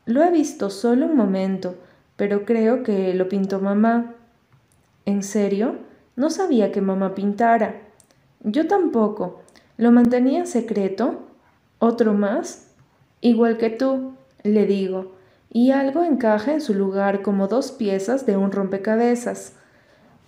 lo 0.05 0.23
he 0.23 0.31
visto 0.31 0.71
solo 0.71 1.07
un 1.07 1.17
momento, 1.17 1.75
pero 2.15 2.45
creo 2.45 2.85
que 2.85 3.13
lo 3.15 3.29
pintó 3.29 3.59
mamá. 3.59 4.15
¿En 5.05 5.25
serio? 5.25 5.79
No 6.15 6.31
sabía 6.31 6.71
que 6.71 6.81
mamá 6.81 7.17
pintara. 7.17 7.83
Yo 8.39 8.69
tampoco. 8.69 9.42
¿Lo 9.77 9.93
mantenía 9.93 10.41
en 10.41 10.47
secreto? 10.47 11.21
¿Otro 11.79 12.15
más? 12.15 12.69
Igual 13.21 13.57
que 13.59 13.71
tú, 13.71 14.15
le 14.43 14.67
digo, 14.67 15.13
y 15.51 15.71
algo 15.71 16.03
encaja 16.05 16.53
en 16.53 16.61
su 16.61 16.75
lugar 16.75 17.23
como 17.23 17.49
dos 17.49 17.73
piezas 17.73 18.27
de 18.27 18.37
un 18.37 18.53
rompecabezas. 18.53 19.55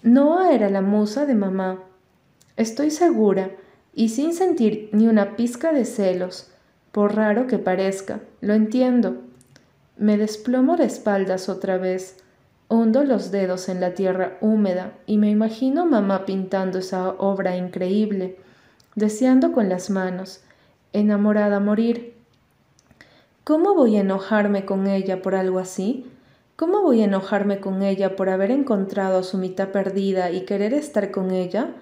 Noah 0.02 0.52
era 0.52 0.68
la 0.70 0.82
musa 0.82 1.26
de 1.26 1.34
mamá. 1.34 1.78
Estoy 2.56 2.90
segura, 2.90 3.50
y 3.94 4.08
sin 4.08 4.34
sentir 4.34 4.90
ni 4.92 5.06
una 5.06 5.36
pizca 5.36 5.72
de 5.72 5.84
celos, 5.84 6.50
por 6.92 7.16
raro 7.16 7.46
que 7.46 7.58
parezca, 7.58 8.20
lo 8.40 8.54
entiendo. 8.54 9.16
Me 9.96 10.16
desplomo 10.18 10.76
de 10.76 10.84
espaldas 10.84 11.48
otra 11.48 11.78
vez, 11.78 12.16
hundo 12.68 13.04
los 13.04 13.30
dedos 13.30 13.68
en 13.68 13.80
la 13.80 13.94
tierra 13.94 14.36
húmeda 14.40 14.92
y 15.06 15.18
me 15.18 15.30
imagino 15.30 15.86
mamá 15.86 16.24
pintando 16.24 16.78
esa 16.78 17.10
obra 17.10 17.56
increíble, 17.56 18.36
deseando 18.94 19.52
con 19.52 19.68
las 19.68 19.90
manos, 19.90 20.42
enamorada 20.92 21.60
morir. 21.60 22.14
¿Cómo 23.44 23.74
voy 23.74 23.96
a 23.96 24.00
enojarme 24.00 24.64
con 24.64 24.86
ella 24.86 25.22
por 25.22 25.34
algo 25.34 25.58
así? 25.58 26.10
¿Cómo 26.56 26.82
voy 26.82 27.02
a 27.02 27.06
enojarme 27.06 27.58
con 27.58 27.82
ella 27.82 28.14
por 28.14 28.28
haber 28.28 28.50
encontrado 28.50 29.18
a 29.18 29.22
su 29.24 29.38
mitad 29.38 29.68
perdida 29.68 30.30
y 30.30 30.44
querer 30.44 30.72
estar 30.72 31.10
con 31.10 31.32
ella? 31.32 31.74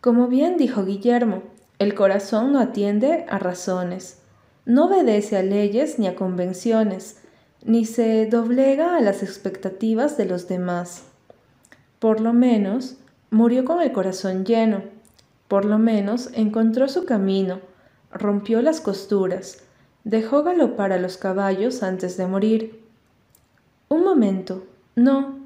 Como 0.00 0.28
bien 0.28 0.58
dijo 0.58 0.84
Guillermo, 0.84 1.42
el 1.78 1.94
corazón 1.94 2.52
no 2.52 2.60
atiende 2.60 3.24
a 3.28 3.38
razones, 3.38 4.18
no 4.66 4.86
obedece 4.86 5.38
a 5.38 5.42
leyes 5.42 5.98
ni 5.98 6.06
a 6.08 6.14
convenciones, 6.14 7.16
ni 7.64 7.86
se 7.86 8.26
doblega 8.26 8.96
a 8.96 9.00
las 9.00 9.22
expectativas 9.22 10.18
de 10.18 10.26
los 10.26 10.46
demás. 10.46 11.04
Por 11.98 12.20
lo 12.20 12.34
menos, 12.34 12.96
murió 13.30 13.64
con 13.64 13.80
el 13.80 13.92
corazón 13.92 14.44
lleno, 14.44 14.82
por 15.50 15.64
lo 15.64 15.80
menos 15.80 16.30
encontró 16.34 16.86
su 16.86 17.04
camino, 17.04 17.58
rompió 18.12 18.62
las 18.62 18.80
costuras, 18.80 19.64
dejó 20.04 20.44
galopar 20.44 20.92
a 20.92 20.98
los 21.00 21.16
caballos 21.16 21.82
antes 21.82 22.16
de 22.16 22.28
morir. 22.28 22.84
Un 23.88 24.04
momento. 24.04 24.62
No. 24.94 25.40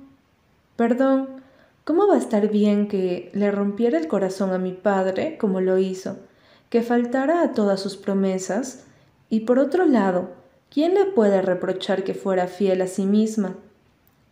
Perdón. 0.76 1.42
¿Cómo 1.84 2.06
va 2.06 2.16
a 2.16 2.18
estar 2.18 2.50
bien 2.50 2.86
que 2.86 3.30
le 3.32 3.50
rompiera 3.50 3.96
el 3.98 4.06
corazón 4.06 4.52
a 4.52 4.58
mi 4.58 4.72
padre 4.72 5.38
como 5.38 5.62
lo 5.62 5.78
hizo? 5.78 6.18
Que 6.68 6.82
faltara 6.82 7.40
a 7.40 7.52
todas 7.52 7.80
sus 7.80 7.96
promesas. 7.96 8.84
Y 9.30 9.40
por 9.40 9.58
otro 9.58 9.86
lado, 9.86 10.32
¿quién 10.70 10.92
le 10.92 11.06
puede 11.06 11.40
reprochar 11.40 12.04
que 12.04 12.12
fuera 12.12 12.46
fiel 12.46 12.82
a 12.82 12.88
sí 12.88 13.06
misma? 13.06 13.56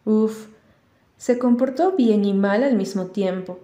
Uf. 0.05 0.49
Se 1.17 1.39
comportó 1.39 1.93
bien 1.93 2.27
y 2.27 2.35
mal 2.35 2.63
al 2.63 2.77
mismo 2.77 3.07
tiempo. 3.07 3.59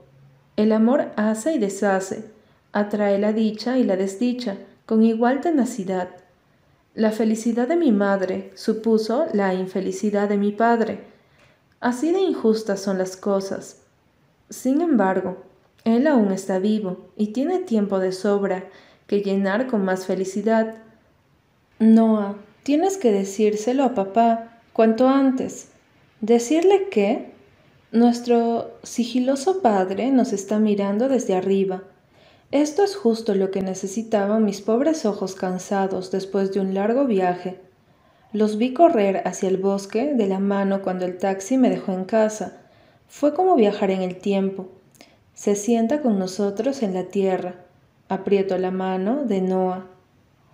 El 0.58 0.72
amor 0.72 1.12
hace 1.14 1.52
y 1.52 1.58
deshace, 1.58 2.24
atrae 2.72 3.16
la 3.20 3.32
dicha 3.32 3.78
y 3.78 3.84
la 3.84 3.94
desdicha 3.94 4.56
con 4.86 5.04
igual 5.04 5.40
tenacidad. 5.40 6.08
La 6.96 7.12
felicidad 7.12 7.68
de 7.68 7.76
mi 7.76 7.92
madre 7.92 8.50
supuso 8.56 9.26
la 9.32 9.54
infelicidad 9.54 10.28
de 10.28 10.36
mi 10.36 10.50
padre. 10.50 11.04
Así 11.78 12.10
de 12.10 12.18
injustas 12.18 12.80
son 12.80 12.98
las 12.98 13.16
cosas. 13.16 13.82
Sin 14.50 14.80
embargo, 14.80 15.44
él 15.84 16.08
aún 16.08 16.32
está 16.32 16.58
vivo 16.58 17.06
y 17.16 17.28
tiene 17.28 17.60
tiempo 17.60 18.00
de 18.00 18.10
sobra 18.10 18.64
que 19.06 19.20
llenar 19.20 19.68
con 19.68 19.84
más 19.84 20.06
felicidad. 20.06 20.74
Noah, 21.78 22.34
tienes 22.64 22.96
que 22.96 23.12
decírselo 23.12 23.84
a 23.84 23.94
papá 23.94 24.58
cuanto 24.72 25.06
antes. 25.06 25.68
Decirle 26.20 26.88
que 26.88 27.37
nuestro 27.90 28.72
sigiloso 28.82 29.62
padre 29.62 30.10
nos 30.10 30.34
está 30.34 30.58
mirando 30.58 31.08
desde 31.08 31.34
arriba. 31.34 31.84
Esto 32.50 32.82
es 32.84 32.94
justo 32.96 33.34
lo 33.34 33.50
que 33.50 33.62
necesitaban 33.62 34.44
mis 34.44 34.60
pobres 34.60 35.06
ojos 35.06 35.34
cansados 35.34 36.10
después 36.10 36.52
de 36.52 36.60
un 36.60 36.74
largo 36.74 37.06
viaje. 37.06 37.58
Los 38.34 38.58
vi 38.58 38.74
correr 38.74 39.22
hacia 39.26 39.48
el 39.48 39.56
bosque 39.56 40.12
de 40.12 40.26
la 40.26 40.38
mano 40.38 40.82
cuando 40.82 41.06
el 41.06 41.16
taxi 41.16 41.56
me 41.56 41.70
dejó 41.70 41.92
en 41.92 42.04
casa. 42.04 42.58
Fue 43.08 43.32
como 43.32 43.54
viajar 43.54 43.90
en 43.90 44.02
el 44.02 44.16
tiempo. 44.16 44.68
Se 45.32 45.54
sienta 45.54 46.02
con 46.02 46.18
nosotros 46.18 46.82
en 46.82 46.92
la 46.92 47.04
tierra. 47.04 47.54
Aprieto 48.10 48.58
la 48.58 48.70
mano 48.70 49.24
de 49.24 49.40
Noah. 49.40 49.86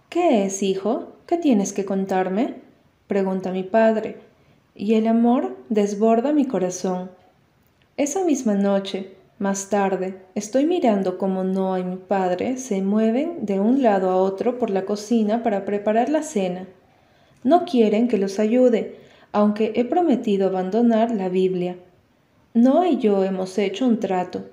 ¿Qué 0.09 0.45
es, 0.45 0.63
hijo? 0.63 1.15
¿Qué 1.27 1.37
tienes 1.37 1.73
que 1.73 1.85
contarme? 1.85 2.63
pregunta 3.09 3.51
mi 3.51 3.65
padre, 3.65 4.21
y 4.75 4.95
el 4.95 5.09
amor 5.09 5.57
desborda 5.69 6.33
mi 6.33 6.47
corazón. 6.47 7.11
Esa 7.97 8.25
misma 8.25 8.55
noche, 8.55 9.13
más 9.39 9.71
tarde, 9.71 10.17
estoy 10.35 10.67
mirando 10.67 11.17
cómo 11.17 11.45
Noah 11.45 11.79
y 11.79 11.85
mi 11.85 11.95
padre 11.95 12.57
se 12.57 12.83
mueven 12.83 13.47
de 13.47 13.61
un 13.61 13.85
lado 13.85 14.11
a 14.11 14.17
otro 14.17 14.59
por 14.59 14.71
la 14.71 14.85
cocina 14.85 15.45
para 15.45 15.65
preparar 15.65 16.09
la 16.09 16.25
cena. 16.25 16.67
No 17.45 17.65
quieren 17.65 18.09
que 18.09 18.19
los 18.19 18.41
ayude, 18.41 18.97
aunque 19.31 19.75
he 19.77 19.85
prometido 19.85 20.49
abandonar 20.49 21.13
la 21.13 21.29
Biblia. 21.29 21.77
No 22.53 22.85
y 22.85 22.97
yo 22.97 23.23
hemos 23.23 23.57
hecho 23.59 23.87
un 23.87 24.01
trato. 24.01 24.45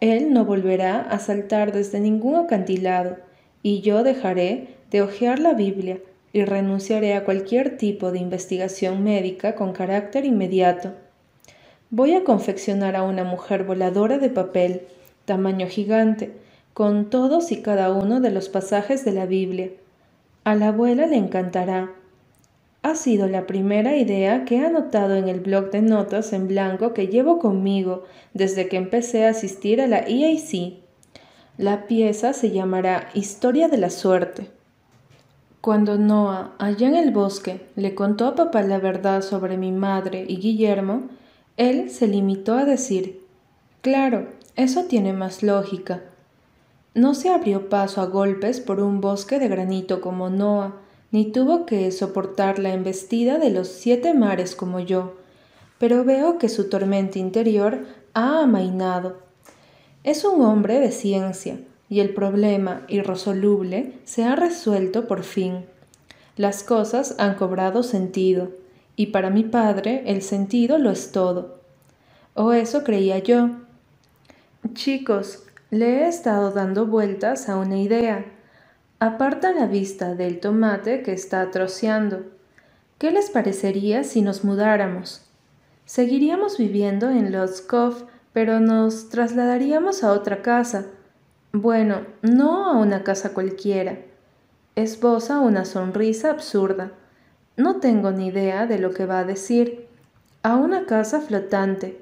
Él 0.00 0.32
no 0.32 0.46
volverá 0.46 1.02
a 1.02 1.18
saltar 1.18 1.72
desde 1.72 2.00
ningún 2.00 2.36
acantilado, 2.36 3.18
y 3.62 3.82
yo 3.82 4.02
dejaré 4.02 4.76
de 4.90 5.02
hojear 5.02 5.40
la 5.40 5.52
Biblia 5.52 5.98
y 6.32 6.42
renunciaré 6.42 7.12
a 7.16 7.24
cualquier 7.26 7.76
tipo 7.76 8.12
de 8.12 8.18
investigación 8.20 9.04
médica 9.04 9.56
con 9.56 9.74
carácter 9.74 10.24
inmediato. 10.24 10.94
Voy 11.90 12.14
a 12.14 12.24
confeccionar 12.24 12.96
a 12.96 13.02
una 13.02 13.24
mujer 13.24 13.64
voladora 13.64 14.18
de 14.18 14.28
papel, 14.28 14.82
tamaño 15.24 15.66
gigante, 15.68 16.32
con 16.74 17.08
todos 17.08 17.50
y 17.50 17.62
cada 17.62 17.92
uno 17.92 18.20
de 18.20 18.30
los 18.30 18.48
pasajes 18.48 19.04
de 19.04 19.12
la 19.12 19.26
Biblia. 19.26 19.70
A 20.44 20.54
la 20.54 20.68
abuela 20.68 21.06
le 21.06 21.16
encantará, 21.16 21.90
ha 22.82 22.94
sido 22.94 23.26
la 23.26 23.46
primera 23.46 23.96
idea 23.96 24.44
que 24.44 24.56
he 24.56 24.64
anotado 24.64 25.16
en 25.16 25.28
el 25.28 25.40
blog 25.40 25.70
de 25.70 25.82
notas 25.82 26.32
en 26.32 26.46
blanco 26.46 26.94
que 26.94 27.08
llevo 27.08 27.38
conmigo 27.38 28.04
desde 28.34 28.68
que 28.68 28.76
empecé 28.76 29.26
a 29.26 29.30
asistir 29.30 29.80
a 29.80 29.86
la 29.86 29.98
EIC. 29.98 30.74
La 31.56 31.86
pieza 31.86 32.32
se 32.32 32.50
llamará 32.50 33.08
Historia 33.14 33.68
de 33.68 33.78
la 33.78 33.90
Suerte. 33.90 34.48
Cuando 35.60 35.98
Noah, 35.98 36.54
allá 36.58 36.86
en 36.86 36.94
el 36.94 37.10
bosque, 37.10 37.66
le 37.74 37.94
contó 37.96 38.26
a 38.26 38.36
papá 38.36 38.62
la 38.62 38.78
verdad 38.78 39.22
sobre 39.22 39.56
mi 39.56 39.72
madre 39.72 40.24
y 40.28 40.36
Guillermo, 40.36 41.08
él 41.58 41.90
se 41.90 42.06
limitó 42.06 42.54
a 42.54 42.64
decir, 42.64 43.20
Claro, 43.82 44.28
eso 44.56 44.84
tiene 44.84 45.12
más 45.12 45.42
lógica. 45.42 46.02
No 46.94 47.14
se 47.14 47.28
abrió 47.28 47.68
paso 47.68 48.00
a 48.00 48.06
golpes 48.06 48.60
por 48.60 48.80
un 48.80 49.00
bosque 49.00 49.38
de 49.38 49.48
granito 49.48 50.00
como 50.00 50.30
Noah, 50.30 50.76
ni 51.10 51.30
tuvo 51.30 51.66
que 51.66 51.90
soportar 51.90 52.58
la 52.58 52.72
embestida 52.72 53.38
de 53.38 53.50
los 53.50 53.68
siete 53.68 54.14
mares 54.14 54.54
como 54.54 54.80
yo, 54.80 55.16
pero 55.78 56.04
veo 56.04 56.38
que 56.38 56.48
su 56.48 56.68
tormenta 56.68 57.18
interior 57.18 57.86
ha 58.14 58.42
amainado. 58.42 59.18
Es 60.04 60.24
un 60.24 60.42
hombre 60.42 60.80
de 60.80 60.90
ciencia, 60.92 61.60
y 61.88 62.00
el 62.00 62.14
problema 62.14 62.84
irresoluble 62.88 63.94
se 64.04 64.24
ha 64.24 64.36
resuelto 64.36 65.06
por 65.06 65.22
fin. 65.22 65.64
Las 66.36 66.62
cosas 66.62 67.14
han 67.18 67.34
cobrado 67.34 67.82
sentido, 67.82 68.50
y 68.98 69.06
para 69.06 69.30
mi 69.30 69.44
padre 69.44 70.02
el 70.04 70.20
sentido 70.20 70.76
lo 70.76 70.90
es 70.90 71.10
todo. 71.12 71.62
O 72.34 72.52
eso 72.52 72.84
creía 72.84 73.18
yo. 73.18 73.48
Chicos, 74.74 75.44
le 75.70 76.02
he 76.02 76.08
estado 76.08 76.50
dando 76.50 76.84
vueltas 76.84 77.48
a 77.48 77.56
una 77.56 77.78
idea 77.78 78.26
Aparta 79.00 79.52
la 79.52 79.66
vista 79.66 80.16
del 80.16 80.40
tomate 80.40 81.04
que 81.04 81.12
está 81.12 81.48
troceando. 81.52 82.24
¿Qué 82.98 83.12
les 83.12 83.30
parecería 83.30 84.02
si 84.02 84.22
nos 84.22 84.42
mudáramos? 84.42 85.22
Seguiríamos 85.84 86.58
viviendo 86.58 87.08
en 87.08 87.30
Lodz 87.30 87.64
pero 88.32 88.58
nos 88.58 89.08
trasladaríamos 89.08 90.02
a 90.02 90.10
otra 90.10 90.42
casa. 90.42 90.86
Bueno, 91.52 92.00
no 92.22 92.66
a 92.66 92.76
una 92.76 93.04
casa 93.04 93.34
cualquiera. 93.34 94.00
Esboza 94.74 95.38
una 95.38 95.64
sonrisa 95.64 96.32
absurda. 96.32 96.90
No 97.58 97.80
tengo 97.80 98.12
ni 98.12 98.28
idea 98.28 98.68
de 98.68 98.78
lo 98.78 98.94
que 98.94 99.04
va 99.04 99.18
a 99.18 99.24
decir. 99.24 99.88
A 100.44 100.54
una 100.54 100.86
casa 100.86 101.20
flotante. 101.20 102.00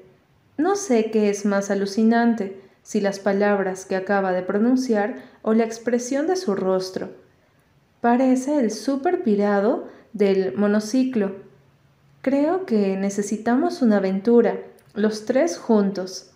No 0.55 0.75
sé 0.75 1.09
qué 1.09 1.31
es 1.31 1.45
más 1.45 1.71
alucinante, 1.71 2.61
si 2.83 3.01
las 3.01 3.17
palabras 3.19 3.85
que 3.87 3.95
acaba 3.95 4.33
de 4.33 4.43
pronunciar 4.43 5.15
o 5.41 5.55
la 5.55 5.63
expresión 5.63 6.27
de 6.27 6.35
su 6.35 6.53
rostro. 6.53 7.09
Parece 8.01 8.59
el 8.59 8.69
super 8.69 9.23
pirado 9.23 9.87
del 10.13 10.55
monociclo. 10.55 11.37
Creo 12.21 12.67
que 12.67 12.95
necesitamos 12.95 13.81
una 13.81 13.97
aventura, 13.97 14.59
los 14.93 15.25
tres 15.25 15.57
juntos. 15.57 16.29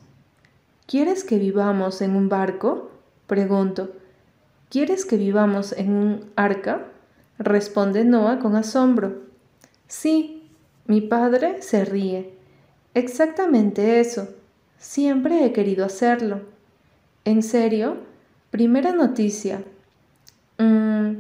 ¿Quieres 0.88 1.24
que 1.24 1.38
vivamos 1.38 2.02
en 2.02 2.16
un 2.16 2.28
barco? 2.28 2.90
Pregunto. 3.28 3.92
¿Quieres 4.70 5.06
que 5.06 5.18
vivamos 5.18 5.74
en 5.74 5.94
un 5.94 6.32
arca? 6.36 6.88
Responde 7.44 8.06
Noah 8.06 8.38
con 8.38 8.56
asombro. 8.56 9.24
Sí, 9.88 10.48
mi 10.86 11.02
padre 11.02 11.64
se 11.64 11.84
ríe. 11.86 12.36
Exactamente 12.94 14.00
eso. 14.00 14.28
Siempre 14.78 15.44
he 15.44 15.52
querido 15.52 15.84
hacerlo. 15.84 16.42
¿En 17.26 17.42
serio? 17.42 17.98
Primera 18.52 18.92
noticia. 18.92 19.64
Mm, 20.60 21.14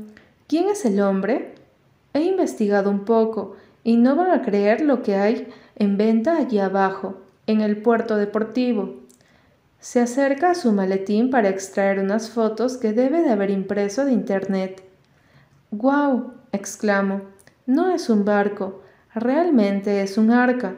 ¿Quién 0.48 0.70
es 0.70 0.86
el 0.86 1.02
hombre? 1.02 1.56
He 2.14 2.22
investigado 2.22 2.92
un 2.92 3.04
poco 3.04 3.56
y 3.84 3.98
no 3.98 4.16
van 4.16 4.30
a 4.30 4.44
creer 4.44 4.82
lo 4.82 5.02
que 5.02 5.16
hay 5.16 5.48
en 5.76 5.98
venta 5.98 6.38
allí 6.38 6.60
abajo, 6.60 7.16
en 7.48 7.62
el 7.62 7.82
puerto 7.82 8.18
deportivo. 8.18 8.94
Se 9.80 10.00
acerca 10.00 10.52
a 10.52 10.56
su 10.56 10.72
maletín 10.72 11.32
para 11.32 11.50
extraer 11.50 11.98
unas 11.98 12.30
fotos 12.30 12.78
que 12.78 12.94
debe 12.94 13.24
de 13.24 13.32
haber 13.32 13.50
impreso 13.50 14.06
de 14.06 14.12
internet. 14.12 14.84
¡Guau! 15.72 16.34
exclamo. 16.52 17.22
No 17.66 17.92
es 17.92 18.10
un 18.10 18.26
barco, 18.26 18.84
realmente 19.16 20.02
es 20.02 20.18
un 20.18 20.32
arca. 20.32 20.76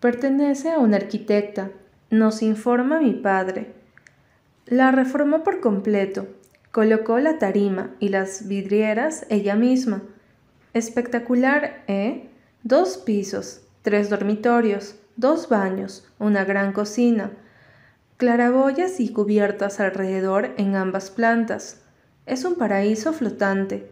Pertenece 0.00 0.70
a 0.70 0.78
una 0.78 0.96
arquitecta 0.96 1.70
nos 2.12 2.42
informa 2.42 3.00
mi 3.00 3.14
padre. 3.14 3.72
La 4.66 4.90
reformó 4.90 5.42
por 5.42 5.60
completo, 5.60 6.26
colocó 6.70 7.18
la 7.18 7.38
tarima 7.38 7.94
y 8.00 8.10
las 8.10 8.48
vidrieras 8.48 9.24
ella 9.30 9.56
misma. 9.56 10.02
Espectacular, 10.74 11.84
¿eh? 11.88 12.28
Dos 12.64 12.98
pisos, 12.98 13.62
tres 13.80 14.10
dormitorios, 14.10 14.96
dos 15.16 15.48
baños, 15.48 16.06
una 16.18 16.44
gran 16.44 16.74
cocina, 16.74 17.30
claraboyas 18.18 19.00
y 19.00 19.08
cubiertas 19.10 19.80
alrededor 19.80 20.50
en 20.58 20.76
ambas 20.76 21.10
plantas. 21.10 21.80
Es 22.26 22.44
un 22.44 22.56
paraíso 22.56 23.14
flotante. 23.14 23.90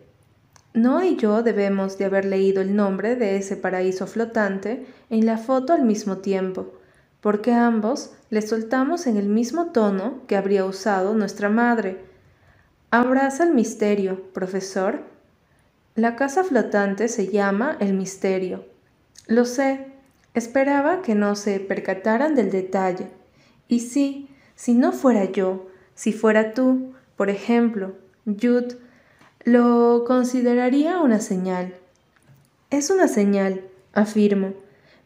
No 0.73 1.03
y 1.03 1.17
yo 1.17 1.43
debemos 1.43 1.99
de 1.99 2.05
haber 2.05 2.25
leído 2.25 2.63
el 2.63 2.77
nombre 2.77 3.17
de 3.17 3.37
ese 3.37 3.57
paraíso 3.57 4.07
flotante 4.07 4.87
en 5.09 5.27
la 5.27 5.39
foto 5.39 5.73
al 5.73 5.83
mismo 5.83 6.19
tiempo 6.19 6.75
porque 7.21 7.53
ambos 7.53 8.13
le 8.31 8.43
soltamos 8.43 9.07
en 9.07 9.17
el 9.17 9.29
mismo 9.29 9.73
tono 9.73 10.23
que 10.27 10.37
habría 10.37 10.65
usado 10.65 11.15
nuestra 11.15 11.49
madre. 11.49 11.99
Abraza 12.91 13.45
el 13.45 13.55
misterio, 13.55 14.33
profesor. 14.33 15.03
La 15.95 16.17
casa 16.17 16.45
flotante 16.45 17.09
se 17.09 17.29
llama 17.29 17.77
el 17.81 17.93
misterio. 17.93 18.65
Lo 19.27 19.45
sé, 19.45 19.87
esperaba 20.35 21.03
que 21.03 21.15
no 21.15 21.37
se 21.37 21.61
percataran 21.61 22.35
del 22.35 22.51
detalle. 22.51 23.09
Y 23.69 23.81
sí, 23.81 24.29
si 24.55 24.75
no 24.75 24.93
fuera 24.93 25.25
yo, 25.25 25.69
si 25.95 26.13
fuera 26.13 26.55
tú, 26.55 26.95
por 27.17 27.29
ejemplo, 27.29 27.97
Jude, 28.25 28.79
lo 29.45 30.05
consideraría 30.07 31.01
una 31.01 31.21
señal. 31.21 31.75
Es 32.71 32.91
una 32.91 33.09
señal, 33.09 33.63
afirmo. 33.93 34.53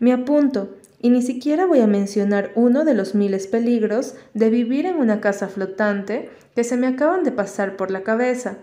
Me 0.00 0.12
apunto 0.12 0.74
y 1.00 1.10
ni 1.10 1.22
siquiera 1.22 1.66
voy 1.66 1.80
a 1.80 1.86
mencionar 1.86 2.50
uno 2.54 2.84
de 2.84 2.94
los 2.94 3.14
miles 3.14 3.46
peligros 3.46 4.14
de 4.34 4.50
vivir 4.50 4.86
en 4.86 4.96
una 4.96 5.20
casa 5.20 5.48
flotante 5.48 6.30
que 6.54 6.64
se 6.64 6.76
me 6.76 6.86
acaban 6.86 7.22
de 7.24 7.32
pasar 7.32 7.76
por 7.76 7.90
la 7.90 8.02
cabeza. 8.02 8.58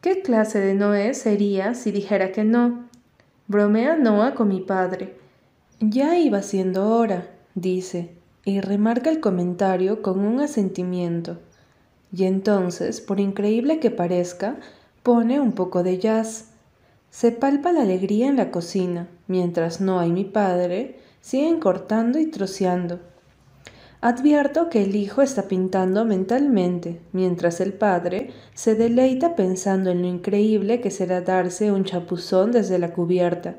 ¿Qué 0.00 0.22
clase 0.22 0.60
de 0.60 0.74
Noé 0.74 1.14
sería 1.14 1.74
si 1.74 1.90
dijera 1.90 2.32
que 2.32 2.44
no? 2.44 2.88
Bromea 3.48 3.96
Noah 3.96 4.34
con 4.34 4.48
mi 4.48 4.60
padre. 4.60 5.16
Ya 5.80 6.18
iba 6.18 6.42
siendo 6.42 6.88
hora, 6.96 7.28
dice, 7.54 8.10
y 8.44 8.60
remarca 8.60 9.10
el 9.10 9.20
comentario 9.20 10.00
con 10.00 10.20
un 10.20 10.40
asentimiento. 10.40 11.38
Y 12.12 12.24
entonces, 12.24 13.00
por 13.00 13.20
increíble 13.20 13.80
que 13.80 13.90
parezca, 13.90 14.56
pone 15.02 15.40
un 15.40 15.52
poco 15.52 15.82
de 15.82 15.98
jazz. 15.98 16.50
Se 17.10 17.32
palpa 17.32 17.72
la 17.72 17.82
alegría 17.82 18.28
en 18.28 18.36
la 18.36 18.50
cocina, 18.50 19.08
mientras 19.26 19.80
no 19.80 20.00
hay 20.00 20.10
mi 20.10 20.24
padre 20.24 20.98
siguen 21.20 21.58
cortando 21.58 22.18
y 22.18 22.26
troceando. 22.26 23.00
Advierto 24.00 24.68
que 24.68 24.84
el 24.84 24.94
hijo 24.94 25.22
está 25.22 25.48
pintando 25.48 26.04
mentalmente, 26.04 27.00
mientras 27.12 27.60
el 27.60 27.72
padre 27.72 28.30
se 28.54 28.74
deleita 28.74 29.34
pensando 29.34 29.90
en 29.90 30.02
lo 30.02 30.08
increíble 30.08 30.80
que 30.80 30.90
será 30.90 31.22
darse 31.22 31.72
un 31.72 31.84
chapuzón 31.84 32.52
desde 32.52 32.78
la 32.78 32.92
cubierta, 32.92 33.56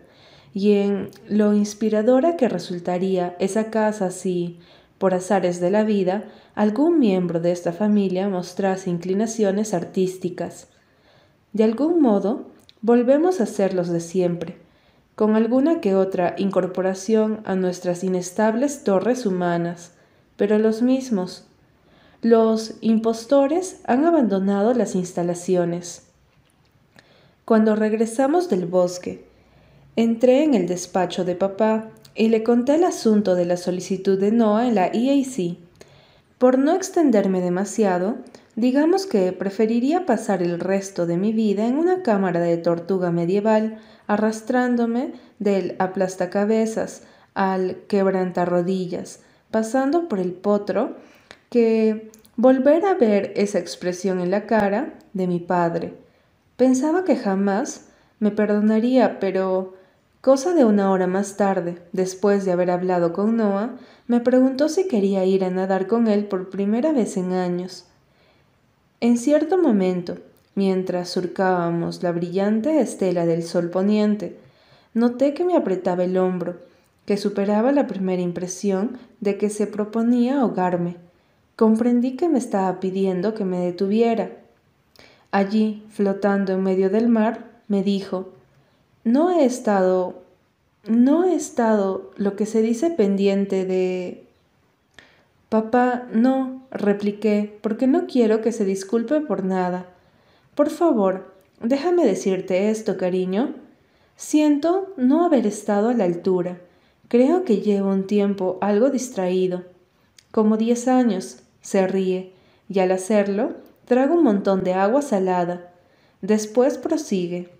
y 0.53 0.73
en 0.73 1.09
lo 1.27 1.53
inspiradora 1.53 2.37
que 2.37 2.47
resultaría 2.47 3.35
esa 3.39 3.69
casa 3.71 4.11
si, 4.11 4.59
por 4.97 5.13
azares 5.13 5.59
de 5.59 5.71
la 5.71 5.83
vida, 5.83 6.25
algún 6.57 6.97
miembro 6.97 7.39
de 7.39 7.51
esta 7.51 7.71
familia 7.71 8.27
mostrase 8.29 8.89
inclinaciones 8.89 9.75
artísticas. 9.75 10.67
De 11.53 11.63
algún 11.63 12.01
modo, 12.01 12.47
volvemos 12.81 13.41
a 13.41 13.45
ser 13.45 13.75
los 13.75 13.89
de 13.89 13.99
siempre, 13.99 14.57
con 15.13 15.35
alguna 15.35 15.81
que 15.81 15.93
otra 15.93 16.33
incorporación 16.35 17.41
a 17.45 17.55
nuestras 17.55 18.03
inestables 18.03 18.83
torres 18.83 19.27
humanas, 19.27 19.91
pero 20.35 20.57
los 20.57 20.81
mismos. 20.81 21.45
Los 22.23 22.73
impostores 22.81 23.79
han 23.85 24.05
abandonado 24.05 24.73
las 24.73 24.95
instalaciones. 24.95 26.07
Cuando 27.45 27.75
regresamos 27.75 28.49
del 28.49 28.65
bosque, 28.65 29.27
entré 29.95 30.43
en 30.43 30.55
el 30.55 30.65
despacho 30.65 31.23
de 31.23 31.35
papá 31.35 31.91
y 32.15 32.29
le 32.29 32.41
conté 32.41 32.73
el 32.75 32.83
asunto 32.83 33.35
de 33.35 33.45
la 33.45 33.57
solicitud 33.57 34.19
de 34.19 34.31
Noah 34.31 34.67
en 34.67 34.73
la 34.73 34.87
EAC. 34.87 35.66
Por 36.37 36.59
no 36.59 36.73
extenderme 36.73 37.41
demasiado, 37.41 38.17
digamos 38.55 39.07
que 39.07 39.31
preferiría 39.31 40.05
pasar 40.05 40.43
el 40.43 40.59
resto 40.59 41.07
de 41.07 41.17
mi 41.17 41.33
vida 41.33 41.65
en 41.65 41.77
una 41.77 42.03
cámara 42.03 42.39
de 42.39 42.57
tortuga 42.57 43.11
medieval, 43.11 43.79
arrastrándome 44.05 45.13
del 45.39 45.75
aplastacabezas 45.79 47.01
al 47.33 47.77
quebrantarrodillas, 47.87 49.21
pasando 49.49 50.07
por 50.07 50.19
el 50.19 50.33
potro, 50.33 50.97
que 51.49 52.11
volver 52.35 52.85
a 52.85 52.93
ver 52.93 53.33
esa 53.35 53.57
expresión 53.57 54.19
en 54.19 54.29
la 54.29 54.45
cara 54.45 54.93
de 55.13 55.25
mi 55.25 55.39
padre. 55.39 55.95
Pensaba 56.55 57.03
que 57.03 57.15
jamás 57.15 57.87
me 58.19 58.29
perdonaría, 58.29 59.19
pero 59.19 59.73
Cosa 60.27 60.53
de 60.53 60.65
una 60.65 60.91
hora 60.91 61.07
más 61.07 61.37
tarde, 61.37 61.77
después 61.93 62.43
de 62.43 62.51
haber 62.51 62.69
hablado 62.69 63.13
con 63.13 63.37
Noah, 63.37 63.77
me 64.07 64.19
preguntó 64.19 64.69
si 64.69 64.87
quería 64.87 65.25
ir 65.25 65.43
a 65.43 65.49
nadar 65.49 65.87
con 65.87 66.07
él 66.07 66.25
por 66.25 66.49
primera 66.49 66.91
vez 66.91 67.17
en 67.17 67.33
años. 67.33 67.85
En 68.99 69.17
cierto 69.17 69.57
momento, 69.57 70.17
mientras 70.55 71.09
surcábamos 71.09 72.03
la 72.03 72.11
brillante 72.11 72.79
estela 72.79 73.25
del 73.25 73.43
sol 73.43 73.69
poniente, 73.69 74.37
noté 74.93 75.33
que 75.33 75.43
me 75.43 75.55
apretaba 75.55 76.03
el 76.03 76.17
hombro, 76.17 76.57
que 77.05 77.17
superaba 77.17 77.71
la 77.71 77.87
primera 77.87 78.21
impresión 78.21 78.97
de 79.21 79.37
que 79.37 79.49
se 79.49 79.67
proponía 79.67 80.41
ahogarme. 80.41 80.95
Comprendí 81.55 82.15
que 82.15 82.29
me 82.29 82.37
estaba 82.37 82.79
pidiendo 82.79 83.33
que 83.33 83.45
me 83.45 83.59
detuviera. 83.59 84.31
Allí, 85.31 85.83
flotando 85.89 86.53
en 86.53 86.63
medio 86.63 86.89
del 86.89 87.07
mar, 87.09 87.45
me 87.67 87.83
dijo 87.83 88.31
no 89.07 89.29
he 89.29 89.45
estado, 89.45 90.15
no 90.89 91.25
he 91.25 91.35
estado 91.35 92.11
lo 92.15 92.35
que 92.35 92.45
se 92.45 92.61
dice 92.61 92.89
pendiente 92.89 93.65
de... 93.65 94.23
Papá, 95.49 96.07
no, 96.11 96.63
repliqué, 96.71 97.57
porque 97.61 97.87
no 97.87 98.05
quiero 98.07 98.41
que 98.41 98.51
se 98.51 98.65
disculpe 98.65 99.21
por 99.21 99.45
nada. 99.45 99.85
Por 100.55 100.69
favor, 100.69 101.33
déjame 101.61 102.05
decirte 102.05 102.69
esto, 102.69 102.97
cariño. 102.97 103.55
Siento 104.17 104.93
no 104.97 105.25
haber 105.25 105.47
estado 105.47 105.89
a 105.89 105.93
la 105.93 106.03
altura. 106.03 106.59
Creo 107.07 107.45
que 107.45 107.61
llevo 107.61 107.91
un 107.91 108.07
tiempo 108.07 108.57
algo 108.59 108.89
distraído. 108.89 109.63
Como 110.31 110.57
diez 110.57 110.87
años, 110.87 111.43
se 111.61 111.87
ríe, 111.87 112.33
y 112.67 112.79
al 112.79 112.91
hacerlo, 112.91 113.51
trago 113.85 114.15
un 114.15 114.23
montón 114.23 114.63
de 114.63 114.73
agua 114.73 115.01
salada. 115.01 115.71
Después 116.21 116.77
prosigue. 116.77 117.56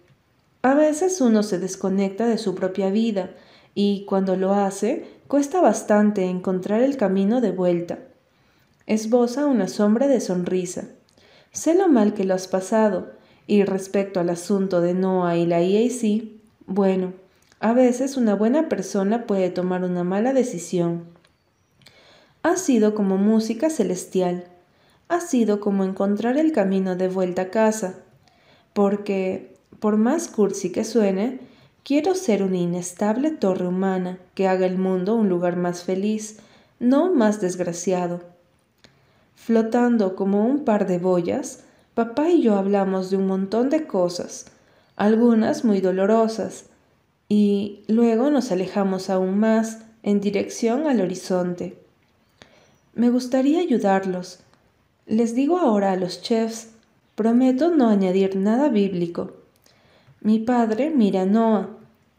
A 0.68 0.74
veces 0.74 1.22
uno 1.22 1.44
se 1.44 1.60
desconecta 1.60 2.28
de 2.28 2.38
su 2.38 2.54
propia 2.54 2.90
vida 2.90 3.32
y 3.74 4.04
cuando 4.04 4.36
lo 4.36 4.54
hace 4.54 5.08
cuesta 5.30 5.62
bastante 5.62 6.26
encontrar 6.26 6.82
el 6.82 6.98
camino 6.98 7.40
de 7.40 7.52
vuelta. 7.52 8.00
Esboza 8.86 9.46
una 9.46 9.70
sombra 9.70 10.08
de 10.08 10.20
sonrisa. 10.20 10.90
Sé 11.54 11.74
lo 11.74 11.88
mal 11.88 12.14
que 12.14 12.26
lo 12.26 12.34
has 12.34 12.50
pasado 12.50 13.14
y 13.48 13.64
respecto 13.64 14.20
al 14.20 14.30
asunto 14.30 14.82
de 14.82 14.94
Noah 14.94 15.38
y 15.38 15.46
la 15.46 15.62
EAC, 15.62 16.32
bueno, 16.66 17.14
a 17.62 17.72
veces 17.72 18.18
una 18.18 18.36
buena 18.36 18.68
persona 18.68 19.26
puede 19.26 19.50
tomar 19.50 19.86
una 19.86 20.04
mala 20.04 20.34
decisión. 20.34 21.06
Ha 22.44 22.58
sido 22.58 22.94
como 22.94 23.16
música 23.16 23.70
celestial, 23.70 24.50
ha 25.08 25.22
sido 25.22 25.62
como 25.62 25.86
encontrar 25.86 26.38
el 26.38 26.52
camino 26.52 26.98
de 26.98 27.08
vuelta 27.08 27.44
a 27.44 27.52
casa, 27.52 28.00
porque 28.74 29.57
por 29.80 29.98
más 29.98 30.28
cursi 30.28 30.72
que 30.72 30.84
suene, 30.84 31.40
quiero 31.84 32.16
ser 32.16 32.44
una 32.44 32.58
inestable 32.58 33.32
torre 33.32 33.68
humana 33.68 34.18
que 34.36 34.48
haga 34.48 34.66
el 34.66 34.78
mundo 34.78 35.16
un 35.16 35.30
lugar 35.30 35.56
más 35.56 35.84
feliz, 35.84 36.40
no 36.80 37.14
más 37.14 37.42
desgraciado. 37.42 38.22
Flotando 39.36 40.16
como 40.16 40.46
un 40.46 40.66
par 40.66 40.88
de 40.88 41.00
boyas, 41.00 41.64
papá 41.94 42.30
y 42.30 42.42
yo 42.42 42.56
hablamos 42.56 43.10
de 43.10 43.18
un 43.18 43.28
montón 43.28 43.70
de 43.70 43.88
cosas, 43.88 44.48
algunas 44.96 45.64
muy 45.64 45.80
dolorosas, 45.80 46.66
y 47.30 47.84
luego 47.88 48.30
nos 48.30 48.52
alejamos 48.52 49.10
aún 49.10 49.40
más 49.40 49.80
en 50.04 50.22
dirección 50.22 50.88
al 50.88 51.02
horizonte. 51.02 51.78
Me 52.94 53.10
gustaría 53.10 53.60
ayudarlos. 53.60 54.40
Les 55.06 55.36
digo 55.36 55.58
ahora 55.58 55.92
a 55.92 55.96
los 55.96 56.22
chefs, 56.22 56.70
prometo 57.16 57.70
no 57.72 57.90
añadir 57.90 58.36
nada 58.36 58.70
bíblico. 58.70 59.37
Mi 60.22 60.40
padre 60.40 60.90
mira 60.90 61.22
a 61.22 61.26
Noah. 61.26 61.70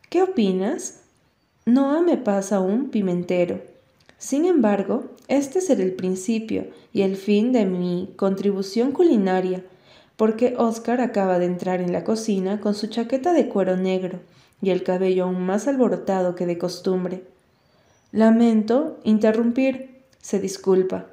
¿Qué 0.08 0.22
opinas? 0.22 1.00
Noah 1.66 2.00
me 2.00 2.16
pasa 2.16 2.60
un 2.60 2.90
pimentero. 2.90 3.60
Sin 4.18 4.44
embargo, 4.44 5.04
este 5.26 5.60
será 5.60 5.82
el 5.82 5.92
principio 5.92 6.68
y 6.92 7.02
el 7.02 7.16
fin 7.16 7.52
de 7.52 7.66
mi 7.66 8.12
contribución 8.16 8.92
culinaria, 8.92 9.64
porque 10.16 10.54
Oscar 10.56 11.00
acaba 11.00 11.38
de 11.38 11.46
entrar 11.46 11.80
en 11.80 11.92
la 11.92 12.04
cocina 12.04 12.60
con 12.60 12.74
su 12.74 12.86
chaqueta 12.86 13.32
de 13.32 13.48
cuero 13.48 13.76
negro 13.76 14.20
y 14.62 14.70
el 14.70 14.84
cabello 14.84 15.24
aún 15.24 15.44
más 15.44 15.68
alborotado 15.68 16.34
que 16.34 16.46
de 16.46 16.56
costumbre. 16.56 17.24
Lamento 18.12 18.98
interrumpir, 19.04 20.02
se 20.20 20.40
disculpa. 20.40 21.06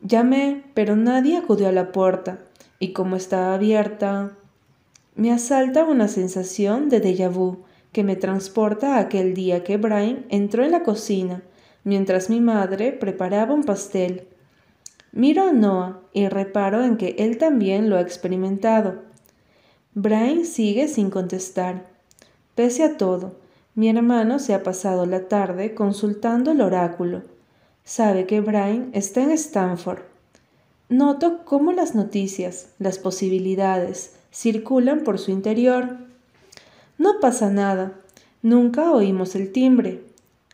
Llamé, 0.00 0.64
pero 0.74 0.96
nadie 0.96 1.36
acudió 1.36 1.68
a 1.68 1.72
la 1.72 1.92
puerta, 1.92 2.38
y 2.78 2.92
como 2.92 3.16
estaba 3.16 3.54
abierta, 3.54 4.32
me 5.20 5.32
asalta 5.32 5.84
una 5.84 6.08
sensación 6.08 6.88
de 6.88 6.98
déjà 7.02 7.28
vu 7.28 7.58
que 7.92 8.02
me 8.02 8.16
transporta 8.16 8.94
a 8.94 9.00
aquel 9.00 9.34
día 9.34 9.62
que 9.64 9.76
Brian 9.76 10.24
entró 10.30 10.64
en 10.64 10.70
la 10.70 10.82
cocina 10.82 11.42
mientras 11.84 12.30
mi 12.30 12.40
madre 12.40 12.92
preparaba 12.92 13.52
un 13.52 13.64
pastel. 13.64 14.28
Miro 15.12 15.46
a 15.46 15.52
Noah 15.52 16.00
y 16.14 16.26
reparo 16.28 16.82
en 16.82 16.96
que 16.96 17.16
él 17.18 17.36
también 17.36 17.90
lo 17.90 17.98
ha 17.98 18.00
experimentado. 18.00 19.02
Brian 19.92 20.46
sigue 20.46 20.88
sin 20.88 21.10
contestar. 21.10 21.84
Pese 22.54 22.82
a 22.82 22.96
todo, 22.96 23.36
mi 23.74 23.90
hermano 23.90 24.38
se 24.38 24.54
ha 24.54 24.62
pasado 24.62 25.04
la 25.04 25.28
tarde 25.28 25.74
consultando 25.74 26.52
el 26.52 26.62
oráculo. 26.62 27.24
Sabe 27.84 28.24
que 28.24 28.40
Brian 28.40 28.88
está 28.94 29.22
en 29.22 29.32
Stanford. 29.32 30.00
Noto 30.88 31.44
cómo 31.44 31.72
las 31.72 31.94
noticias, 31.94 32.70
las 32.78 32.98
posibilidades, 32.98 34.14
circulan 34.32 35.04
por 35.04 35.18
su 35.18 35.30
interior. 35.30 35.98
No 36.98 37.20
pasa 37.20 37.50
nada, 37.50 37.94
nunca 38.42 38.92
oímos 38.92 39.34
el 39.34 39.52
timbre. 39.52 40.02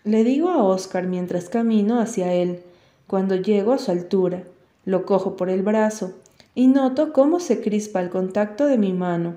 Le 0.05 0.24
digo 0.24 0.51
a 0.51 0.62
Oscar 0.62 1.07
mientras 1.07 1.49
camino 1.49 2.01
hacia 2.01 2.33
él, 2.33 2.61
cuando 3.07 3.37
llego 3.37 3.72
a 3.72 3.79
su 3.79 3.91
altura, 3.91 4.45
lo 4.85 5.05
cojo 5.05 5.37
por 5.37 5.51
el 5.51 5.62
brazo 5.62 6.14
y 6.55 6.68
noto 6.68 7.12
cómo 7.12 7.41
se 7.41 7.61
crispa 7.61 8.01
el 8.01 8.11
contacto 8.11 8.66
de 8.66 8.79
mi 8.79 8.93
mano. 8.93 9.35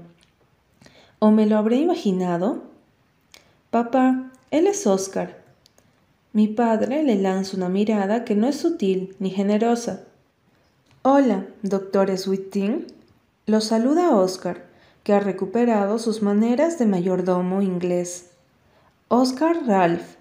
¿O 1.19 1.31
me 1.31 1.45
lo 1.45 1.57
habré 1.57 1.77
imaginado? 1.77 2.63
Papá, 3.71 4.31
él 4.51 4.67
es 4.67 4.87
Oscar. 4.87 5.43
Mi 6.31 6.47
padre 6.47 7.03
le 7.03 7.15
lanza 7.15 7.57
una 7.57 7.69
mirada 7.69 8.23
que 8.23 8.35
no 8.35 8.47
es 8.47 8.55
sutil 8.55 9.15
ni 9.19 9.31
generosa. 9.31 10.03
Hola, 11.01 11.45
doctor 11.63 12.15
Sweeting. 12.17 12.98
Lo 13.49 13.61
saluda 13.61 14.15
Oscar, 14.15 14.67
que 15.03 15.11
ha 15.11 15.19
recuperado 15.19 15.97
sus 15.97 16.21
maneras 16.21 16.77
de 16.77 16.85
mayordomo 16.85 17.63
inglés. 17.63 18.29
Oscar 19.07 19.65
Ralph. 19.65 20.17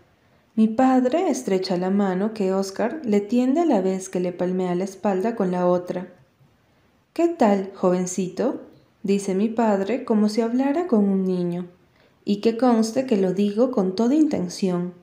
Mi 0.55 0.66
padre 0.66 1.29
estrecha 1.29 1.76
la 1.76 1.91
mano 1.91 2.33
que 2.33 2.55
Oscar 2.55 3.03
le 3.05 3.20
tiende 3.20 3.61
a 3.61 3.66
la 3.66 3.83
vez 3.83 4.09
que 4.09 4.18
le 4.18 4.33
palmea 4.33 4.74
la 4.74 4.85
espalda 4.85 5.37
con 5.37 5.51
la 5.51 5.66
otra. 5.66 6.09
¿Qué 7.12 7.29
tal, 7.29 7.70
jovencito? 7.74 8.62
dice 9.03 9.35
mi 9.35 9.51
padre 9.51 10.07
como 10.07 10.31
si 10.31 10.41
hablara 10.41 10.87
con 10.87 11.07
un 11.07 11.26
niño, 11.26 11.66
y 12.24 12.41
que 12.41 12.57
conste 12.57 13.05
que 13.05 13.18
lo 13.18 13.35
digo 13.35 13.72
con 13.72 13.95
toda 13.95 14.14
intención. 14.14 14.95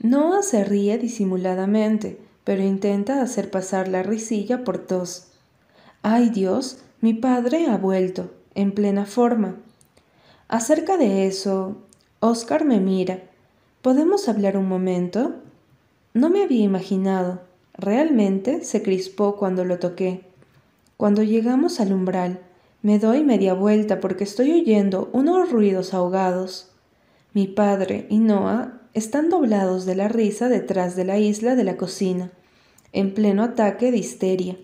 Noah 0.00 0.42
se 0.42 0.64
ríe 0.64 0.96
disimuladamente, 0.96 2.18
pero 2.44 2.62
intenta 2.62 3.20
hacer 3.20 3.50
pasar 3.50 3.88
la 3.88 4.02
risilla 4.02 4.64
por 4.64 4.78
tos. 4.78 5.26
¡Ay 6.00 6.30
Dios! 6.30 6.78
Mi 7.02 7.14
padre 7.14 7.66
ha 7.66 7.76
vuelto, 7.78 8.30
en 8.54 8.70
plena 8.70 9.06
forma. 9.06 9.56
Acerca 10.46 10.96
de 10.96 11.26
eso, 11.26 11.78
Oscar 12.20 12.64
me 12.64 12.78
mira 12.78 13.24
¿Podemos 13.82 14.28
hablar 14.28 14.56
un 14.56 14.68
momento? 14.68 15.34
No 16.14 16.30
me 16.30 16.44
había 16.44 16.62
imaginado. 16.62 17.40
Realmente 17.74 18.62
se 18.62 18.84
crispó 18.84 19.34
cuando 19.34 19.64
lo 19.64 19.80
toqué. 19.80 20.20
Cuando 20.96 21.24
llegamos 21.24 21.80
al 21.80 21.92
umbral, 21.92 22.38
me 22.82 23.00
doy 23.00 23.24
media 23.24 23.54
vuelta 23.54 23.98
porque 23.98 24.22
estoy 24.22 24.52
oyendo 24.52 25.10
unos 25.12 25.50
ruidos 25.50 25.94
ahogados. 25.94 26.70
Mi 27.32 27.48
padre 27.48 28.06
y 28.10 28.20
Noah 28.20 28.80
están 28.94 29.28
doblados 29.28 29.86
de 29.86 29.96
la 29.96 30.06
risa 30.06 30.48
detrás 30.48 30.94
de 30.94 31.04
la 31.04 31.18
isla 31.18 31.56
de 31.56 31.64
la 31.64 31.76
cocina, 31.76 32.30
en 32.92 33.12
pleno 33.12 33.42
ataque 33.42 33.90
de 33.90 33.98
histeria. 33.98 34.56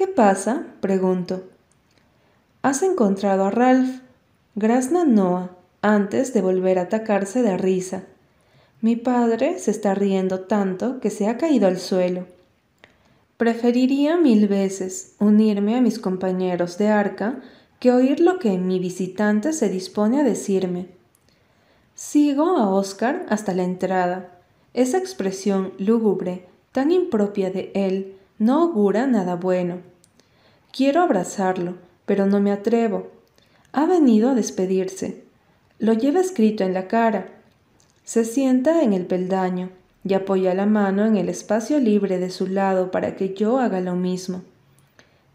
¿Qué 0.00 0.06
pasa? 0.06 0.64
pregunto. 0.80 1.42
¿Has 2.62 2.82
encontrado 2.82 3.44
a 3.44 3.50
Ralph? 3.50 4.00
Grazna 4.54 5.04
Noah, 5.04 5.50
antes 5.82 6.32
de 6.32 6.40
volver 6.40 6.78
a 6.78 6.84
atacarse 6.84 7.42
de 7.42 7.58
risa. 7.58 8.04
Mi 8.80 8.96
padre 8.96 9.58
se 9.58 9.70
está 9.70 9.94
riendo 9.94 10.40
tanto 10.40 11.00
que 11.00 11.10
se 11.10 11.28
ha 11.28 11.36
caído 11.36 11.68
al 11.68 11.78
suelo. 11.78 12.24
Preferiría 13.36 14.16
mil 14.16 14.48
veces 14.48 15.16
unirme 15.18 15.76
a 15.76 15.82
mis 15.82 15.98
compañeros 15.98 16.78
de 16.78 16.88
arca 16.88 17.42
que 17.78 17.92
oír 17.92 18.20
lo 18.20 18.38
que 18.38 18.56
mi 18.56 18.78
visitante 18.78 19.52
se 19.52 19.68
dispone 19.68 20.18
a 20.18 20.24
decirme. 20.24 20.86
Sigo 21.94 22.56
a 22.56 22.70
Oscar 22.70 23.26
hasta 23.28 23.52
la 23.52 23.64
entrada. 23.64 24.30
Esa 24.72 24.96
expresión 24.96 25.74
lúgubre, 25.76 26.46
tan 26.72 26.90
impropia 26.90 27.50
de 27.50 27.70
él, 27.74 28.16
no 28.40 28.62
augura 28.62 29.06
nada 29.06 29.36
bueno. 29.36 29.80
Quiero 30.72 31.02
abrazarlo, 31.02 31.74
pero 32.06 32.24
no 32.24 32.40
me 32.40 32.50
atrevo. 32.50 33.08
Ha 33.72 33.84
venido 33.84 34.30
a 34.30 34.34
despedirse. 34.34 35.24
Lo 35.78 35.92
lleva 35.92 36.20
escrito 36.20 36.64
en 36.64 36.72
la 36.72 36.88
cara, 36.88 37.26
se 38.02 38.24
sienta 38.24 38.82
en 38.82 38.94
el 38.94 39.04
peldaño 39.04 39.68
y 40.04 40.14
apoya 40.14 40.54
la 40.54 40.64
mano 40.64 41.04
en 41.04 41.18
el 41.18 41.28
espacio 41.28 41.78
libre 41.78 42.18
de 42.18 42.30
su 42.30 42.46
lado 42.46 42.90
para 42.90 43.14
que 43.14 43.34
yo 43.34 43.58
haga 43.58 43.82
lo 43.82 43.94
mismo. 43.94 44.42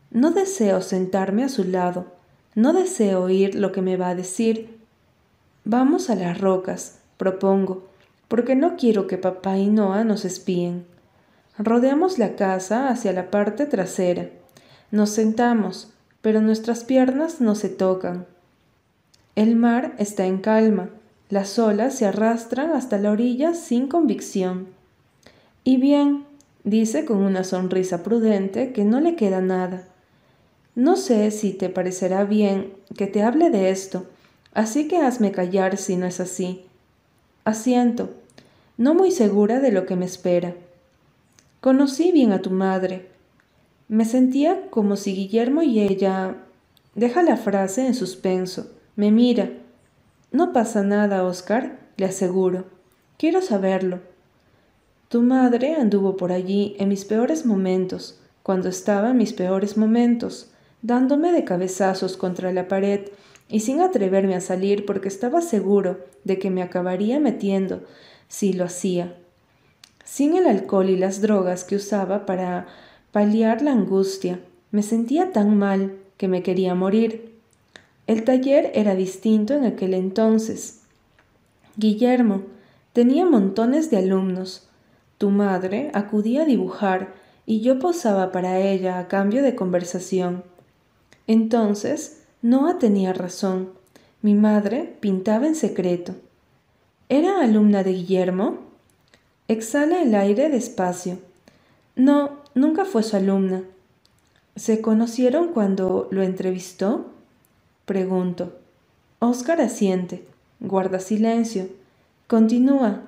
No 0.10 0.32
deseo 0.32 0.82
sentarme 0.82 1.44
a 1.44 1.50
su 1.50 1.64
lado, 1.64 2.08
no 2.56 2.74
deseo 2.74 3.22
oír 3.22 3.54
lo 3.54 3.72
que 3.72 3.84
me 3.84 3.98
va 3.98 4.10
a 4.10 4.16
decir. 4.16 4.80
Vamos 5.64 6.10
a 6.10 6.16
las 6.16 6.42
rocas, 6.42 6.98
propongo, 7.18 7.86
porque 8.28 8.56
no 8.56 8.78
quiero 8.78 9.06
que 9.06 9.20
papá 9.20 9.60
y 9.60 9.68
Noah 9.68 10.04
nos 10.04 10.26
espíen. 10.26 10.95
Rodeamos 11.58 12.18
la 12.20 12.36
casa 12.36 12.90
hacia 12.90 13.14
la 13.14 13.32
parte 13.32 13.66
trasera. 13.66 14.30
Nos 14.92 15.10
sentamos, 15.12 15.94
pero 16.22 16.42
nuestras 16.42 16.84
piernas 16.84 17.42
no 17.42 17.56
se 17.56 17.70
tocan. 17.70 18.26
El 19.36 19.56
mar 19.56 19.96
está 19.98 20.26
en 20.26 20.40
calma 20.40 20.90
las 21.30 21.58
olas 21.58 21.96
se 21.96 22.06
arrastran 22.06 22.72
hasta 22.72 23.00
la 23.00 23.12
orilla 23.12 23.56
sin 23.56 23.88
convicción. 23.88 24.68
Y 25.64 25.78
bien, 25.78 26.26
dice 26.64 27.04
con 27.04 27.18
una 27.18 27.44
sonrisa 27.44 28.04
prudente 28.04 28.72
que 28.74 28.86
no 28.86 29.00
le 29.00 29.16
queda 29.16 29.42
nada. 29.42 29.88
No 30.76 30.98
sé 30.98 31.32
si 31.32 31.52
te 31.54 31.70
parecerá 31.70 32.26
bien 32.26 32.74
que 32.96 33.08
te 33.08 33.24
hable 33.24 33.50
de 33.50 33.72
esto, 33.72 34.06
así 34.54 34.88
que 34.88 34.98
hazme 34.98 35.32
callar 35.32 35.78
si 35.78 35.96
no 35.96 36.06
es 36.06 36.20
así. 36.20 36.66
Asiento, 37.44 38.12
no 38.78 38.94
muy 38.94 39.10
segura 39.10 39.60
de 39.60 39.72
lo 39.72 39.88
que 39.88 39.96
me 39.96 40.06
espera. 40.06 40.54
Conocí 41.66 42.12
bien 42.12 42.32
a 42.32 42.44
tu 42.44 42.52
madre. 42.52 43.10
Me 43.88 44.06
sentía 44.06 44.70
como 44.70 44.98
si 44.98 45.16
Guillermo 45.16 45.64
y 45.64 45.80
ella... 45.80 46.36
Deja 46.94 47.24
la 47.24 47.38
frase 47.38 47.88
en 47.88 47.96
suspenso. 47.96 48.70
Me 48.96 49.10
mira 49.10 49.50
no 50.32 50.54
pasa 50.54 50.84
nada, 50.84 51.24
Oscar, 51.24 51.80
le 51.98 52.06
aseguro. 52.06 52.66
Quiero 53.18 53.42
saberlo. 53.42 54.02
Tu 55.10 55.24
madre 55.24 55.74
anduvo 55.74 56.18
por 56.18 56.32
allí 56.32 56.76
en 56.78 56.90
mis 56.90 57.04
peores 57.04 57.48
momentos, 57.48 58.22
cuando 58.44 58.70
estaba 58.70 59.10
en 59.10 59.18
mis 59.18 59.34
peores 59.34 59.76
momentos, 59.76 60.52
dándome 60.84 61.32
de 61.32 61.46
cabezazos 61.46 62.16
contra 62.16 62.54
la 62.54 62.68
pared 62.68 63.10
y 63.50 63.62
sin 63.62 63.82
atreverme 63.82 64.36
a 64.36 64.42
salir 64.42 64.86
porque 64.86 65.08
estaba 65.08 65.42
seguro 65.42 66.06
de 66.26 66.38
que 66.38 66.52
me 66.52 66.62
acabaría 66.62 67.20
metiendo 67.20 67.82
si 68.28 68.54
lo 68.54 68.66
hacía. 68.66 69.16
Sin 70.06 70.38
el 70.38 70.46
alcohol 70.46 70.90
y 70.90 70.96
las 70.96 71.20
drogas 71.20 71.64
que 71.64 71.76
usaba 71.76 72.26
para 72.26 72.68
paliar 73.12 73.62
la 73.62 73.72
angustia, 73.72 74.40
me 74.72 74.84
sentía 74.84 75.32
tan 75.32 75.58
mal 75.58 75.98
que 76.18 76.28
me 76.28 76.44
quería 76.44 76.76
morir. 76.76 77.34
El 78.08 78.24
taller 78.24 78.72
era 78.76 78.96
distinto 78.96 79.56
en 79.56 79.66
aquel 79.66 79.96
entonces. 79.96 80.82
Guillermo 81.76 82.44
tenía 82.94 83.26
montones 83.26 83.90
de 83.90 83.98
alumnos. 83.98 84.70
Tu 85.18 85.32
madre 85.32 85.90
acudía 85.94 86.44
a 86.44 86.46
dibujar 86.46 87.14
y 87.48 87.62
yo 87.62 87.80
posaba 87.80 88.32
para 88.32 88.60
ella 88.60 89.00
a 89.00 89.08
cambio 89.08 89.42
de 89.42 89.56
conversación. 89.56 90.44
Entonces, 91.26 92.22
Noah 92.44 92.78
tenía 92.78 93.12
razón. 93.12 93.70
Mi 94.22 94.36
madre 94.36 94.96
pintaba 95.00 95.48
en 95.48 95.56
secreto. 95.56 96.14
¿Era 97.10 97.42
alumna 97.42 97.84
de 97.84 97.94
Guillermo? 97.94 98.75
Exhala 99.48 100.02
el 100.02 100.16
aire 100.16 100.50
despacio. 100.50 101.20
No, 101.96 102.40
nunca 102.56 102.84
fue 102.84 103.04
su 103.04 103.16
alumna. 103.16 103.64
¿Se 104.56 104.82
conocieron 104.82 105.50
cuando 105.50 106.08
lo 106.10 106.24
entrevistó? 106.24 107.12
Pregunto. 107.86 108.58
Oscar 109.20 109.62
asiente. 109.62 110.26
Guarda 110.60 111.00
silencio. 111.00 111.68
Continúa. 112.26 113.04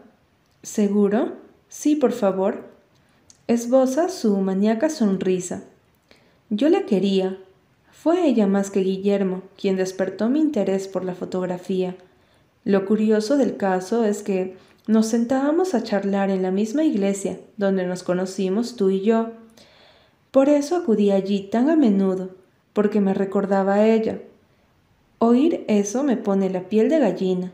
¿Seguro? 0.61 1.33
Sí, 1.69 1.95
por 1.95 2.11
favor. 2.11 2.65
Esboza 3.47 4.09
su 4.09 4.37
maníaca 4.37 4.91
sonrisa. 4.91 5.63
Yo 6.51 6.69
la 6.69 6.85
quería. 6.85 7.39
Fue 7.91 8.27
ella 8.27 8.45
más 8.45 8.69
que 8.69 8.81
Guillermo 8.81 9.41
quien 9.59 9.75
despertó 9.75 10.29
mi 10.29 10.39
interés 10.39 10.87
por 10.87 11.03
la 11.03 11.15
fotografía. 11.15 11.95
Lo 12.63 12.85
curioso 12.85 13.37
del 13.37 13.57
caso 13.57 14.03
es 14.03 14.21
que 14.21 14.55
nos 14.87 15.07
sentábamos 15.07 15.73
a 15.73 15.83
charlar 15.83 16.29
en 16.29 16.41
la 16.41 16.51
misma 16.51 16.83
iglesia 16.83 17.39
donde 17.57 17.85
nos 17.85 18.03
conocimos 18.03 18.75
tú 18.75 18.89
y 18.89 19.01
yo. 19.01 19.31
Por 20.31 20.49
eso 20.49 20.75
acudí 20.75 21.11
allí 21.11 21.41
tan 21.41 21.69
a 21.69 21.75
menudo, 21.75 22.29
porque 22.73 23.01
me 23.01 23.13
recordaba 23.13 23.75
a 23.75 23.87
ella, 23.87 24.19
Oír 25.19 25.65
eso 25.67 26.03
me 26.03 26.15
pone 26.15 26.49
la 26.49 26.69
piel 26.69 26.89
de 26.89 26.99
gallina. 26.99 27.51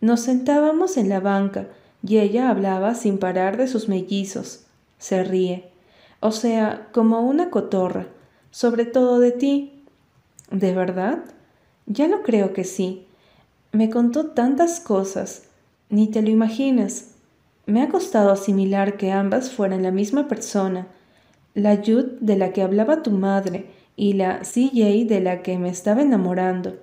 Nos 0.00 0.20
sentábamos 0.20 0.96
en 0.96 1.10
la 1.10 1.20
banca 1.20 1.68
y 2.02 2.16
ella 2.16 2.48
hablaba 2.48 2.94
sin 2.94 3.18
parar 3.18 3.58
de 3.58 3.68
sus 3.68 3.88
mellizos. 3.88 4.64
Se 4.96 5.22
ríe. 5.22 5.70
O 6.20 6.32
sea, 6.32 6.88
como 6.92 7.20
una 7.20 7.50
cotorra, 7.50 8.06
sobre 8.50 8.86
todo 8.86 9.20
de 9.20 9.32
ti. 9.32 9.84
¿De 10.50 10.72
verdad? 10.72 11.24
Ya 11.84 12.08
no 12.08 12.22
creo 12.22 12.54
que 12.54 12.64
sí. 12.64 13.06
Me 13.72 13.90
contó 13.90 14.28
tantas 14.28 14.80
cosas. 14.80 15.47
Ni 15.90 16.08
te 16.08 16.22
lo 16.22 16.30
imaginas. 16.30 17.14
Me 17.66 17.82
ha 17.82 17.88
costado 17.88 18.30
asimilar 18.30 18.96
que 18.96 19.10
ambas 19.10 19.50
fueran 19.50 19.82
la 19.82 19.90
misma 19.90 20.28
persona. 20.28 20.88
La 21.54 21.74
Yud 21.74 22.18
de 22.20 22.36
la 22.36 22.52
que 22.52 22.62
hablaba 22.62 23.02
tu 23.02 23.10
madre 23.10 23.66
y 23.96 24.12
la 24.12 24.40
CJ 24.40 25.06
de 25.06 25.20
la 25.20 25.42
que 25.42 25.58
me 25.58 25.68
estaba 25.68 26.02
enamorando. 26.02 26.76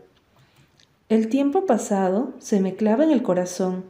El 1.07 1.29
tiempo 1.29 1.65
pasado 1.65 2.33
se 2.39 2.59
me 2.59 2.75
clava 2.75 3.03
en 3.03 3.11
el 3.11 3.21
corazón. 3.21 3.85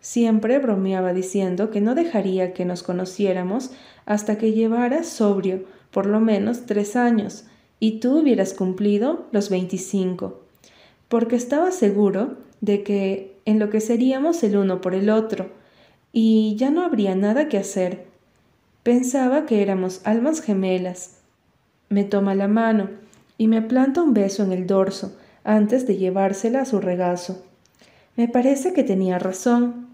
Siempre 0.00 0.58
bromeaba 0.58 1.12
diciendo 1.12 1.70
que 1.70 1.80
no 1.80 1.94
dejaría 1.94 2.52
que 2.52 2.64
nos 2.64 2.82
conociéramos 2.82 3.70
hasta 4.06 4.38
que 4.38 4.52
llevara 4.52 5.04
sobrio 5.04 5.64
por 5.90 6.06
lo 6.06 6.20
menos 6.20 6.66
tres 6.66 6.96
años 6.96 7.44
y 7.80 8.00
tú 8.00 8.20
hubieras 8.20 8.54
cumplido 8.54 9.26
los 9.30 9.50
veinticinco, 9.50 10.40
porque 11.08 11.36
estaba 11.36 11.70
seguro 11.70 12.36
de 12.60 12.82
que 12.82 13.33
en 13.44 13.58
lo 13.58 13.70
que 13.70 13.80
seríamos 13.80 14.42
el 14.42 14.56
uno 14.56 14.80
por 14.80 14.94
el 14.94 15.10
otro, 15.10 15.50
y 16.12 16.54
ya 16.56 16.70
no 16.70 16.84
habría 16.84 17.14
nada 17.14 17.48
que 17.48 17.58
hacer. 17.58 18.06
Pensaba 18.82 19.46
que 19.46 19.62
éramos 19.62 20.00
almas 20.04 20.40
gemelas, 20.40 21.18
me 21.88 22.04
toma 22.04 22.34
la 22.34 22.48
mano 22.48 22.88
y 23.38 23.48
me 23.48 23.62
planta 23.62 24.02
un 24.02 24.14
beso 24.14 24.42
en 24.42 24.52
el 24.52 24.66
dorso 24.66 25.16
antes 25.44 25.86
de 25.86 25.96
llevársela 25.96 26.62
a 26.62 26.64
su 26.64 26.80
regazo. 26.80 27.44
Me 28.16 28.28
parece 28.28 28.72
que 28.72 28.84
tenía 28.84 29.18
razón. 29.18 29.88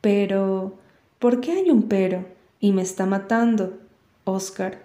Pero, 0.00 0.74
¿por 1.18 1.40
qué 1.40 1.52
hay 1.52 1.70
un 1.70 1.84
pero? 1.84 2.24
Y 2.60 2.72
me 2.72 2.82
está 2.82 3.06
matando. 3.06 3.78
Oscar. 4.24 4.82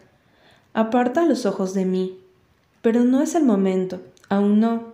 Aparta 0.73 1.25
los 1.25 1.45
ojos 1.45 1.73
de 1.73 1.85
mí. 1.85 2.17
Pero 2.81 3.03
no 3.03 3.21
es 3.21 3.35
el 3.35 3.43
momento, 3.43 4.01
aún 4.29 4.59
no. 4.59 4.93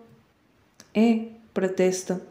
Eh, 0.93 1.31
protesto. 1.53 2.21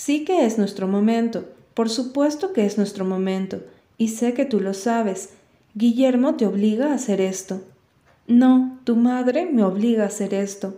Sí 0.00 0.24
que 0.24 0.46
es 0.46 0.58
nuestro 0.58 0.86
momento, 0.86 1.46
por 1.74 1.90
supuesto 1.90 2.52
que 2.52 2.64
es 2.64 2.78
nuestro 2.78 3.04
momento, 3.04 3.64
y 3.98 4.10
sé 4.10 4.32
que 4.32 4.44
tú 4.44 4.60
lo 4.60 4.72
sabes. 4.72 5.30
Guillermo 5.74 6.36
te 6.36 6.46
obliga 6.46 6.92
a 6.92 6.94
hacer 6.94 7.20
esto. 7.20 7.62
No, 8.28 8.78
tu 8.84 8.94
madre 8.94 9.46
me 9.46 9.64
obliga 9.64 10.04
a 10.04 10.06
hacer 10.06 10.34
esto. 10.34 10.76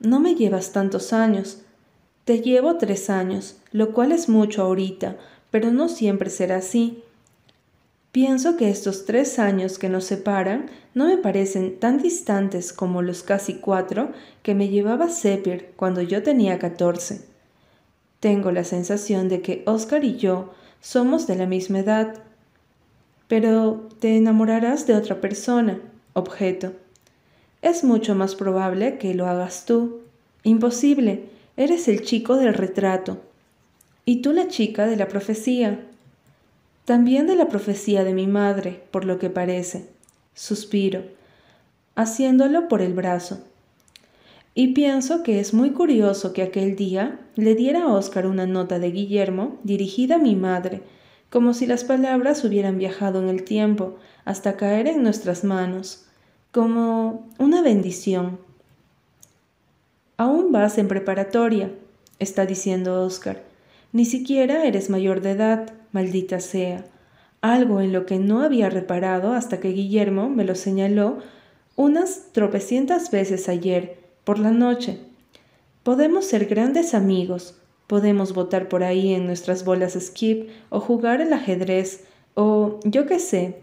No 0.00 0.18
me 0.18 0.34
llevas 0.34 0.72
tantos 0.72 1.12
años. 1.12 1.58
Te 2.24 2.40
llevo 2.40 2.76
tres 2.76 3.08
años, 3.08 3.58
lo 3.70 3.92
cual 3.92 4.10
es 4.10 4.28
mucho 4.28 4.62
ahorita, 4.62 5.16
pero 5.52 5.70
no 5.70 5.88
siempre 5.88 6.28
será 6.28 6.56
así. 6.56 7.04
Pienso 8.10 8.56
que 8.56 8.68
estos 8.68 9.04
tres 9.04 9.38
años 9.38 9.78
que 9.78 9.88
nos 9.88 10.06
separan 10.06 10.68
no 10.92 11.06
me 11.06 11.18
parecen 11.18 11.78
tan 11.78 11.98
distantes 11.98 12.72
como 12.72 13.00
los 13.00 13.22
casi 13.22 13.54
cuatro 13.54 14.10
que 14.42 14.56
me 14.56 14.70
llevaba 14.70 15.08
Sepir 15.08 15.70
cuando 15.76 16.02
yo 16.02 16.24
tenía 16.24 16.58
catorce. 16.58 17.29
Tengo 18.20 18.52
la 18.52 18.64
sensación 18.64 19.28
de 19.28 19.40
que 19.40 19.62
Oscar 19.66 20.04
y 20.04 20.16
yo 20.16 20.52
somos 20.80 21.26
de 21.26 21.36
la 21.36 21.46
misma 21.46 21.80
edad. 21.80 22.22
Pero 23.28 23.88
te 23.98 24.16
enamorarás 24.16 24.86
de 24.86 24.94
otra 24.94 25.20
persona, 25.20 25.80
objeto. 26.12 26.72
Es 27.62 27.82
mucho 27.82 28.14
más 28.14 28.34
probable 28.34 28.98
que 28.98 29.14
lo 29.14 29.26
hagas 29.26 29.64
tú. 29.64 30.00
Imposible, 30.42 31.30
eres 31.56 31.88
el 31.88 32.02
chico 32.02 32.36
del 32.36 32.54
retrato. 32.54 33.18
Y 34.04 34.22
tú 34.22 34.32
la 34.32 34.48
chica 34.48 34.86
de 34.86 34.96
la 34.96 35.08
profecía. 35.08 35.86
También 36.84 37.26
de 37.26 37.36
la 37.36 37.48
profecía 37.48 38.04
de 38.04 38.14
mi 38.14 38.26
madre, 38.26 38.82
por 38.90 39.04
lo 39.04 39.18
que 39.18 39.30
parece. 39.30 39.86
Suspiro, 40.34 41.04
haciéndolo 41.94 42.68
por 42.68 42.82
el 42.82 42.92
brazo. 42.92 43.44
Y 44.60 44.74
pienso 44.74 45.22
que 45.22 45.40
es 45.40 45.54
muy 45.54 45.70
curioso 45.70 46.34
que 46.34 46.42
aquel 46.42 46.76
día 46.76 47.18
le 47.34 47.54
diera 47.54 47.84
a 47.84 47.94
Oscar 47.94 48.26
una 48.26 48.46
nota 48.46 48.78
de 48.78 48.90
Guillermo 48.90 49.58
dirigida 49.64 50.16
a 50.16 50.18
mi 50.18 50.36
madre, 50.36 50.82
como 51.30 51.54
si 51.54 51.66
las 51.66 51.82
palabras 51.82 52.44
hubieran 52.44 52.76
viajado 52.76 53.22
en 53.22 53.30
el 53.30 53.44
tiempo 53.44 53.96
hasta 54.26 54.58
caer 54.58 54.86
en 54.86 55.02
nuestras 55.02 55.44
manos, 55.44 56.08
como 56.52 57.26
una 57.38 57.62
bendición. 57.62 58.38
Aún 60.18 60.52
vas 60.52 60.76
en 60.76 60.88
preparatoria, 60.88 61.72
está 62.18 62.44
diciendo 62.44 63.02
Oscar. 63.02 63.42
Ni 63.94 64.04
siquiera 64.04 64.66
eres 64.66 64.90
mayor 64.90 65.22
de 65.22 65.30
edad, 65.30 65.72
maldita 65.92 66.38
sea. 66.38 66.84
Algo 67.40 67.80
en 67.80 67.94
lo 67.94 68.04
que 68.04 68.18
no 68.18 68.42
había 68.42 68.68
reparado 68.68 69.32
hasta 69.32 69.58
que 69.58 69.70
Guillermo 69.70 70.28
me 70.28 70.44
lo 70.44 70.54
señaló 70.54 71.16
unas 71.76 72.30
tropecientas 72.32 73.10
veces 73.10 73.48
ayer 73.48 73.99
por 74.24 74.38
la 74.38 74.50
noche. 74.50 74.98
Podemos 75.82 76.26
ser 76.26 76.46
grandes 76.46 76.94
amigos, 76.94 77.56
podemos 77.86 78.34
votar 78.34 78.68
por 78.68 78.84
ahí 78.84 79.14
en 79.14 79.26
nuestras 79.26 79.64
bolas 79.64 79.98
skip 80.00 80.48
o 80.68 80.80
jugar 80.80 81.20
el 81.20 81.32
ajedrez 81.32 82.04
o 82.34 82.78
yo 82.84 83.06
qué 83.06 83.18
sé. 83.18 83.62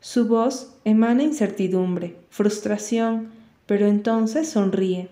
Su 0.00 0.26
voz 0.28 0.74
emana 0.84 1.22
incertidumbre, 1.22 2.16
frustración, 2.30 3.30
pero 3.66 3.86
entonces 3.86 4.48
sonríe. 4.48 5.08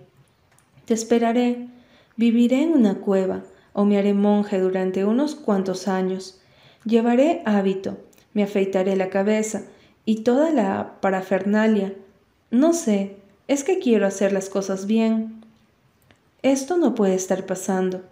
Te 0.84 0.94
esperaré, 0.94 1.68
viviré 2.16 2.62
en 2.62 2.72
una 2.72 2.96
cueva 2.96 3.44
o 3.72 3.84
me 3.84 3.98
haré 3.98 4.14
monje 4.14 4.58
durante 4.60 5.04
unos 5.04 5.34
cuantos 5.34 5.88
años. 5.88 6.40
Llevaré 6.84 7.42
hábito, 7.44 7.98
me 8.32 8.42
afeitaré 8.42 8.96
la 8.96 9.10
cabeza 9.10 9.62
y 10.04 10.22
toda 10.22 10.50
la 10.50 11.00
parafernalia. 11.00 11.94
No 12.50 12.72
sé, 12.72 13.16
es 13.46 13.64
que 13.64 13.78
quiero 13.78 14.06
hacer 14.06 14.32
las 14.32 14.48
cosas 14.48 14.86
bien. 14.86 15.44
Esto 16.42 16.76
no 16.76 16.94
puede 16.94 17.14
estar 17.14 17.46
pasando. 17.46 18.02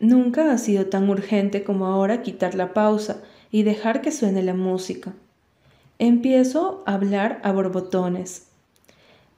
Nunca 0.00 0.52
ha 0.52 0.58
sido 0.58 0.86
tan 0.86 1.08
urgente 1.08 1.64
como 1.64 1.86
ahora 1.86 2.22
quitar 2.22 2.54
la 2.54 2.74
pausa 2.74 3.22
y 3.50 3.62
dejar 3.62 4.02
que 4.02 4.12
suene 4.12 4.42
la 4.42 4.54
música. 4.54 5.12
Empiezo 5.98 6.82
a 6.86 6.94
hablar 6.94 7.40
a 7.44 7.52
borbotones. 7.52 8.48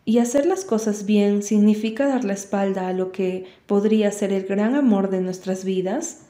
Y 0.06 0.18
hacer 0.18 0.46
las 0.46 0.64
cosas 0.64 1.06
bien 1.06 1.42
significa 1.42 2.06
dar 2.06 2.24
la 2.24 2.34
espalda 2.34 2.88
a 2.88 2.92
lo 2.92 3.12
que 3.12 3.46
podría 3.66 4.10
ser 4.10 4.32
el 4.32 4.44
gran 4.44 4.74
amor 4.74 5.10
de 5.10 5.20
nuestras 5.20 5.64
vidas. 5.64 6.22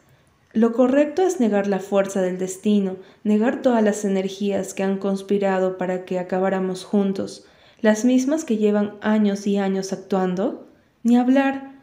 Lo 0.53 0.73
correcto 0.73 1.23
es 1.23 1.41
negar 1.41 1.67
la 1.67 1.81
fuerza 1.81 2.23
del 2.23 2.39
destino, 2.39 2.97
negar 3.25 3.63
todas 3.63 3.83
las 3.83 4.05
energías 4.05 4.75
que 4.75 4.85
han 4.85 4.99
conspirado 4.99 5.77
para 5.77 6.05
que 6.05 6.21
acabáramos 6.21 6.85
juntos, 6.85 7.47
las 7.85 8.07
mismas 8.07 8.47
que 8.47 8.57
llevan 8.57 8.95
años 9.03 9.47
y 9.47 9.59
años 9.59 9.93
actuando, 9.93 10.67
ni 11.03 11.19
hablar. 11.19 11.75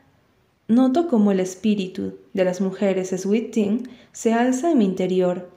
Noto 0.68 1.08
como 1.08 1.32
el 1.32 1.40
espíritu 1.40 2.16
de 2.34 2.44
las 2.44 2.60
mujeres 2.60 3.10
Sweet 3.10 3.86
se 4.12 4.34
alza 4.34 4.72
en 4.72 4.80
mi 4.80 4.86
interior. 4.86 5.52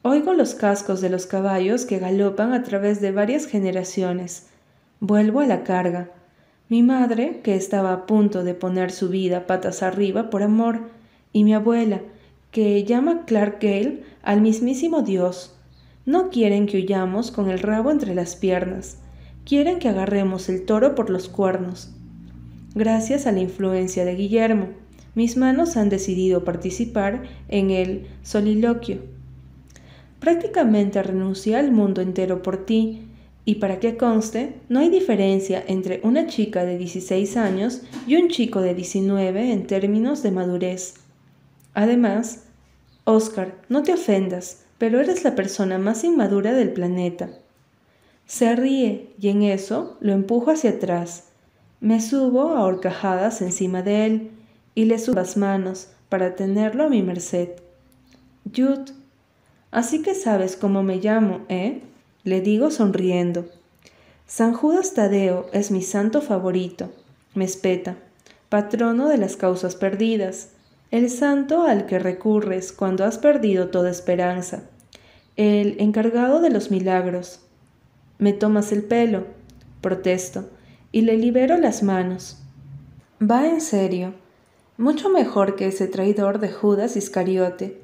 Oigo 0.00 0.32
los 0.32 0.54
cascos 0.54 1.02
de 1.02 1.10
los 1.10 1.26
caballos 1.26 1.84
que 1.84 1.98
galopan 1.98 2.54
a 2.54 2.62
través 2.62 3.02
de 3.02 3.12
varias 3.12 3.44
generaciones. 3.44 4.46
Vuelvo 5.00 5.40
a 5.40 5.46
la 5.46 5.62
carga. 5.62 6.08
Mi 6.70 6.82
madre, 6.82 7.42
que 7.44 7.54
estaba 7.54 7.92
a 7.92 8.06
punto 8.06 8.44
de 8.44 8.54
poner 8.54 8.90
su 8.90 9.10
vida 9.10 9.46
patas 9.46 9.82
arriba 9.82 10.30
por 10.30 10.42
amor, 10.42 10.88
y 11.34 11.44
mi 11.44 11.52
abuela, 11.52 12.00
que 12.50 12.82
llama 12.84 13.26
Clark 13.26 13.58
Gale 13.60 14.04
al 14.22 14.40
mismísimo 14.40 15.02
Dios, 15.02 15.54
no 16.06 16.30
quieren 16.30 16.64
que 16.64 16.78
huyamos 16.78 17.30
con 17.30 17.50
el 17.50 17.58
rabo 17.58 17.90
entre 17.90 18.14
las 18.14 18.36
piernas. 18.36 19.00
Quieren 19.46 19.78
que 19.78 19.88
agarremos 19.88 20.48
el 20.48 20.66
toro 20.66 20.96
por 20.96 21.08
los 21.08 21.28
cuernos. 21.28 21.92
Gracias 22.74 23.28
a 23.28 23.32
la 23.32 23.38
influencia 23.38 24.04
de 24.04 24.16
Guillermo, 24.16 24.70
mis 25.14 25.36
manos 25.36 25.76
han 25.76 25.88
decidido 25.88 26.42
participar 26.42 27.22
en 27.46 27.70
el 27.70 28.08
soliloquio. 28.24 28.98
Prácticamente 30.18 31.00
renuncié 31.00 31.54
al 31.54 31.70
mundo 31.70 32.02
entero 32.02 32.42
por 32.42 32.66
ti, 32.66 33.06
y 33.44 33.54
para 33.54 33.78
que 33.78 33.96
conste, 33.96 34.56
no 34.68 34.80
hay 34.80 34.88
diferencia 34.88 35.62
entre 35.68 36.00
una 36.02 36.26
chica 36.26 36.64
de 36.64 36.76
16 36.76 37.36
años 37.36 37.82
y 38.08 38.16
un 38.16 38.28
chico 38.28 38.60
de 38.60 38.74
19 38.74 39.52
en 39.52 39.68
términos 39.68 40.24
de 40.24 40.32
madurez. 40.32 40.94
Además, 41.72 42.46
Oscar, 43.04 43.54
no 43.68 43.84
te 43.84 43.92
ofendas, 43.92 44.64
pero 44.78 44.98
eres 44.98 45.22
la 45.22 45.36
persona 45.36 45.78
más 45.78 46.02
inmadura 46.02 46.52
del 46.52 46.72
planeta. 46.72 47.30
Se 48.26 48.56
ríe 48.56 49.14
y 49.20 49.28
en 49.28 49.42
eso 49.42 49.96
lo 50.00 50.12
empujo 50.12 50.50
hacia 50.50 50.70
atrás. 50.70 51.24
Me 51.80 52.00
subo 52.00 52.56
a 52.56 52.64
horcajadas 52.64 53.40
encima 53.40 53.82
de 53.82 54.06
él 54.06 54.30
y 54.74 54.86
le 54.86 54.98
subo 54.98 55.16
las 55.16 55.36
manos 55.36 55.88
para 56.08 56.34
tenerlo 56.34 56.84
a 56.84 56.88
mi 56.88 57.02
merced. 57.02 57.50
Jude, 58.54 58.92
así 59.70 60.02
que 60.02 60.14
sabes 60.14 60.56
cómo 60.56 60.82
me 60.82 60.96
llamo, 60.96 61.40
¿eh? 61.48 61.82
Le 62.24 62.40
digo 62.40 62.70
sonriendo. 62.70 63.46
San 64.26 64.54
Judas 64.54 64.94
Tadeo 64.94 65.46
es 65.52 65.70
mi 65.70 65.82
santo 65.82 66.20
favorito, 66.20 66.90
me 67.34 67.44
espeta, 67.44 67.96
patrono 68.48 69.08
de 69.08 69.18
las 69.18 69.36
causas 69.36 69.76
perdidas, 69.76 70.48
el 70.90 71.10
santo 71.10 71.62
al 71.62 71.86
que 71.86 72.00
recurres 72.00 72.72
cuando 72.72 73.04
has 73.04 73.18
perdido 73.18 73.68
toda 73.68 73.90
esperanza, 73.90 74.62
el 75.36 75.76
encargado 75.78 76.40
de 76.40 76.50
los 76.50 76.72
milagros, 76.72 77.45
me 78.18 78.32
tomas 78.32 78.72
el 78.72 78.82
pelo, 78.82 79.26
protesto, 79.80 80.48
y 80.92 81.02
le 81.02 81.16
libero 81.16 81.56
las 81.58 81.82
manos. 81.82 82.38
Va 83.20 83.46
en 83.46 83.60
serio, 83.60 84.14
mucho 84.78 85.08
mejor 85.08 85.56
que 85.56 85.68
ese 85.68 85.88
traidor 85.88 86.38
de 86.38 86.50
Judas 86.50 86.96
Iscariote. 86.96 87.80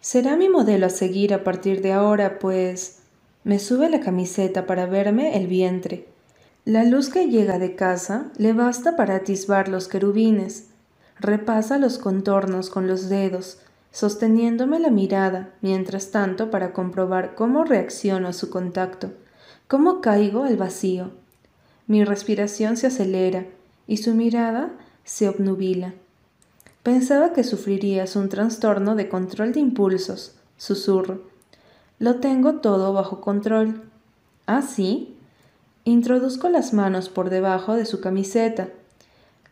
Será 0.00 0.36
mi 0.36 0.48
modelo 0.48 0.86
a 0.86 0.90
seguir 0.90 1.34
a 1.34 1.42
partir 1.42 1.82
de 1.82 1.92
ahora, 1.92 2.38
pues 2.38 2.98
me 3.44 3.58
sube 3.58 3.88
la 3.88 4.00
camiseta 4.00 4.66
para 4.66 4.86
verme 4.86 5.36
el 5.36 5.46
vientre. 5.46 6.06
La 6.64 6.84
luz 6.84 7.08
que 7.08 7.28
llega 7.28 7.58
de 7.58 7.74
casa 7.74 8.30
le 8.36 8.52
basta 8.52 8.94
para 8.94 9.16
atisbar 9.16 9.68
los 9.68 9.88
querubines. 9.88 10.66
Repasa 11.18 11.78
los 11.78 11.96
contornos 11.96 12.68
con 12.68 12.86
los 12.86 13.08
dedos, 13.08 13.60
sosteniéndome 13.90 14.78
la 14.78 14.90
mirada, 14.90 15.54
mientras 15.62 16.10
tanto 16.10 16.50
para 16.50 16.72
comprobar 16.72 17.34
cómo 17.34 17.64
reacciono 17.64 18.28
a 18.28 18.32
su 18.34 18.50
contacto. 18.50 19.12
¿Cómo 19.68 20.00
caigo 20.00 20.44
al 20.44 20.56
vacío? 20.56 21.10
Mi 21.86 22.02
respiración 22.02 22.78
se 22.78 22.86
acelera 22.86 23.44
y 23.86 23.98
su 23.98 24.14
mirada 24.14 24.70
se 25.04 25.28
obnubila. 25.28 25.92
Pensaba 26.82 27.34
que 27.34 27.44
sufrirías 27.44 28.16
un 28.16 28.30
trastorno 28.30 28.94
de 28.94 29.10
control 29.10 29.52
de 29.52 29.60
impulsos, 29.60 30.36
susurro. 30.56 31.20
Lo 31.98 32.14
tengo 32.14 32.54
todo 32.60 32.94
bajo 32.94 33.20
control. 33.20 33.82
¿Ah, 34.46 34.62
sí? 34.62 35.14
Introduzco 35.84 36.48
las 36.48 36.72
manos 36.72 37.10
por 37.10 37.28
debajo 37.28 37.74
de 37.74 37.84
su 37.84 38.00
camiseta. 38.00 38.70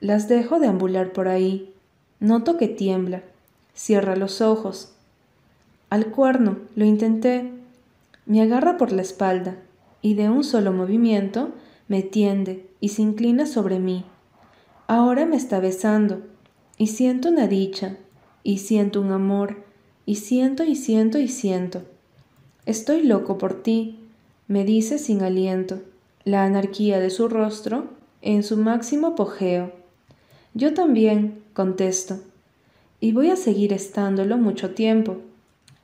Las 0.01 0.29
dejo 0.29 0.59
deambular 0.59 1.13
por 1.13 1.29
ahí. 1.29 1.75
Noto 2.21 2.57
que 2.57 2.69
tiembla. 2.69 3.21
Cierra 3.75 4.17
los 4.17 4.41
ojos. 4.41 4.93
Al 5.91 6.07
cuerno, 6.07 6.57
lo 6.75 6.87
intenté. 6.87 7.53
Me 8.25 8.41
agarra 8.41 8.79
por 8.79 8.93
la 8.93 9.03
espalda 9.03 9.57
y 10.07 10.15
de 10.15 10.31
un 10.31 10.45
solo 10.45 10.73
movimiento 10.73 11.51
me 11.89 12.01
tiende 12.01 12.71
y 12.79 12.91
se 12.91 13.03
inclina 13.03 13.45
sobre 13.45 13.81
mí. 13.81 14.05
Ahora 14.87 15.27
me 15.27 15.35
está 15.35 15.59
besando 15.59 16.23
y 16.79 16.87
siento 16.87 17.29
una 17.29 17.49
dicha 17.49 17.97
y 18.45 18.59
siento 18.59 19.01
un 19.01 19.11
amor 19.11 19.65
y 20.05 20.15
siento 20.15 20.63
y 20.63 20.77
siento 20.77 21.19
y 21.19 21.27
siento. 21.27 21.83
Estoy 22.67 23.03
loco 23.03 23.37
por 23.37 23.65
ti, 23.65 23.99
me 24.47 24.65
dice 24.65 25.01
sin 25.01 25.23
aliento, 25.23 25.83
la 26.23 26.45
anarquía 26.45 27.01
de 27.01 27.11
su 27.11 27.27
rostro 27.27 27.89
en 28.23 28.45
su 28.45 28.57
máximo 28.57 29.09
apogeo. 29.09 29.73
Yo 30.55 30.73
también, 30.73 31.43
contesto, 31.53 32.21
y 33.01 33.11
voy 33.11 33.31
a 33.31 33.37
seguir 33.37 33.73
estándolo 33.73 34.37
mucho 34.37 34.73
tiempo. 34.73 35.17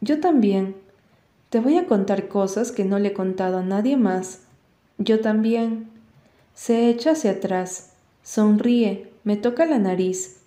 Yo 0.01 0.21
también. 0.21 0.77
Te 1.53 1.61
voy 1.61 1.77
a 1.77 1.87
contar 1.87 2.29
cosas 2.29 2.73
que 2.73 2.87
no 2.87 2.99
le 2.99 3.09
he 3.09 3.13
contado 3.13 3.59
a 3.59 3.63
nadie 3.63 3.99
más. 3.99 4.41
Yo 4.97 5.21
también. 5.21 5.87
Se 6.55 6.89
echa 6.89 7.11
hacia 7.11 7.33
atrás, 7.33 7.93
sonríe, 8.23 9.11
me 9.23 9.37
toca 9.37 9.67
la 9.67 9.79
nariz. 9.79 10.39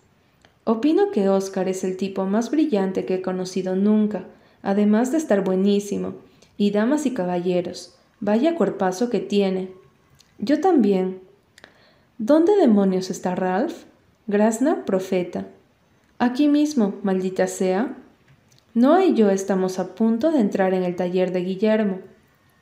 Opino 0.64 1.12
que 1.12 1.30
Oscar 1.30 1.70
es 1.70 1.84
el 1.84 1.96
tipo 1.96 2.26
más 2.26 2.50
brillante 2.50 3.06
que 3.06 3.14
he 3.14 3.22
conocido 3.22 3.76
nunca, 3.76 4.26
además 4.64 5.12
de 5.12 5.20
estar 5.20 5.44
buenísimo. 5.44 6.16
Y 6.58 6.72
damas 6.72 7.06
y 7.06 7.14
caballeros, 7.14 7.94
vaya 8.20 8.56
cuerpazo 8.56 9.12
que 9.12 9.20
tiene. 9.20 9.70
Yo 10.40 10.60
también. 10.60 11.20
¿Dónde 12.18 12.58
demonios 12.58 13.12
está 13.12 13.36
Ralph? 13.36 13.84
Grasna, 14.26 14.86
profeta. 14.86 15.46
Aquí 16.18 16.48
mismo, 16.48 16.96
maldita 17.04 17.46
sea. 17.46 17.96
Noah 18.76 19.06
y 19.06 19.14
yo 19.14 19.30
estamos 19.30 19.80
a 19.80 19.96
punto 19.96 20.32
de 20.32 20.42
entrar 20.42 20.74
en 20.74 20.84
el 20.84 20.98
taller 20.98 21.32
de 21.32 21.46
Guillermo. 21.46 22.00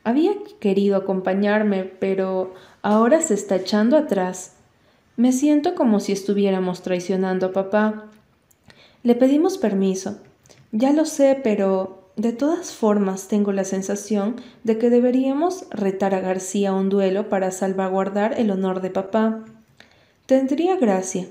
Había 0.04 0.34
querido 0.60 0.96
acompañarme, 0.96 1.86
pero 1.86 2.54
ahora 2.84 3.20
se 3.20 3.34
está 3.34 3.56
echando 3.56 3.98
atrás. 3.98 4.54
Me 5.18 5.32
siento 5.32 5.74
como 5.74 6.00
si 6.00 6.12
estuviéramos 6.12 6.84
traicionando 6.84 7.48
a 7.48 7.52
papá. 7.52 8.12
Le 9.02 9.16
pedimos 9.16 9.58
permiso. 9.58 10.20
Ya 10.72 10.94
lo 10.94 11.06
sé, 11.06 11.40
pero 11.44 12.12
de 12.16 12.32
todas 12.32 12.74
formas 12.74 13.28
tengo 13.28 13.52
la 13.52 13.64
sensación 13.64 14.36
de 14.64 14.78
que 14.78 14.92
deberíamos 14.92 15.66
retar 15.72 16.14
a 16.14 16.22
García 16.22 16.70
a 16.70 16.74
un 16.76 16.90
duelo 16.90 17.28
para 17.28 17.50
salvaguardar 17.50 18.40
el 18.40 18.52
honor 18.52 18.82
de 18.82 18.92
papá. 18.92 19.46
Tendría 20.28 20.76
gracia. 20.76 21.26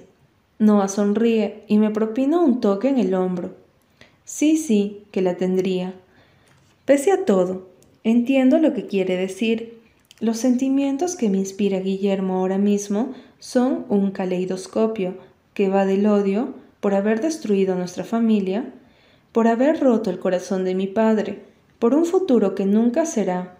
Noah 0.58 0.88
sonríe 0.88 1.62
y 1.68 1.78
me 1.78 1.90
propina 1.90 2.40
un 2.40 2.60
toque 2.60 2.88
en 2.88 2.98
el 2.98 3.14
hombro. 3.14 3.61
Sí, 4.24 4.56
sí, 4.56 5.04
que 5.10 5.22
la 5.22 5.36
tendría. 5.36 5.94
Pese 6.84 7.12
a 7.12 7.24
todo, 7.24 7.68
entiendo 8.04 8.58
lo 8.58 8.72
que 8.74 8.86
quiere 8.86 9.16
decir. 9.16 9.78
Los 10.20 10.38
sentimientos 10.38 11.16
que 11.16 11.28
me 11.28 11.38
inspira 11.38 11.80
Guillermo 11.80 12.36
ahora 12.36 12.58
mismo 12.58 13.12
son 13.40 13.84
un 13.88 14.12
caleidoscopio 14.12 15.16
que 15.54 15.68
va 15.68 15.84
del 15.84 16.06
odio 16.06 16.54
por 16.80 16.94
haber 16.94 17.20
destruido 17.20 17.74
nuestra 17.74 18.04
familia, 18.04 18.72
por 19.32 19.48
haber 19.48 19.80
roto 19.80 20.10
el 20.10 20.18
corazón 20.18 20.64
de 20.64 20.74
mi 20.74 20.86
padre, 20.86 21.42
por 21.78 21.94
un 21.94 22.04
futuro 22.04 22.54
que 22.54 22.66
nunca 22.66 23.06
será. 23.06 23.58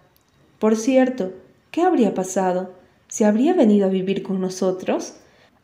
Por 0.59 0.77
cierto, 0.77 1.33
¿qué 1.73 1.83
habría 1.83 2.15
pasado? 2.15 2.73
¿Se 3.09 3.25
habría 3.25 3.55
venido 3.55 3.87
a 3.87 3.91
vivir 3.91 4.23
con 4.23 4.41
nosotros? 4.41 5.15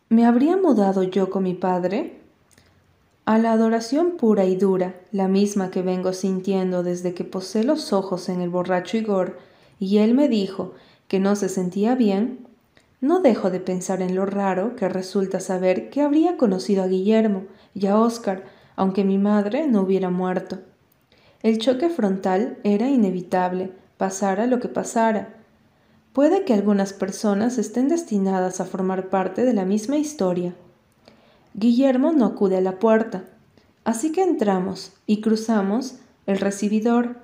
¿Me 0.09 0.26
habría 0.26 0.57
mudado 0.57 1.03
yo 1.05 1.30
con 1.30 1.44
mi 1.44 1.55
padre? 1.55 2.17
A 3.29 3.37
la 3.37 3.53
adoración 3.53 4.12
pura 4.12 4.47
y 4.47 4.57
dura, 4.57 4.95
la 5.12 5.29
misma 5.29 5.70
que 5.70 5.83
vengo 5.83 6.14
sintiendo 6.14 6.83
desde 6.83 7.12
que 7.12 7.24
posé 7.24 7.62
los 7.62 7.93
ojos 7.93 8.31
en 8.31 8.41
el 8.41 8.49
borracho 8.49 8.97
Igor, 8.97 9.37
y 9.79 9.99
él 9.99 10.14
me 10.14 10.31
dijo 10.31 10.72
que 11.09 11.20
no 11.20 11.37
se 11.37 11.51
sentía 11.51 11.95
bien, 11.95 12.47
no 13.03 13.20
dejo 13.20 13.51
de 13.51 13.61
pensar 13.61 14.01
en 14.01 14.14
lo 14.14 14.24
raro 14.24 14.76
que 14.76 14.89
resulta 14.89 15.41
saber 15.41 15.91
que 15.91 16.01
habría 16.01 16.39
conocido 16.39 16.83
a 16.83 16.87
Guillermo 16.87 17.43
y 17.74 17.87
a 17.89 17.99
Oscar, 17.99 18.45
aunque 18.76 19.05
mi 19.05 19.18
madre 19.18 19.68
no 19.68 19.83
hubiera 19.83 20.09
muerto. 20.09 20.61
El 21.43 21.59
choque 21.59 21.91
frontal 21.91 22.57
era 22.64 22.89
inevitable, 22.89 23.72
pasara 23.99 24.47
lo 24.47 24.59
que 24.59 24.68
pasara, 24.68 25.35
Puede 26.14 26.47
que 26.47 26.55
algunas 26.55 26.95
personas 26.95 27.59
estén 27.59 27.89
destinadas 27.89 28.62
a 28.62 28.64
formar 28.64 29.11
parte 29.11 29.45
de 29.45 29.53
la 29.53 29.66
misma 29.66 29.99
historia. 29.99 30.55
Guillermo 31.55 32.12
no 32.12 32.26
acude 32.26 32.57
a 32.57 32.61
la 32.61 32.78
puerta, 32.78 33.24
así 33.84 34.12
que 34.12 34.22
entramos 34.22 34.92
y 35.07 35.20
cruzamos 35.20 35.96
el 36.26 36.38
recibidor. 36.38 37.16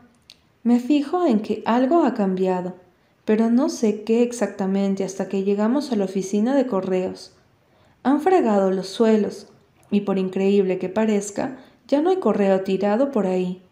Me 0.62 0.80
fijo 0.80 1.26
en 1.26 1.40
que 1.40 1.62
algo 1.66 2.04
ha 2.04 2.14
cambiado, 2.14 2.74
pero 3.24 3.50
no 3.50 3.68
sé 3.68 4.02
qué 4.02 4.22
exactamente 4.22 5.04
hasta 5.04 5.28
que 5.28 5.44
llegamos 5.44 5.92
a 5.92 5.96
la 5.96 6.04
oficina 6.04 6.54
de 6.54 6.66
correos. 6.66 7.32
Han 8.02 8.20
fregado 8.20 8.70
los 8.70 8.88
suelos, 8.88 9.48
y 9.90 10.00
por 10.00 10.18
increíble 10.18 10.78
que 10.78 10.88
parezca, 10.88 11.58
ya 11.86 12.00
no 12.00 12.10
hay 12.10 12.16
correo 12.16 12.62
tirado 12.62 13.10
por 13.10 13.26
ahí. 13.26 13.62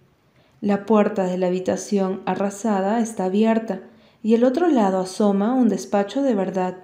La 0.61 0.87
puerta 0.87 1.25
de 1.25 1.39
la 1.39 1.49
habitación 1.49 2.23
arrasada 2.25 3.01
está 3.01 3.25
abierta, 3.25 3.81
y 4.23 4.35
el 4.35 4.45
otro 4.45 4.69
lado 4.69 5.01
asoma 5.01 5.55
un 5.55 5.69
despacho 5.69 6.23
de 6.23 6.35
verdad. 6.35 6.77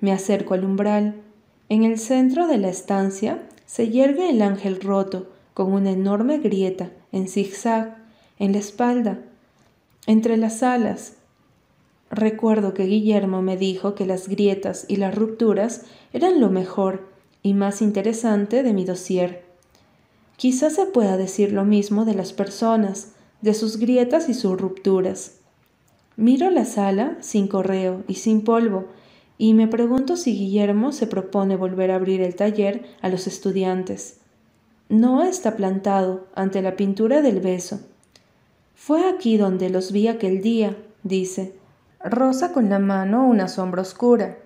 Me 0.00 0.12
acerco 0.12 0.54
al 0.54 0.64
umbral. 0.64 1.23
En 1.68 1.84
el 1.84 1.98
centro 1.98 2.46
de 2.46 2.58
la 2.58 2.68
estancia 2.68 3.42
se 3.66 3.88
yergue 3.88 4.28
el 4.28 4.42
ángel 4.42 4.80
roto, 4.80 5.28
con 5.54 5.72
una 5.72 5.92
enorme 5.92 6.38
grieta, 6.38 6.90
en 7.12 7.28
zigzag, 7.28 7.96
en 8.38 8.52
la 8.52 8.58
espalda, 8.58 9.20
entre 10.06 10.36
las 10.36 10.62
alas. 10.62 11.14
Recuerdo 12.10 12.74
que 12.74 12.84
Guillermo 12.84 13.40
me 13.40 13.56
dijo 13.56 13.94
que 13.94 14.04
las 14.04 14.28
grietas 14.28 14.84
y 14.88 14.96
las 14.96 15.14
rupturas 15.14 15.82
eran 16.12 16.40
lo 16.40 16.50
mejor 16.50 17.08
y 17.42 17.54
más 17.54 17.82
interesante 17.82 18.62
de 18.62 18.72
mi 18.72 18.84
dossier. 18.84 19.44
Quizás 20.36 20.74
se 20.74 20.86
pueda 20.86 21.16
decir 21.16 21.52
lo 21.52 21.64
mismo 21.64 22.04
de 22.04 22.14
las 22.14 22.32
personas, 22.32 23.12
de 23.40 23.54
sus 23.54 23.78
grietas 23.78 24.28
y 24.28 24.34
sus 24.34 24.60
rupturas. 24.60 25.36
Miro 26.16 26.50
la 26.50 26.64
sala 26.64 27.16
sin 27.20 27.48
correo 27.48 28.02
y 28.08 28.14
sin 28.14 28.42
polvo 28.42 28.86
y 29.38 29.54
me 29.54 29.68
pregunto 29.68 30.16
si 30.16 30.36
Guillermo 30.36 30.92
se 30.92 31.06
propone 31.06 31.56
volver 31.56 31.90
a 31.90 31.96
abrir 31.96 32.20
el 32.20 32.36
taller 32.36 32.84
a 33.02 33.08
los 33.08 33.26
estudiantes. 33.26 34.18
No 34.88 35.22
está 35.22 35.56
plantado 35.56 36.26
ante 36.34 36.62
la 36.62 36.76
pintura 36.76 37.22
del 37.22 37.40
beso. 37.40 37.80
Fue 38.74 39.08
aquí 39.08 39.36
donde 39.36 39.70
los 39.70 39.92
vi 39.92 40.08
aquel 40.08 40.42
día, 40.42 40.76
dice. 41.02 41.54
Rosa 42.04 42.52
con 42.52 42.68
la 42.68 42.78
mano 42.78 43.26
una 43.26 43.48
sombra 43.48 43.82
oscura. 43.82 44.38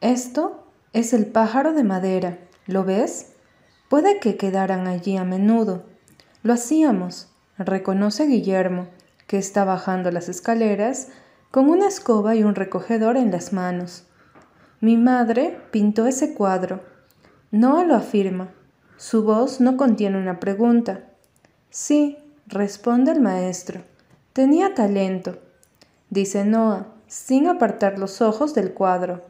Esto 0.00 0.64
es 0.92 1.12
el 1.12 1.26
pájaro 1.26 1.72
de 1.72 1.84
madera, 1.84 2.38
¿lo 2.66 2.84
ves? 2.84 3.32
Puede 3.88 4.18
que 4.18 4.36
quedaran 4.36 4.86
allí 4.88 5.16
a 5.16 5.24
menudo. 5.24 5.84
Lo 6.42 6.52
hacíamos, 6.52 7.28
reconoce 7.58 8.26
Guillermo 8.26 8.88
que 9.30 9.38
está 9.38 9.64
bajando 9.64 10.10
las 10.10 10.28
escaleras 10.28 11.06
con 11.52 11.70
una 11.70 11.86
escoba 11.86 12.34
y 12.34 12.42
un 12.42 12.56
recogedor 12.56 13.16
en 13.16 13.30
las 13.30 13.52
manos. 13.52 14.02
Mi 14.80 14.96
madre 14.96 15.60
pintó 15.70 16.06
ese 16.06 16.34
cuadro. 16.34 16.80
Noah 17.50 17.84
lo 17.84 17.94
afirma. 17.94 18.48
Su 18.96 19.22
voz 19.22 19.60
no 19.60 19.76
contiene 19.76 20.18
una 20.18 20.40
pregunta. 20.40 21.04
Sí, 21.70 22.18
responde 22.46 23.12
el 23.12 23.20
maestro. 23.20 23.82
Tenía 24.32 24.74
talento, 24.74 25.38
dice 26.08 26.44
Noah, 26.44 26.86
sin 27.06 27.48
apartar 27.48 27.98
los 27.98 28.20
ojos 28.22 28.54
del 28.54 28.72
cuadro. 28.72 29.22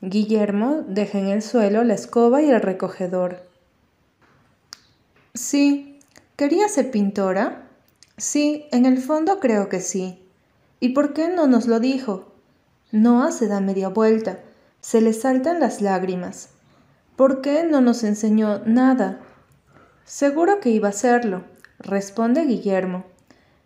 Guillermo 0.00 0.84
deja 0.86 1.18
en 1.18 1.28
el 1.28 1.42
suelo 1.42 1.82
la 1.84 1.94
escoba 1.94 2.42
y 2.42 2.50
el 2.50 2.60
recogedor. 2.60 3.42
Sí, 5.34 6.00
quería 6.36 6.68
ser 6.68 6.90
pintora, 6.90 7.68
Sí, 8.18 8.66
en 8.72 8.84
el 8.84 8.98
fondo 8.98 9.38
creo 9.38 9.68
que 9.68 9.80
sí. 9.80 10.20
¿Y 10.80 10.88
por 10.88 11.12
qué 11.12 11.28
no 11.28 11.46
nos 11.46 11.68
lo 11.68 11.78
dijo? 11.78 12.32
Noah 12.90 13.30
se 13.30 13.46
da 13.46 13.60
media 13.60 13.88
vuelta, 13.88 14.40
se 14.80 15.00
le 15.00 15.12
saltan 15.12 15.60
las 15.60 15.80
lágrimas. 15.80 16.50
¿Por 17.16 17.40
qué 17.40 17.64
no 17.64 17.80
nos 17.80 18.04
enseñó 18.04 18.60
nada? 18.64 19.20
Seguro 20.04 20.60
que 20.60 20.70
iba 20.70 20.88
a 20.88 20.90
hacerlo, 20.90 21.44
responde 21.78 22.44
Guillermo. 22.44 23.04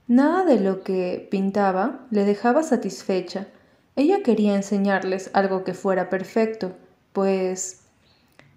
Nada 0.08 0.44
de 0.44 0.58
lo 0.58 0.82
que 0.82 1.28
pintaba 1.30 2.06
le 2.10 2.24
dejaba 2.24 2.62
satisfecha. 2.62 3.46
Ella 3.94 4.22
quería 4.22 4.56
enseñarles 4.56 5.30
algo 5.34 5.64
que 5.64 5.74
fuera 5.74 6.08
perfecto, 6.10 6.72
pues... 7.12 7.80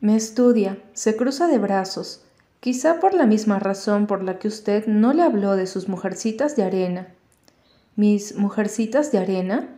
Me 0.01 0.15
estudia, 0.15 0.77
se 0.93 1.15
cruza 1.15 1.47
de 1.47 1.57
brazos, 1.57 2.23
quizá 2.59 2.99
por 2.99 3.13
la 3.13 3.25
misma 3.25 3.59
razón 3.59 4.07
por 4.07 4.23
la 4.23 4.39
que 4.39 4.47
usted 4.47 4.85
no 4.87 5.13
le 5.13 5.23
habló 5.23 5.55
de 5.55 5.67
sus 5.67 5.87
mujercitas 5.87 6.55
de 6.55 6.63
arena. 6.63 7.07
¿Mis 7.95 8.35
mujercitas 8.35 9.11
de 9.11 9.19
arena? 9.19 9.74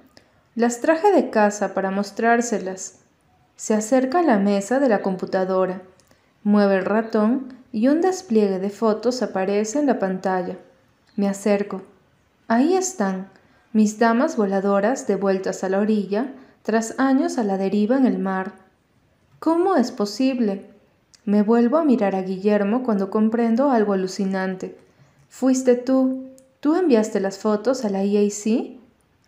Las 0.58 0.82
traje 0.82 1.12
de 1.12 1.30
casa 1.30 1.76
para 1.76 1.92
mostrárselas. 1.92 2.96
Se 3.58 3.76
acerca 3.76 4.22
a 4.22 4.24
la 4.24 4.40
mesa 4.40 4.80
de 4.80 4.90
la 4.90 5.04
computadora, 5.04 5.84
mueve 6.42 6.78
el 6.78 6.86
ratón 6.86 7.54
y 7.72 7.90
un 7.90 8.02
despliegue 8.02 8.58
de 8.58 8.72
fotos 8.72 9.22
aparece 9.22 9.78
en 9.78 9.86
la 9.86 10.00
pantalla. 10.00 10.58
Me 11.16 11.30
acerco. 11.30 11.84
Ahí 12.48 12.76
están, 12.76 13.30
mis 13.72 14.00
damas 14.00 14.36
voladoras 14.36 15.06
devueltas 15.06 15.64
a 15.64 15.70
la 15.70 15.78
orilla, 15.78 16.34
tras 16.64 16.96
años 16.98 17.38
a 17.38 17.44
la 17.44 17.60
deriva 17.60 17.96
en 17.96 18.08
el 18.08 18.18
mar. 18.18 18.54
¿Cómo 19.38 19.76
es 19.76 19.92
posible? 19.92 20.72
Me 21.24 21.44
vuelvo 21.44 21.78
a 21.78 21.86
mirar 21.86 22.16
a 22.16 22.24
Guillermo 22.24 22.82
cuando 22.82 23.12
comprendo 23.12 23.70
algo 23.70 23.94
alucinante. 23.94 24.76
Fuiste 25.30 25.76
tú. 25.76 26.32
¿Tú 26.62 26.76
enviaste 26.76 27.20
las 27.20 27.38
fotos 27.38 27.86
a 27.86 27.92
la 27.92 28.02
EAC? 28.02 28.80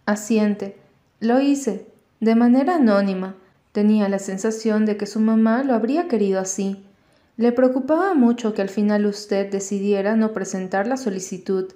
Asiente. 0.07 0.78
Lo 1.19 1.41
hice, 1.41 1.85
de 2.21 2.35
manera 2.35 2.75
anónima. 2.75 3.35
Tenía 3.73 4.07
la 4.07 4.19
sensación 4.19 4.85
de 4.85 4.95
que 4.95 5.05
su 5.05 5.19
mamá 5.19 5.63
lo 5.63 5.73
habría 5.73 6.07
querido 6.07 6.39
así. 6.39 6.85
Le 7.35 7.51
preocupaba 7.51 8.13
mucho 8.13 8.53
que 8.53 8.61
al 8.61 8.69
final 8.69 9.05
usted 9.05 9.51
decidiera 9.51 10.15
no 10.15 10.33
presentar 10.33 10.87
la 10.87 10.97
solicitud. 10.97 11.71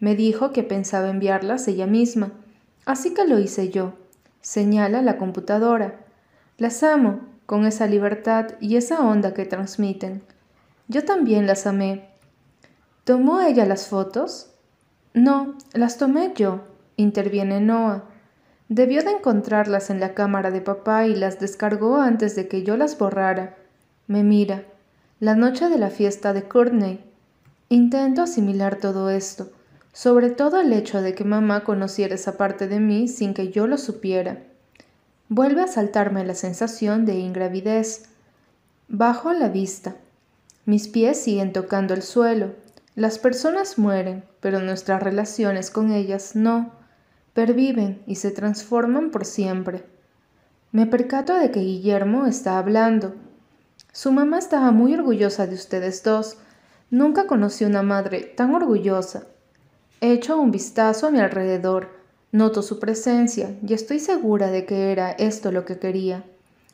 Me 0.00 0.16
dijo 0.16 0.52
que 0.52 0.62
pensaba 0.62 1.08
enviarlas 1.08 1.68
ella 1.68 1.86
misma. 1.86 2.32
Así 2.84 3.14
que 3.14 3.26
lo 3.26 3.38
hice 3.38 3.70
yo. 3.70 3.94
Señala 4.40 5.02
la 5.02 5.18
computadora. 5.18 6.00
Las 6.58 6.82
amo, 6.82 7.20
con 7.46 7.66
esa 7.66 7.86
libertad 7.86 8.54
y 8.60 8.76
esa 8.76 9.00
onda 9.00 9.34
que 9.34 9.44
transmiten. 9.44 10.22
Yo 10.88 11.04
también 11.04 11.46
las 11.46 11.66
amé. 11.66 12.08
¿Tomó 13.04 13.40
ella 13.40 13.66
las 13.66 13.86
fotos? 13.86 14.50
No, 15.14 15.56
las 15.72 15.96
tomé 15.98 16.32
yo, 16.34 16.60
interviene 16.96 17.60
Noah. 17.60 18.09
Debió 18.70 19.02
de 19.02 19.10
encontrarlas 19.10 19.90
en 19.90 19.98
la 19.98 20.14
cámara 20.14 20.52
de 20.52 20.60
papá 20.60 21.04
y 21.08 21.16
las 21.16 21.40
descargó 21.40 21.96
antes 21.96 22.36
de 22.36 22.46
que 22.46 22.62
yo 22.62 22.76
las 22.76 22.96
borrara. 22.96 23.56
Me 24.06 24.22
mira. 24.22 24.62
La 25.18 25.34
noche 25.34 25.68
de 25.68 25.76
la 25.76 25.90
fiesta 25.90 26.32
de 26.32 26.44
Courtney. 26.44 27.04
Intento 27.68 28.22
asimilar 28.22 28.76
todo 28.76 29.10
esto, 29.10 29.50
sobre 29.92 30.30
todo 30.30 30.60
el 30.60 30.72
hecho 30.72 31.02
de 31.02 31.16
que 31.16 31.24
mamá 31.24 31.64
conociera 31.64 32.14
esa 32.14 32.36
parte 32.36 32.68
de 32.68 32.78
mí 32.78 33.08
sin 33.08 33.34
que 33.34 33.50
yo 33.50 33.66
lo 33.66 33.76
supiera. 33.76 34.38
Vuelve 35.28 35.62
a 35.62 35.66
saltarme 35.66 36.24
la 36.24 36.36
sensación 36.36 37.06
de 37.06 37.14
ingravidez. 37.16 38.04
Bajo 38.86 39.32
la 39.32 39.48
vista. 39.48 39.96
Mis 40.64 40.86
pies 40.86 41.20
siguen 41.20 41.52
tocando 41.52 41.92
el 41.92 42.02
suelo. 42.02 42.52
Las 42.94 43.18
personas 43.18 43.78
mueren, 43.78 44.22
pero 44.38 44.60
nuestras 44.60 45.02
relaciones 45.02 45.72
con 45.72 45.90
ellas 45.90 46.36
no 46.36 46.78
perviven 47.34 48.02
y 48.06 48.16
se 48.16 48.30
transforman 48.30 49.10
por 49.10 49.24
siempre. 49.24 49.84
Me 50.72 50.86
percato 50.86 51.34
de 51.34 51.50
que 51.50 51.60
Guillermo 51.60 52.26
está 52.26 52.58
hablando. 52.58 53.14
Su 53.92 54.12
mamá 54.12 54.38
estaba 54.38 54.70
muy 54.70 54.94
orgullosa 54.94 55.46
de 55.46 55.54
ustedes 55.54 56.02
dos. 56.02 56.38
Nunca 56.90 57.26
conocí 57.26 57.64
una 57.64 57.82
madre 57.82 58.20
tan 58.20 58.54
orgullosa. 58.54 59.24
Echo 60.00 60.40
un 60.40 60.50
vistazo 60.50 61.08
a 61.08 61.10
mi 61.10 61.20
alrededor, 61.20 61.88
noto 62.32 62.62
su 62.62 62.78
presencia 62.78 63.56
y 63.66 63.74
estoy 63.74 63.98
segura 63.98 64.50
de 64.50 64.64
que 64.64 64.92
era 64.92 65.10
esto 65.10 65.52
lo 65.52 65.64
que 65.64 65.78
quería. 65.78 66.24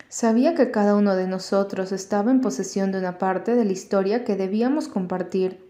Sabía 0.09 0.55
que 0.55 0.71
cada 0.71 0.95
uno 0.95 1.17
de 1.17 1.27
nosotros 1.27 1.91
estaba 1.91 2.31
en 2.31 2.41
posesión 2.41 2.93
de 2.93 2.99
una 2.99 3.19
parte 3.19 3.55
de 3.57 3.65
la 3.65 3.73
historia 3.73 4.25
que 4.25 4.37
debíamos 4.37 4.89
compartir. 4.89 5.65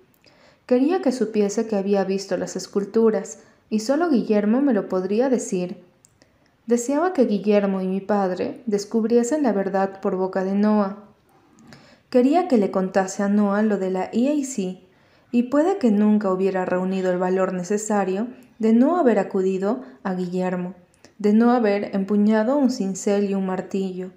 Quería 0.66 1.00
que 1.00 1.12
supiese 1.12 1.66
que 1.66 1.76
había 1.76 2.04
visto 2.04 2.36
las 2.36 2.56
esculturas, 2.56 3.38
y 3.70 3.80
solo 3.80 4.10
Guillermo 4.10 4.60
me 4.60 4.72
lo 4.72 4.88
podría 4.88 5.28
decir. 5.28 5.82
Deseaba 6.66 7.12
que 7.12 7.26
Guillermo 7.26 7.80
y 7.80 7.86
mi 7.86 8.00
padre 8.00 8.62
descubriesen 8.66 9.42
la 9.42 9.52
verdad 9.52 10.00
por 10.00 10.16
boca 10.16 10.44
de 10.44 10.54
Noah. 10.54 11.04
Quería 12.10 12.48
que 12.48 12.58
le 12.58 12.70
contase 12.70 13.22
a 13.22 13.28
Noah 13.28 13.62
lo 13.62 13.78
de 13.78 13.90
la 13.90 14.10
EAC, 14.12 14.80
y 15.32 15.42
puede 15.44 15.78
que 15.78 15.90
nunca 15.90 16.32
hubiera 16.32 16.64
reunido 16.64 17.10
el 17.10 17.18
valor 17.18 17.52
necesario 17.52 18.28
de 18.58 18.72
no 18.72 18.96
haber 18.96 19.18
acudido 19.18 19.82
a 20.02 20.14
Guillermo, 20.14 20.74
de 21.18 21.32
no 21.32 21.50
haber 21.50 21.94
empuñado 21.94 22.56
un 22.56 22.70
cincel 22.70 23.30
y 23.30 23.34
un 23.34 23.46
martillo. 23.46 24.10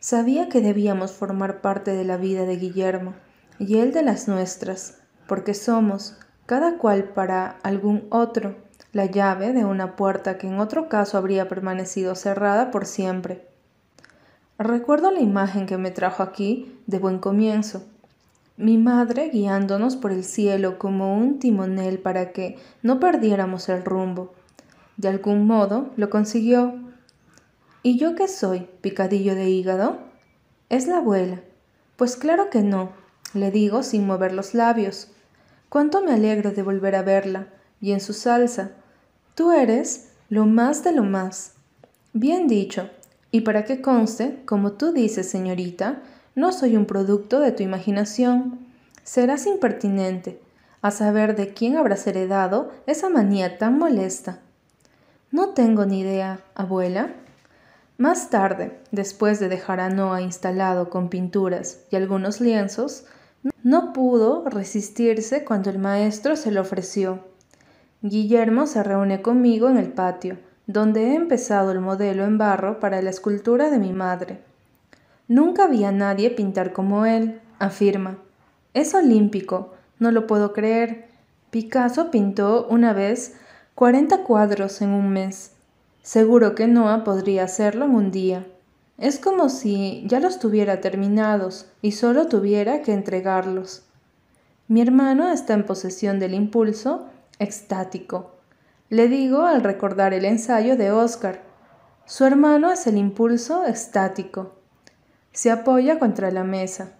Sabía 0.00 0.48
que 0.48 0.60
debíamos 0.60 1.12
formar 1.12 1.60
parte 1.60 1.92
de 1.92 2.04
la 2.04 2.16
vida 2.16 2.46
de 2.46 2.56
Guillermo, 2.56 3.14
y 3.58 3.78
él 3.78 3.92
de 3.92 4.02
las 4.02 4.28
nuestras, 4.28 4.98
porque 5.28 5.54
somos, 5.54 6.16
cada 6.46 6.78
cual 6.78 7.04
para 7.04 7.58
algún 7.62 8.06
otro, 8.10 8.56
la 8.92 9.06
llave 9.06 9.52
de 9.52 9.64
una 9.64 9.96
puerta 9.96 10.36
que 10.36 10.48
en 10.48 10.58
otro 10.58 10.88
caso 10.88 11.16
habría 11.16 11.48
permanecido 11.48 12.14
cerrada 12.14 12.70
por 12.70 12.86
siempre. 12.86 13.46
Recuerdo 14.58 15.10
la 15.10 15.20
imagen 15.20 15.66
que 15.66 15.78
me 15.78 15.90
trajo 15.90 16.22
aquí 16.22 16.78
de 16.86 16.98
buen 16.98 17.18
comienzo. 17.18 17.84
Mi 18.56 18.76
madre 18.76 19.30
guiándonos 19.30 19.96
por 19.96 20.12
el 20.12 20.24
cielo 20.24 20.78
como 20.78 21.16
un 21.16 21.38
timonel 21.38 21.98
para 21.98 22.32
que 22.32 22.58
no 22.82 23.00
perdiéramos 23.00 23.68
el 23.68 23.84
rumbo. 23.84 24.34
De 24.96 25.08
algún 25.08 25.46
modo 25.46 25.90
lo 25.96 26.10
consiguió. 26.10 26.74
¿Y 27.82 27.98
yo 27.98 28.14
qué 28.14 28.28
soy? 28.28 28.68
¿Picadillo 28.82 29.34
de 29.34 29.48
hígado? 29.48 29.98
Es 30.68 30.86
la 30.86 30.98
abuela. 30.98 31.40
Pues 31.96 32.16
claro 32.16 32.50
que 32.50 32.62
no, 32.62 32.90
le 33.32 33.50
digo 33.50 33.82
sin 33.82 34.06
mover 34.06 34.32
los 34.32 34.52
labios. 34.52 35.08
Cuánto 35.70 36.02
me 36.02 36.12
alegro 36.12 36.50
de 36.50 36.62
volver 36.62 36.96
a 36.96 37.02
verla, 37.02 37.46
y 37.80 37.92
en 37.92 38.00
su 38.00 38.12
salsa, 38.12 38.72
Tú 39.34 39.52
eres 39.52 40.10
lo 40.28 40.46
más 40.46 40.84
de 40.84 40.92
lo 40.92 41.02
más. 41.02 41.54
Bien 42.12 42.46
dicho. 42.46 42.90
Y 43.30 43.42
para 43.42 43.64
que 43.64 43.80
conste, 43.80 44.42
como 44.44 44.72
tú 44.72 44.92
dices, 44.92 45.28
señorita, 45.28 46.02
no 46.34 46.52
soy 46.52 46.76
un 46.76 46.86
producto 46.86 47.40
de 47.40 47.52
tu 47.52 47.62
imaginación. 47.62 48.58
Serás 49.04 49.46
impertinente 49.46 50.40
a 50.82 50.90
saber 50.90 51.36
de 51.36 51.52
quién 51.52 51.76
habrás 51.76 52.06
heredado 52.06 52.70
esa 52.86 53.08
manía 53.08 53.58
tan 53.58 53.78
molesta. 53.78 54.40
No 55.30 55.50
tengo 55.50 55.86
ni 55.86 56.00
idea, 56.00 56.40
abuela. 56.54 57.14
Más 57.98 58.30
tarde, 58.30 58.80
después 58.90 59.38
de 59.38 59.48
dejar 59.48 59.78
a 59.78 59.90
Noah 59.90 60.22
instalado 60.22 60.90
con 60.90 61.08
pinturas 61.08 61.80
y 61.90 61.96
algunos 61.96 62.40
lienzos, 62.40 63.04
no 63.62 63.92
pudo 63.92 64.44
resistirse 64.48 65.44
cuando 65.44 65.70
el 65.70 65.78
maestro 65.78 66.34
se 66.34 66.50
lo 66.50 66.62
ofreció. 66.62 67.29
Guillermo 68.02 68.66
se 68.66 68.82
reúne 68.82 69.20
conmigo 69.20 69.68
en 69.68 69.76
el 69.76 69.92
patio, 69.92 70.38
donde 70.66 71.08
he 71.08 71.14
empezado 71.14 71.70
el 71.70 71.80
modelo 71.80 72.24
en 72.24 72.38
barro 72.38 72.80
para 72.80 73.02
la 73.02 73.10
escultura 73.10 73.68
de 73.68 73.78
mi 73.78 73.92
madre. 73.92 74.40
Nunca 75.28 75.66
vi 75.66 75.84
a 75.84 75.92
nadie 75.92 76.30
pintar 76.30 76.72
como 76.72 77.04
él, 77.04 77.40
afirma. 77.58 78.18
Es 78.72 78.94
olímpico, 78.94 79.74
no 79.98 80.12
lo 80.12 80.26
puedo 80.26 80.54
creer. 80.54 81.08
Picasso 81.50 82.10
pintó 82.10 82.66
una 82.70 82.94
vez 82.94 83.34
40 83.74 84.24
cuadros 84.24 84.80
en 84.80 84.90
un 84.90 85.10
mes. 85.10 85.52
Seguro 86.02 86.54
que 86.54 86.66
Noah 86.66 87.04
podría 87.04 87.44
hacerlo 87.44 87.84
en 87.84 87.94
un 87.94 88.10
día. 88.10 88.46
Es 88.96 89.18
como 89.18 89.50
si 89.50 90.04
ya 90.06 90.20
los 90.20 90.38
tuviera 90.38 90.80
terminados 90.80 91.66
y 91.82 91.92
solo 91.92 92.28
tuviera 92.28 92.80
que 92.80 92.94
entregarlos. 92.94 93.82
Mi 94.68 94.80
hermano 94.80 95.30
está 95.30 95.52
en 95.52 95.66
posesión 95.66 96.18
del 96.18 96.32
impulso 96.32 97.06
extático. 97.40 98.36
Le 98.88 99.08
digo 99.08 99.42
al 99.42 99.64
recordar 99.64 100.14
el 100.14 100.24
ensayo 100.24 100.76
de 100.76 100.92
Oscar. 100.92 101.42
Su 102.06 102.24
hermano 102.24 102.70
es 102.70 102.86
el 102.86 102.96
impulso 102.96 103.64
estático. 103.64 104.56
Se 105.32 105.50
apoya 105.50 105.98
contra 105.98 106.30
la 106.30 106.44
mesa. 106.44 106.92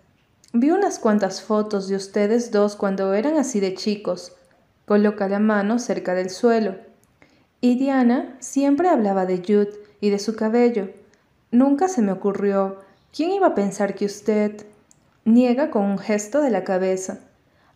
Vi 0.53 0.73
unas 0.73 0.99
cuantas 0.99 1.43
fotos 1.43 1.87
de 1.87 1.95
ustedes 1.95 2.51
dos 2.51 2.75
cuando 2.75 3.15
eran 3.15 3.37
así 3.37 3.61
de 3.61 3.75
chicos. 3.75 4.37
Coloca 4.87 5.29
la 5.29 5.39
mano 5.39 5.79
cerca 5.79 6.15
del 6.15 6.31
suelo. 6.31 6.75
Y 7.61 7.79
Diana 7.79 8.37
siempre 8.41 8.89
hablaba 8.89 9.27
de 9.27 9.39
Jude 9.39 9.73
y 10.01 10.11
de 10.11 10.19
su 10.19 10.35
cabello. 10.35 10.91
Nunca 11.51 11.89
se 11.89 12.03
me 12.03 12.13
ocurrió. 12.13 12.79
¿Quién 13.15 13.31
iba 13.31 13.49
a 13.49 13.55
pensar 13.55 13.95
que 13.95 14.07
usted... 14.07 14.67
Niega 15.27 15.71
con 15.71 15.85
un 15.85 15.99
gesto 15.99 16.41
de 16.41 16.51
la 16.51 16.65
cabeza. 16.65 17.21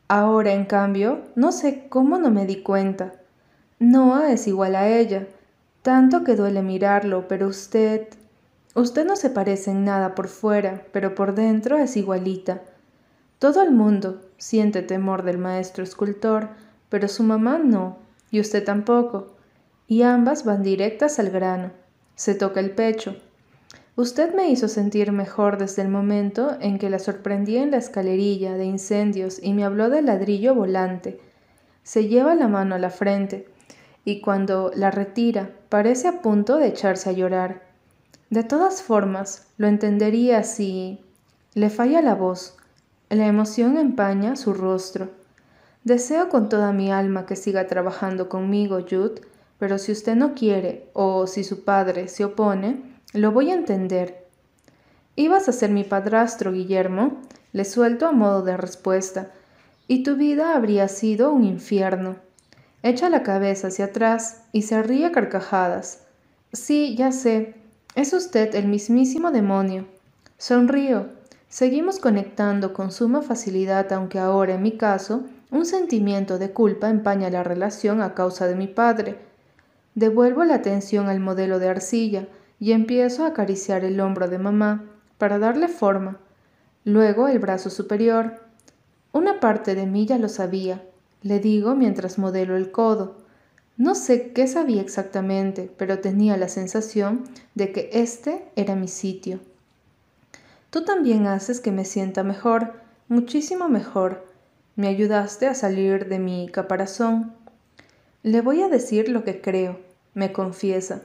Ahora, 0.09 0.53
en 0.53 0.67
cambio, 0.67 1.23
no 1.35 1.51
sé 1.51 1.87
cómo 1.89 2.19
no 2.19 2.31
me 2.31 2.47
di 2.47 2.63
cuenta. 2.63 3.13
Noah 3.79 4.33
es 4.33 4.47
igual 4.47 4.77
a 4.77 4.89
ella, 4.89 5.27
tanto 5.83 6.25
que 6.25 6.37
duele 6.37 6.63
mirarlo, 6.63 7.27
pero 7.29 7.49
usted... 7.49 8.09
Usted 8.75 9.07
no 9.07 9.15
se 9.15 9.31
parece 9.31 9.71
en 9.71 9.85
nada 9.85 10.17
por 10.17 10.27
fuera, 10.27 10.83
pero 10.93 11.15
por 11.15 11.35
dentro 11.35 11.79
es 11.79 11.97
igualita. 11.97 12.63
Todo 13.39 13.63
el 13.63 13.71
mundo 13.71 14.21
siente 14.37 14.83
temor 14.83 15.23
del 15.23 15.39
maestro 15.39 15.85
escultor, 15.85 16.49
pero 16.89 17.09
su 17.09 17.23
mamá 17.23 17.59
no, 17.59 17.99
y 18.31 18.41
usted 18.41 18.65
tampoco, 18.65 19.29
y 19.87 20.03
ambas 20.03 20.45
van 20.45 20.63
directas 20.63 21.19
al 21.19 21.31
grano. 21.31 21.71
Se 22.17 22.35
toca 22.35 22.61
el 22.61 22.73
pecho, 22.73 23.17
Usted 23.97 24.35
me 24.35 24.51
hizo 24.51 24.67
sentir 24.67 25.13
mejor 25.13 25.57
desde 25.57 25.83
el 25.83 25.89
momento 25.89 26.57
en 26.61 26.79
que 26.79 26.91
la 26.91 26.99
sorprendí 26.99 27.59
en 27.59 27.71
la 27.71 27.77
escalerilla 27.77 28.55
de 28.55 28.65
incendios 28.65 29.39
y 29.41 29.53
me 29.53 29.65
habló 29.65 29.89
del 29.89 30.07
ladrillo 30.07 30.53
volante. 30.53 31.21
Se 31.85 32.09
lleva 32.09 32.35
la 32.35 32.49
mano 32.49 32.75
a 32.75 32.79
la 32.79 32.91
frente 32.91 33.47
y 34.05 34.21
cuando 34.21 34.73
la 34.75 34.91
retira 34.91 35.51
parece 35.69 36.09
a 36.09 36.23
punto 36.23 36.57
de 36.57 36.67
echarse 36.67 37.11
a 37.11 37.13
llorar. 37.13 37.63
De 38.31 38.43
todas 38.43 38.83
formas, 38.83 39.47
lo 39.59 39.69
entendería 39.69 40.43
si... 40.43 41.01
Le 41.55 41.71
falla 41.71 42.03
la 42.03 42.17
voz. 42.17 42.57
La 43.11 43.29
emoción 43.29 43.79
empaña 43.79 44.35
su 44.35 44.55
rostro. 44.55 45.11
Deseo 45.85 46.29
con 46.29 46.49
toda 46.49 46.73
mi 46.73 46.91
alma 46.91 47.27
que 47.27 47.37
siga 47.37 47.69
trabajando 47.69 48.29
conmigo, 48.29 48.81
Jude, 48.81 49.21
pero 49.61 49.79
si 49.79 49.93
usted 49.93 50.17
no 50.17 50.35
quiere 50.35 50.89
o 50.95 51.29
si 51.29 51.45
su 51.45 51.63
padre 51.63 52.09
se 52.09 52.25
opone, 52.25 52.94
lo 53.15 53.31
voy 53.31 53.51
a 53.51 53.55
entender. 53.55 54.27
Ibas 55.15 55.49
a 55.49 55.53
ser 55.53 55.71
mi 55.71 55.85
padrastro, 55.85 56.53
Guillermo, 56.53 57.21
le 57.53 57.65
suelto 57.65 58.07
a 58.09 58.13
modo 58.13 58.43
de 58.43 58.57
respuesta, 58.57 59.31
y 59.87 60.03
tu 60.03 60.17
vida 60.17 60.57
habría 60.57 60.89
sido 60.89 61.33
un 61.33 61.45
infierno. 61.45 62.17
Echa 62.83 63.09
la 63.09 63.23
cabeza 63.23 63.69
hacia 63.69 63.87
atrás 63.87 64.43
y 64.51 64.63
se 64.63 64.83
ríe 64.83 65.07
a 65.07 65.13
carcajadas. 65.13 66.01
Sí, 66.53 66.97
ya 66.97 67.13
sé, 67.13 67.55
es 67.95 68.13
usted 68.13 68.53
el 68.57 68.67
mismísimo 68.67 69.31
demonio. 69.31 69.87
Sonrío. 70.37 71.07
Seguimos 71.49 72.01
conectando 72.01 72.73
con 72.73 72.91
suma 72.91 73.23
facilidad, 73.23 73.93
aunque 73.93 74.19
ahora, 74.19 74.55
en 74.55 74.63
mi 74.63 74.73
caso, 74.73 75.23
un 75.53 75.67
sentimiento 75.67 76.39
de 76.39 76.51
culpa 76.51 76.91
empaña 76.91 77.31
la 77.31 77.45
relación 77.45 78.03
a 78.03 78.15
causa 78.15 78.49
de 78.49 78.57
mi 78.57 78.67
padre. 78.67 79.19
Devuelvo 79.95 80.43
la 80.43 80.57
atención 80.57 81.09
al 81.09 81.21
modelo 81.21 81.61
de 81.61 81.69
arcilla 81.69 82.27
y 82.59 82.73
empiezo 82.73 83.25
a 83.25 83.29
acariciar 83.29 83.85
el 83.85 84.01
hombro 84.01 84.29
de 84.29 84.39
mamá 84.39 84.85
para 85.19 85.39
darle 85.39 85.69
forma. 85.69 86.19
Luego 86.85 87.29
el 87.29 87.39
brazo 87.39 87.71
superior. 87.71 88.41
Una 89.13 89.41
parte 89.41 89.75
de 89.75 89.87
mí 89.87 90.07
ya 90.07 90.19
lo 90.19 90.29
sabía, 90.29 90.83
le 91.23 91.41
digo 91.41 91.75
mientras 91.75 92.19
modelo 92.19 92.57
el 92.57 92.71
codo. 92.71 93.17
No 93.77 93.95
sé 93.95 94.33
qué 94.33 94.47
sabía 94.47 94.83
exactamente, 94.83 95.71
pero 95.77 95.99
tenía 95.99 96.37
la 96.37 96.49
sensación 96.49 97.25
de 97.55 97.73
que 97.73 97.91
este 97.93 98.45
era 98.57 98.77
mi 98.77 98.89
sitio. 98.89 99.41
Tú 100.71 100.85
también 100.85 101.27
haces 101.27 101.61
que 101.61 101.73
me 101.73 101.85
sienta 101.85 102.23
mejor, 102.23 102.75
muchísimo 103.09 103.69
mejor. 103.69 104.27
Me 104.77 104.89
ayudaste 104.89 105.47
a 105.47 105.55
salir 105.55 106.09
de 106.09 106.19
mi 106.19 106.49
caparazón. 106.49 107.33
Le 108.23 108.41
voy 108.41 108.63
a 108.63 108.69
decir 108.69 109.09
lo 109.09 109.25
que 109.25 109.41
creo, 109.41 109.79
me 110.15 110.33
confiesa. 110.33 111.03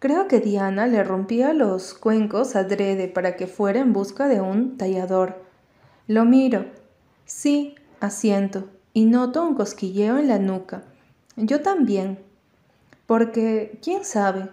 Creo 0.00 0.28
que 0.28 0.38
Diana 0.38 0.86
le 0.86 1.02
rompía 1.02 1.52
los 1.52 1.92
cuencos 1.92 2.54
adrede 2.54 3.08
para 3.08 3.34
que 3.34 3.48
fuera 3.48 3.80
en 3.80 3.92
busca 3.92 4.28
de 4.28 4.40
un 4.40 4.76
tallador. 4.76 5.42
Lo 6.06 6.24
miro. 6.24 6.66
Sí, 7.24 7.74
asiento, 7.98 8.68
y 8.92 9.06
noto 9.06 9.44
un 9.44 9.54
cosquilleo 9.54 10.18
en 10.18 10.28
la 10.28 10.38
nuca. 10.38 10.84
Yo 11.36 11.62
también. 11.62 12.20
Porque, 13.06 13.80
¿quién 13.82 14.04
sabe? 14.04 14.50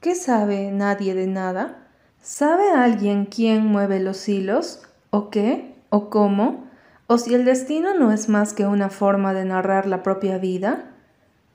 ¿Qué 0.00 0.14
sabe 0.14 0.70
nadie 0.70 1.14
de 1.14 1.26
nada? 1.26 1.86
¿Sabe 2.22 2.70
alguien 2.70 3.26
quién 3.26 3.66
mueve 3.66 4.00
los 4.00 4.28
hilos? 4.30 4.82
¿O 5.10 5.28
qué? 5.28 5.74
¿O 5.90 6.08
cómo? 6.08 6.64
¿O 7.06 7.18
si 7.18 7.34
el 7.34 7.44
destino 7.44 7.92
no 7.92 8.12
es 8.12 8.30
más 8.30 8.54
que 8.54 8.64
una 8.64 8.88
forma 8.88 9.34
de 9.34 9.44
narrar 9.44 9.86
la 9.86 10.02
propia 10.02 10.38
vida? 10.38 10.89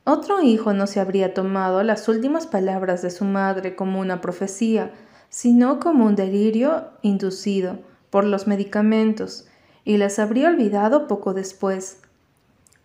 Otro 0.07 0.43
hijo 0.43 0.71
no 0.73 0.85
se 0.85 0.99
habría 0.99 1.33
tomado 1.33 1.81
las 1.81 2.07
últimas 2.07 2.45
palabras 2.45 3.01
de 3.01 3.09
su 3.09 3.25
madre 3.25 3.75
como 3.75 3.99
una 3.99 4.21
profecía, 4.21 4.91
sino 5.29 5.79
como 5.79 6.05
un 6.05 6.15
delirio 6.15 6.89
inducido 7.01 7.79
por 8.11 8.23
los 8.23 8.45
medicamentos, 8.45 9.47
y 9.83 9.97
las 9.97 10.19
habría 10.19 10.49
olvidado 10.49 11.07
poco 11.07 11.33
después. 11.33 12.01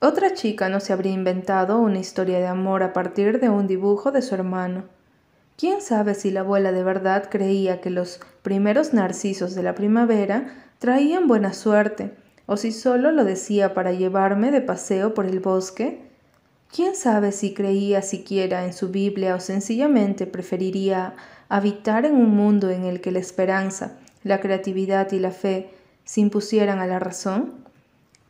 Otra 0.00 0.32
chica 0.32 0.70
no 0.70 0.80
se 0.80 0.94
habría 0.94 1.12
inventado 1.12 1.78
una 1.78 1.98
historia 1.98 2.38
de 2.38 2.46
amor 2.46 2.82
a 2.82 2.94
partir 2.94 3.38
de 3.38 3.50
un 3.50 3.66
dibujo 3.66 4.12
de 4.12 4.22
su 4.22 4.34
hermano. 4.34 4.84
¿Quién 5.58 5.82
sabe 5.82 6.14
si 6.14 6.30
la 6.30 6.40
abuela 6.40 6.72
de 6.72 6.82
verdad 6.82 7.28
creía 7.30 7.82
que 7.82 7.90
los 7.90 8.18
primeros 8.40 8.94
narcisos 8.94 9.54
de 9.54 9.62
la 9.62 9.74
primavera 9.74 10.54
traían 10.78 11.28
buena 11.28 11.52
suerte, 11.52 12.14
o 12.46 12.56
si 12.56 12.72
solo 12.72 13.12
lo 13.12 13.24
decía 13.24 13.74
para 13.74 13.92
llevarme 13.92 14.50
de 14.50 14.62
paseo 14.62 15.12
por 15.12 15.26
el 15.26 15.40
bosque? 15.40 16.09
¿Quién 16.72 16.94
sabe 16.94 17.32
si 17.32 17.52
creía 17.52 18.00
siquiera 18.00 18.64
en 18.64 18.72
su 18.72 18.90
Biblia 18.90 19.34
o 19.34 19.40
sencillamente 19.40 20.26
preferiría 20.26 21.14
habitar 21.48 22.04
en 22.04 22.14
un 22.14 22.30
mundo 22.30 22.70
en 22.70 22.84
el 22.84 23.00
que 23.00 23.10
la 23.10 23.18
esperanza, 23.18 23.98
la 24.22 24.40
creatividad 24.40 25.10
y 25.10 25.18
la 25.18 25.32
fe 25.32 25.70
se 26.04 26.20
impusieran 26.20 26.78
a 26.78 26.86
la 26.86 27.00
razón? 27.00 27.54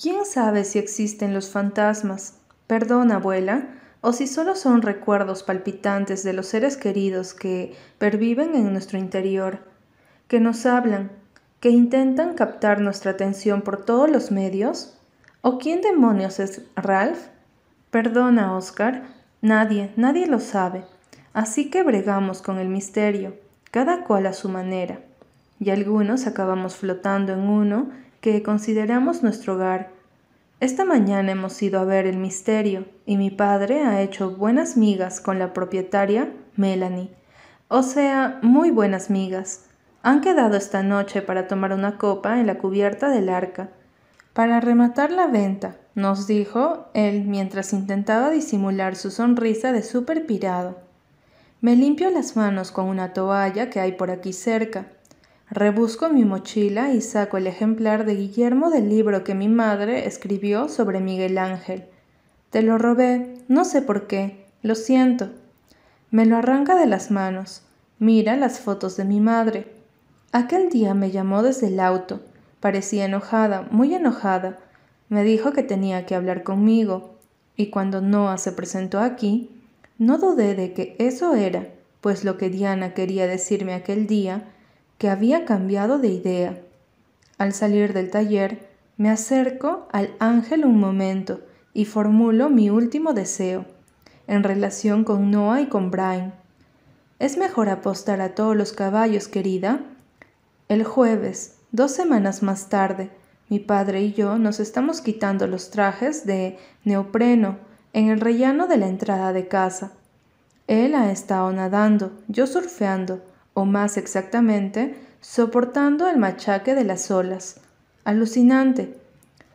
¿Quién 0.00 0.24
sabe 0.24 0.64
si 0.64 0.78
existen 0.78 1.34
los 1.34 1.50
fantasmas? 1.50 2.36
Perdón, 2.66 3.12
abuela, 3.12 3.68
o 4.00 4.14
si 4.14 4.26
solo 4.26 4.56
son 4.56 4.80
recuerdos 4.80 5.42
palpitantes 5.42 6.22
de 6.22 6.32
los 6.32 6.46
seres 6.46 6.78
queridos 6.78 7.34
que 7.34 7.74
perviven 7.98 8.54
en 8.54 8.72
nuestro 8.72 8.98
interior, 8.98 9.58
que 10.28 10.40
nos 10.40 10.64
hablan, 10.64 11.12
que 11.60 11.68
intentan 11.68 12.32
captar 12.32 12.80
nuestra 12.80 13.10
atención 13.10 13.60
por 13.60 13.84
todos 13.84 14.08
los 14.08 14.30
medios? 14.30 14.94
¿O 15.42 15.58
quién 15.58 15.82
demonios 15.82 16.40
es 16.40 16.62
Ralph? 16.74 17.18
Perdona, 17.90 18.56
Oscar, 18.56 19.02
nadie, 19.40 19.92
nadie 19.96 20.26
lo 20.26 20.40
sabe. 20.40 20.84
Así 21.32 21.70
que 21.70 21.82
bregamos 21.82 22.42
con 22.42 22.58
el 22.58 22.68
misterio, 22.68 23.36
cada 23.70 24.04
cual 24.04 24.26
a 24.26 24.32
su 24.32 24.48
manera. 24.48 25.00
Y 25.58 25.70
algunos 25.70 26.26
acabamos 26.26 26.76
flotando 26.76 27.32
en 27.32 27.40
uno 27.40 27.90
que 28.20 28.42
consideramos 28.42 29.22
nuestro 29.22 29.54
hogar 29.54 30.00
esta 30.60 30.84
mañana 30.84 31.32
hemos 31.32 31.62
ido 31.62 31.80
a 31.80 31.84
ver 31.84 32.06
el 32.06 32.18
misterio 32.18 32.84
y 33.06 33.16
mi 33.16 33.30
padre 33.30 33.82
ha 33.82 34.02
hecho 34.02 34.32
buenas 34.32 34.76
migas 34.76 35.22
con 35.22 35.38
la 35.38 35.54
propietaria 35.54 36.34
Melanie. 36.54 37.08
O 37.68 37.82
sea, 37.82 38.38
muy 38.42 38.70
buenas 38.70 39.08
migas. 39.08 39.64
Han 40.02 40.20
quedado 40.20 40.58
esta 40.58 40.82
noche 40.82 41.22
para 41.22 41.48
tomar 41.48 41.72
una 41.72 41.96
copa 41.96 42.40
en 42.40 42.46
la 42.46 42.58
cubierta 42.58 43.08
del 43.08 43.30
arca. 43.30 43.70
Para 44.34 44.60
rematar 44.60 45.12
la 45.12 45.28
venta, 45.28 45.76
nos 46.00 46.26
dijo 46.26 46.86
él 46.94 47.24
mientras 47.24 47.72
intentaba 47.72 48.30
disimular 48.30 48.96
su 48.96 49.10
sonrisa 49.10 49.72
de 49.72 49.82
súper 49.82 50.26
pirado. 50.26 50.78
Me 51.60 51.76
limpio 51.76 52.10
las 52.10 52.36
manos 52.36 52.72
con 52.72 52.86
una 52.86 53.12
toalla 53.12 53.70
que 53.70 53.80
hay 53.80 53.92
por 53.92 54.10
aquí 54.10 54.32
cerca. 54.32 54.86
Rebusco 55.50 56.08
mi 56.08 56.24
mochila 56.24 56.92
y 56.92 57.00
saco 57.00 57.36
el 57.36 57.46
ejemplar 57.46 58.06
de 58.06 58.14
Guillermo 58.14 58.70
del 58.70 58.88
libro 58.88 59.24
que 59.24 59.34
mi 59.34 59.48
madre 59.48 60.06
escribió 60.06 60.68
sobre 60.68 61.00
Miguel 61.00 61.36
Ángel. 61.38 61.84
Te 62.50 62.62
lo 62.62 62.78
robé, 62.78 63.34
no 63.48 63.64
sé 63.64 63.82
por 63.82 64.06
qué, 64.06 64.46
lo 64.62 64.74
siento. 64.74 65.30
Me 66.10 66.24
lo 66.24 66.36
arranca 66.36 66.76
de 66.76 66.86
las 66.86 67.10
manos. 67.10 67.62
Mira 67.98 68.36
las 68.36 68.60
fotos 68.60 68.96
de 68.96 69.04
mi 69.04 69.20
madre. 69.20 69.70
Aquel 70.32 70.70
día 70.70 70.94
me 70.94 71.10
llamó 71.10 71.42
desde 71.42 71.68
el 71.68 71.78
auto. 71.78 72.20
Parecía 72.60 73.04
enojada, 73.04 73.68
muy 73.70 73.94
enojada. 73.94 74.58
Me 75.10 75.24
dijo 75.24 75.52
que 75.52 75.62
tenía 75.62 76.06
que 76.06 76.14
hablar 76.14 76.44
conmigo. 76.44 77.16
Y 77.56 77.66
cuando 77.66 78.00
Noah 78.00 78.38
se 78.38 78.52
presentó 78.52 79.00
aquí, 79.00 79.50
no 79.98 80.16
dudé 80.16 80.54
de 80.54 80.72
que 80.72 80.96
eso 80.98 81.34
era, 81.34 81.66
pues 82.00 82.24
lo 82.24 82.38
que 82.38 82.48
Diana 82.48 82.94
quería 82.94 83.26
decirme 83.26 83.74
aquel 83.74 84.06
día 84.06 84.44
que 84.96 85.10
había 85.10 85.44
cambiado 85.44 85.98
de 85.98 86.08
idea. 86.08 86.60
Al 87.36 87.52
salir 87.52 87.92
del 87.92 88.10
taller, 88.10 88.68
me 88.96 89.10
acerco 89.10 89.88
al 89.92 90.14
ángel 90.20 90.64
un 90.64 90.78
momento 90.78 91.40
y 91.74 91.86
formulo 91.86 92.48
mi 92.48 92.70
último 92.70 93.12
deseo, 93.12 93.64
en 94.26 94.44
relación 94.44 95.04
con 95.04 95.30
Noah 95.30 95.62
y 95.62 95.66
con 95.66 95.90
Brian. 95.90 96.34
¿Es 97.18 97.36
mejor 97.36 97.68
apostar 97.68 98.20
a 98.20 98.34
todos 98.34 98.56
los 98.56 98.72
caballos, 98.72 99.26
querida? 99.26 99.80
El 100.68 100.84
jueves, 100.84 101.56
dos 101.72 101.90
semanas 101.90 102.42
más 102.42 102.68
tarde, 102.68 103.10
mi 103.50 103.58
padre 103.58 104.00
y 104.00 104.12
yo 104.12 104.38
nos 104.38 104.60
estamos 104.60 105.00
quitando 105.00 105.46
los 105.48 105.70
trajes 105.70 106.24
de 106.24 106.56
neopreno 106.84 107.58
en 107.92 108.08
el 108.08 108.20
rellano 108.20 108.68
de 108.68 108.76
la 108.76 108.86
entrada 108.86 109.32
de 109.32 109.48
casa. 109.48 109.92
Él 110.68 110.94
ha 110.94 111.10
estado 111.10 111.52
nadando, 111.52 112.12
yo 112.28 112.46
surfeando, 112.46 113.20
o 113.52 113.64
más 113.64 113.96
exactamente, 113.96 114.94
soportando 115.20 116.08
el 116.08 116.16
machaque 116.16 116.76
de 116.76 116.84
las 116.84 117.10
olas. 117.10 117.60
Alucinante. 118.04 118.96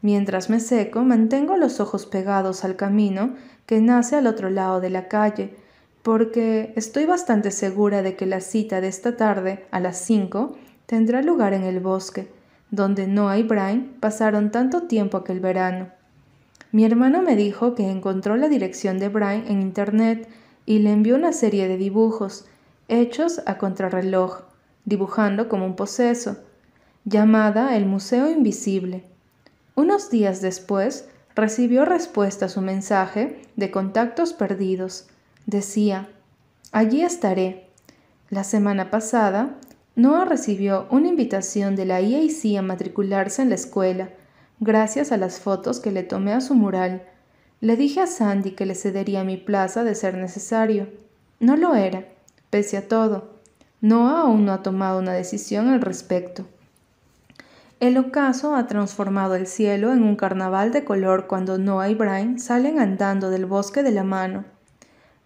Mientras 0.01 0.49
me 0.49 0.59
seco, 0.59 1.01
mantengo 1.03 1.55
los 1.55 1.80
ojos 1.80 2.05
pegados 2.05 2.65
al 2.65 2.76
camino 2.76 3.34
que 3.65 3.80
nace 3.80 4.17
al 4.17 4.27
otro 4.27 4.49
lado 4.49 4.81
de 4.81 4.89
la 4.89 5.07
calle, 5.07 5.55
porque 6.03 6.73
estoy 6.76 7.05
bastante 7.05 7.49
segura 7.49 8.01
de 8.01 8.17
que 8.17 8.26
la 8.26 8.41
cita 8.41 8.81
de 8.81 8.89
esta 8.89 9.15
tarde, 9.15 9.65
a 9.72 9.80
las 9.80 9.97
cinco, 9.97 10.57
tendrá 10.85 11.22
lugar 11.22 11.53
en 11.53 11.63
el 11.63 11.80
bosque, 11.80 12.27
donde 12.76 13.07
Noah 13.07 13.38
y 13.38 13.43
Brian 13.43 13.93
pasaron 13.99 14.52
tanto 14.52 14.84
tiempo 14.84 15.18
aquel 15.18 15.39
verano. 15.39 15.89
Mi 16.72 16.84
hermano 16.84 17.22
me 17.22 17.35
dijo 17.35 17.73
que 17.73 17.89
encontró 17.89 18.35
la 18.35 18.49
dirección 18.49 18.99
de 18.99 19.07
Brian 19.07 19.45
en 19.47 19.61
Internet 19.61 20.27
y 20.65 20.80
le 20.80 20.91
envió 20.91 21.15
una 21.15 21.31
serie 21.31 21.68
de 21.68 21.77
dibujos, 21.77 22.45
hechos 22.88 23.41
a 23.45 23.57
contrarreloj, 23.57 24.41
dibujando 24.84 25.47
como 25.47 25.65
un 25.65 25.76
poseso, 25.76 26.38
llamada 27.06 27.77
el 27.77 27.85
Museo 27.85 28.30
Invisible. 28.30 29.03
Unos 29.76 30.10
días 30.10 30.41
después 30.41 31.07
recibió 31.35 31.85
respuesta 31.85 32.47
a 32.47 32.49
su 32.49 32.61
mensaje 32.61 33.41
de 33.56 33.72
contactos 33.72 34.34
perdidos. 34.34 35.07
Decía, 35.45 36.10
allí 36.72 37.02
estaré. 37.02 37.69
La 38.30 38.43
semana 38.43 38.89
pasada, 38.89 39.56
Noah 39.95 40.26
recibió 40.26 40.88
una 40.89 41.07
invitación 41.07 41.77
de 41.77 41.85
la 41.85 42.01
IAC 42.01 42.57
a 42.57 42.61
matricularse 42.61 43.41
en 43.41 43.49
la 43.49 43.55
escuela, 43.55 44.09
gracias 44.59 45.13
a 45.13 45.17
las 45.17 45.39
fotos 45.39 45.80
que 45.80 45.91
le 45.91 46.03
tomé 46.03 46.34
a 46.34 46.41
su 46.41 46.53
mural. 46.53 47.03
Le 47.61 47.77
dije 47.77 48.01
a 48.01 48.07
Sandy 48.07 48.51
que 48.51 48.65
le 48.65 48.76
cedería 48.76 49.23
mi 49.23 49.38
plaza 49.38 49.85
de 49.85 49.95
ser 49.95 50.15
necesario. 50.15 50.89
No 51.39 51.55
lo 51.55 51.76
era, 51.76 52.05
pese 52.49 52.76
a 52.76 52.88
todo. 52.88 53.35
Noah 53.80 54.22
aún 54.22 54.45
no 54.45 54.51
ha 54.51 54.63
tomado 54.63 54.99
una 54.99 55.13
decisión 55.13 55.69
al 55.69 55.80
respecto. 55.80 56.45
El 57.80 57.97
ocaso 57.97 58.55
ha 58.55 58.67
transformado 58.67 59.35
el 59.35 59.47
cielo 59.47 59.93
en 59.93 60.03
un 60.03 60.15
carnaval 60.15 60.72
de 60.72 60.84
color 60.84 61.27
cuando 61.27 61.57
Noah 61.57 61.89
y 61.89 61.95
Brian 61.95 62.39
salen 62.39 62.80
andando 62.80 63.30
del 63.30 63.45
bosque 63.45 63.84
de 63.84 63.91
la 63.91 64.03
mano. 64.03 64.43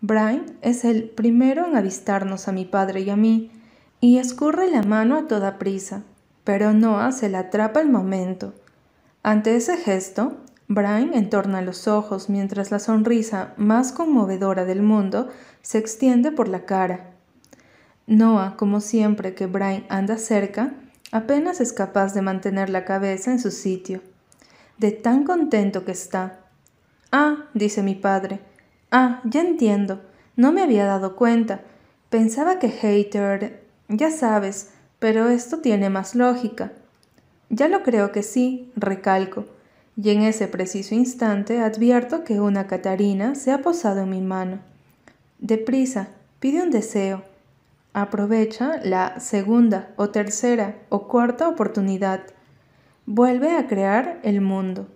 Brian 0.02 0.46
es 0.62 0.86
el 0.86 1.10
primero 1.10 1.66
en 1.66 1.76
avistarnos 1.76 2.48
a 2.48 2.52
mi 2.52 2.66
padre 2.66 3.02
y 3.02 3.10
a 3.10 3.16
mí, 3.16 3.52
y 4.02 4.18
escurre 4.18 4.70
la 4.70 4.84
mano 4.84 5.18
a 5.18 5.28
toda 5.28 5.58
prisa, 5.58 6.04
pero 6.44 6.74
Noah 6.74 7.12
se 7.12 7.30
la 7.30 7.40
atrapa 7.40 7.82
el 7.82 7.90
momento. 7.90 8.54
Ante 9.24 9.56
ese 9.56 9.78
gesto, 9.78 10.38
Brian 10.68 11.14
entorna 11.14 11.62
los 11.62 11.88
ojos 11.88 12.30
mientras 12.30 12.72
la 12.72 12.80
sonrisa 12.80 13.54
más 13.58 13.92
conmovedora 13.92 14.66
del 14.66 14.82
mundo 14.82 15.30
se 15.62 15.78
extiende 15.78 16.32
por 16.32 16.48
la 16.48 16.66
cara. 16.66 17.12
Noah, 18.08 18.56
como 18.56 18.80
siempre 18.80 19.36
que 19.36 19.48
Brian 19.48 19.86
anda 19.90 20.18
cerca, 20.18 20.74
apenas 21.12 21.60
es 21.60 21.74
capaz 21.74 22.14
de 22.14 22.22
mantener 22.22 22.70
la 22.70 22.86
cabeza 22.86 23.32
en 23.32 23.40
su 23.40 23.52
sitio. 23.52 24.02
De 24.78 24.92
tan 24.92 25.26
contento 25.26 25.86
que 25.86 25.92
está. 25.92 26.40
Ah, 27.12 27.48
dice 27.54 27.84
mi 27.84 27.96
padre. 27.96 28.40
Ah, 28.92 29.22
ya 29.26 29.42
entiendo. 29.42 30.02
No 30.36 30.52
me 30.52 30.64
había 30.64 30.86
dado 30.86 31.16
cuenta. 31.16 31.62
Pensaba 32.10 32.60
que 32.60 32.70
Hater... 32.70 33.69
Ya 33.90 34.12
sabes, 34.12 34.70
pero 35.00 35.30
esto 35.30 35.60
tiene 35.60 35.90
más 35.90 36.14
lógica. 36.14 36.72
Ya 37.50 37.68
lo 37.68 37.82
creo 37.82 38.12
que 38.12 38.22
sí, 38.22 38.72
recalco, 38.76 39.46
y 39.98 40.12
en 40.12 40.22
ese 40.22 40.48
preciso 40.48 40.94
instante 40.94 41.60
advierto 41.60 42.24
que 42.24 42.40
una 42.40 42.68
Catarina 42.68 43.34
se 43.34 43.52
ha 43.52 43.62
posado 43.62 44.02
en 44.02 44.12
mi 44.12 44.22
mano. 44.22 44.60
Deprisa, 45.40 46.10
pide 46.40 46.62
un 46.62 46.70
deseo. 46.70 47.24
Aprovecha 47.94 48.80
la 48.84 49.20
segunda 49.20 49.90
o 49.96 50.10
tercera 50.10 50.76
o 50.90 51.08
cuarta 51.08 51.50
oportunidad. 51.50 52.22
Vuelve 53.08 53.58
a 53.58 53.68
crear 53.68 54.20
el 54.22 54.42
mundo. 54.42 54.88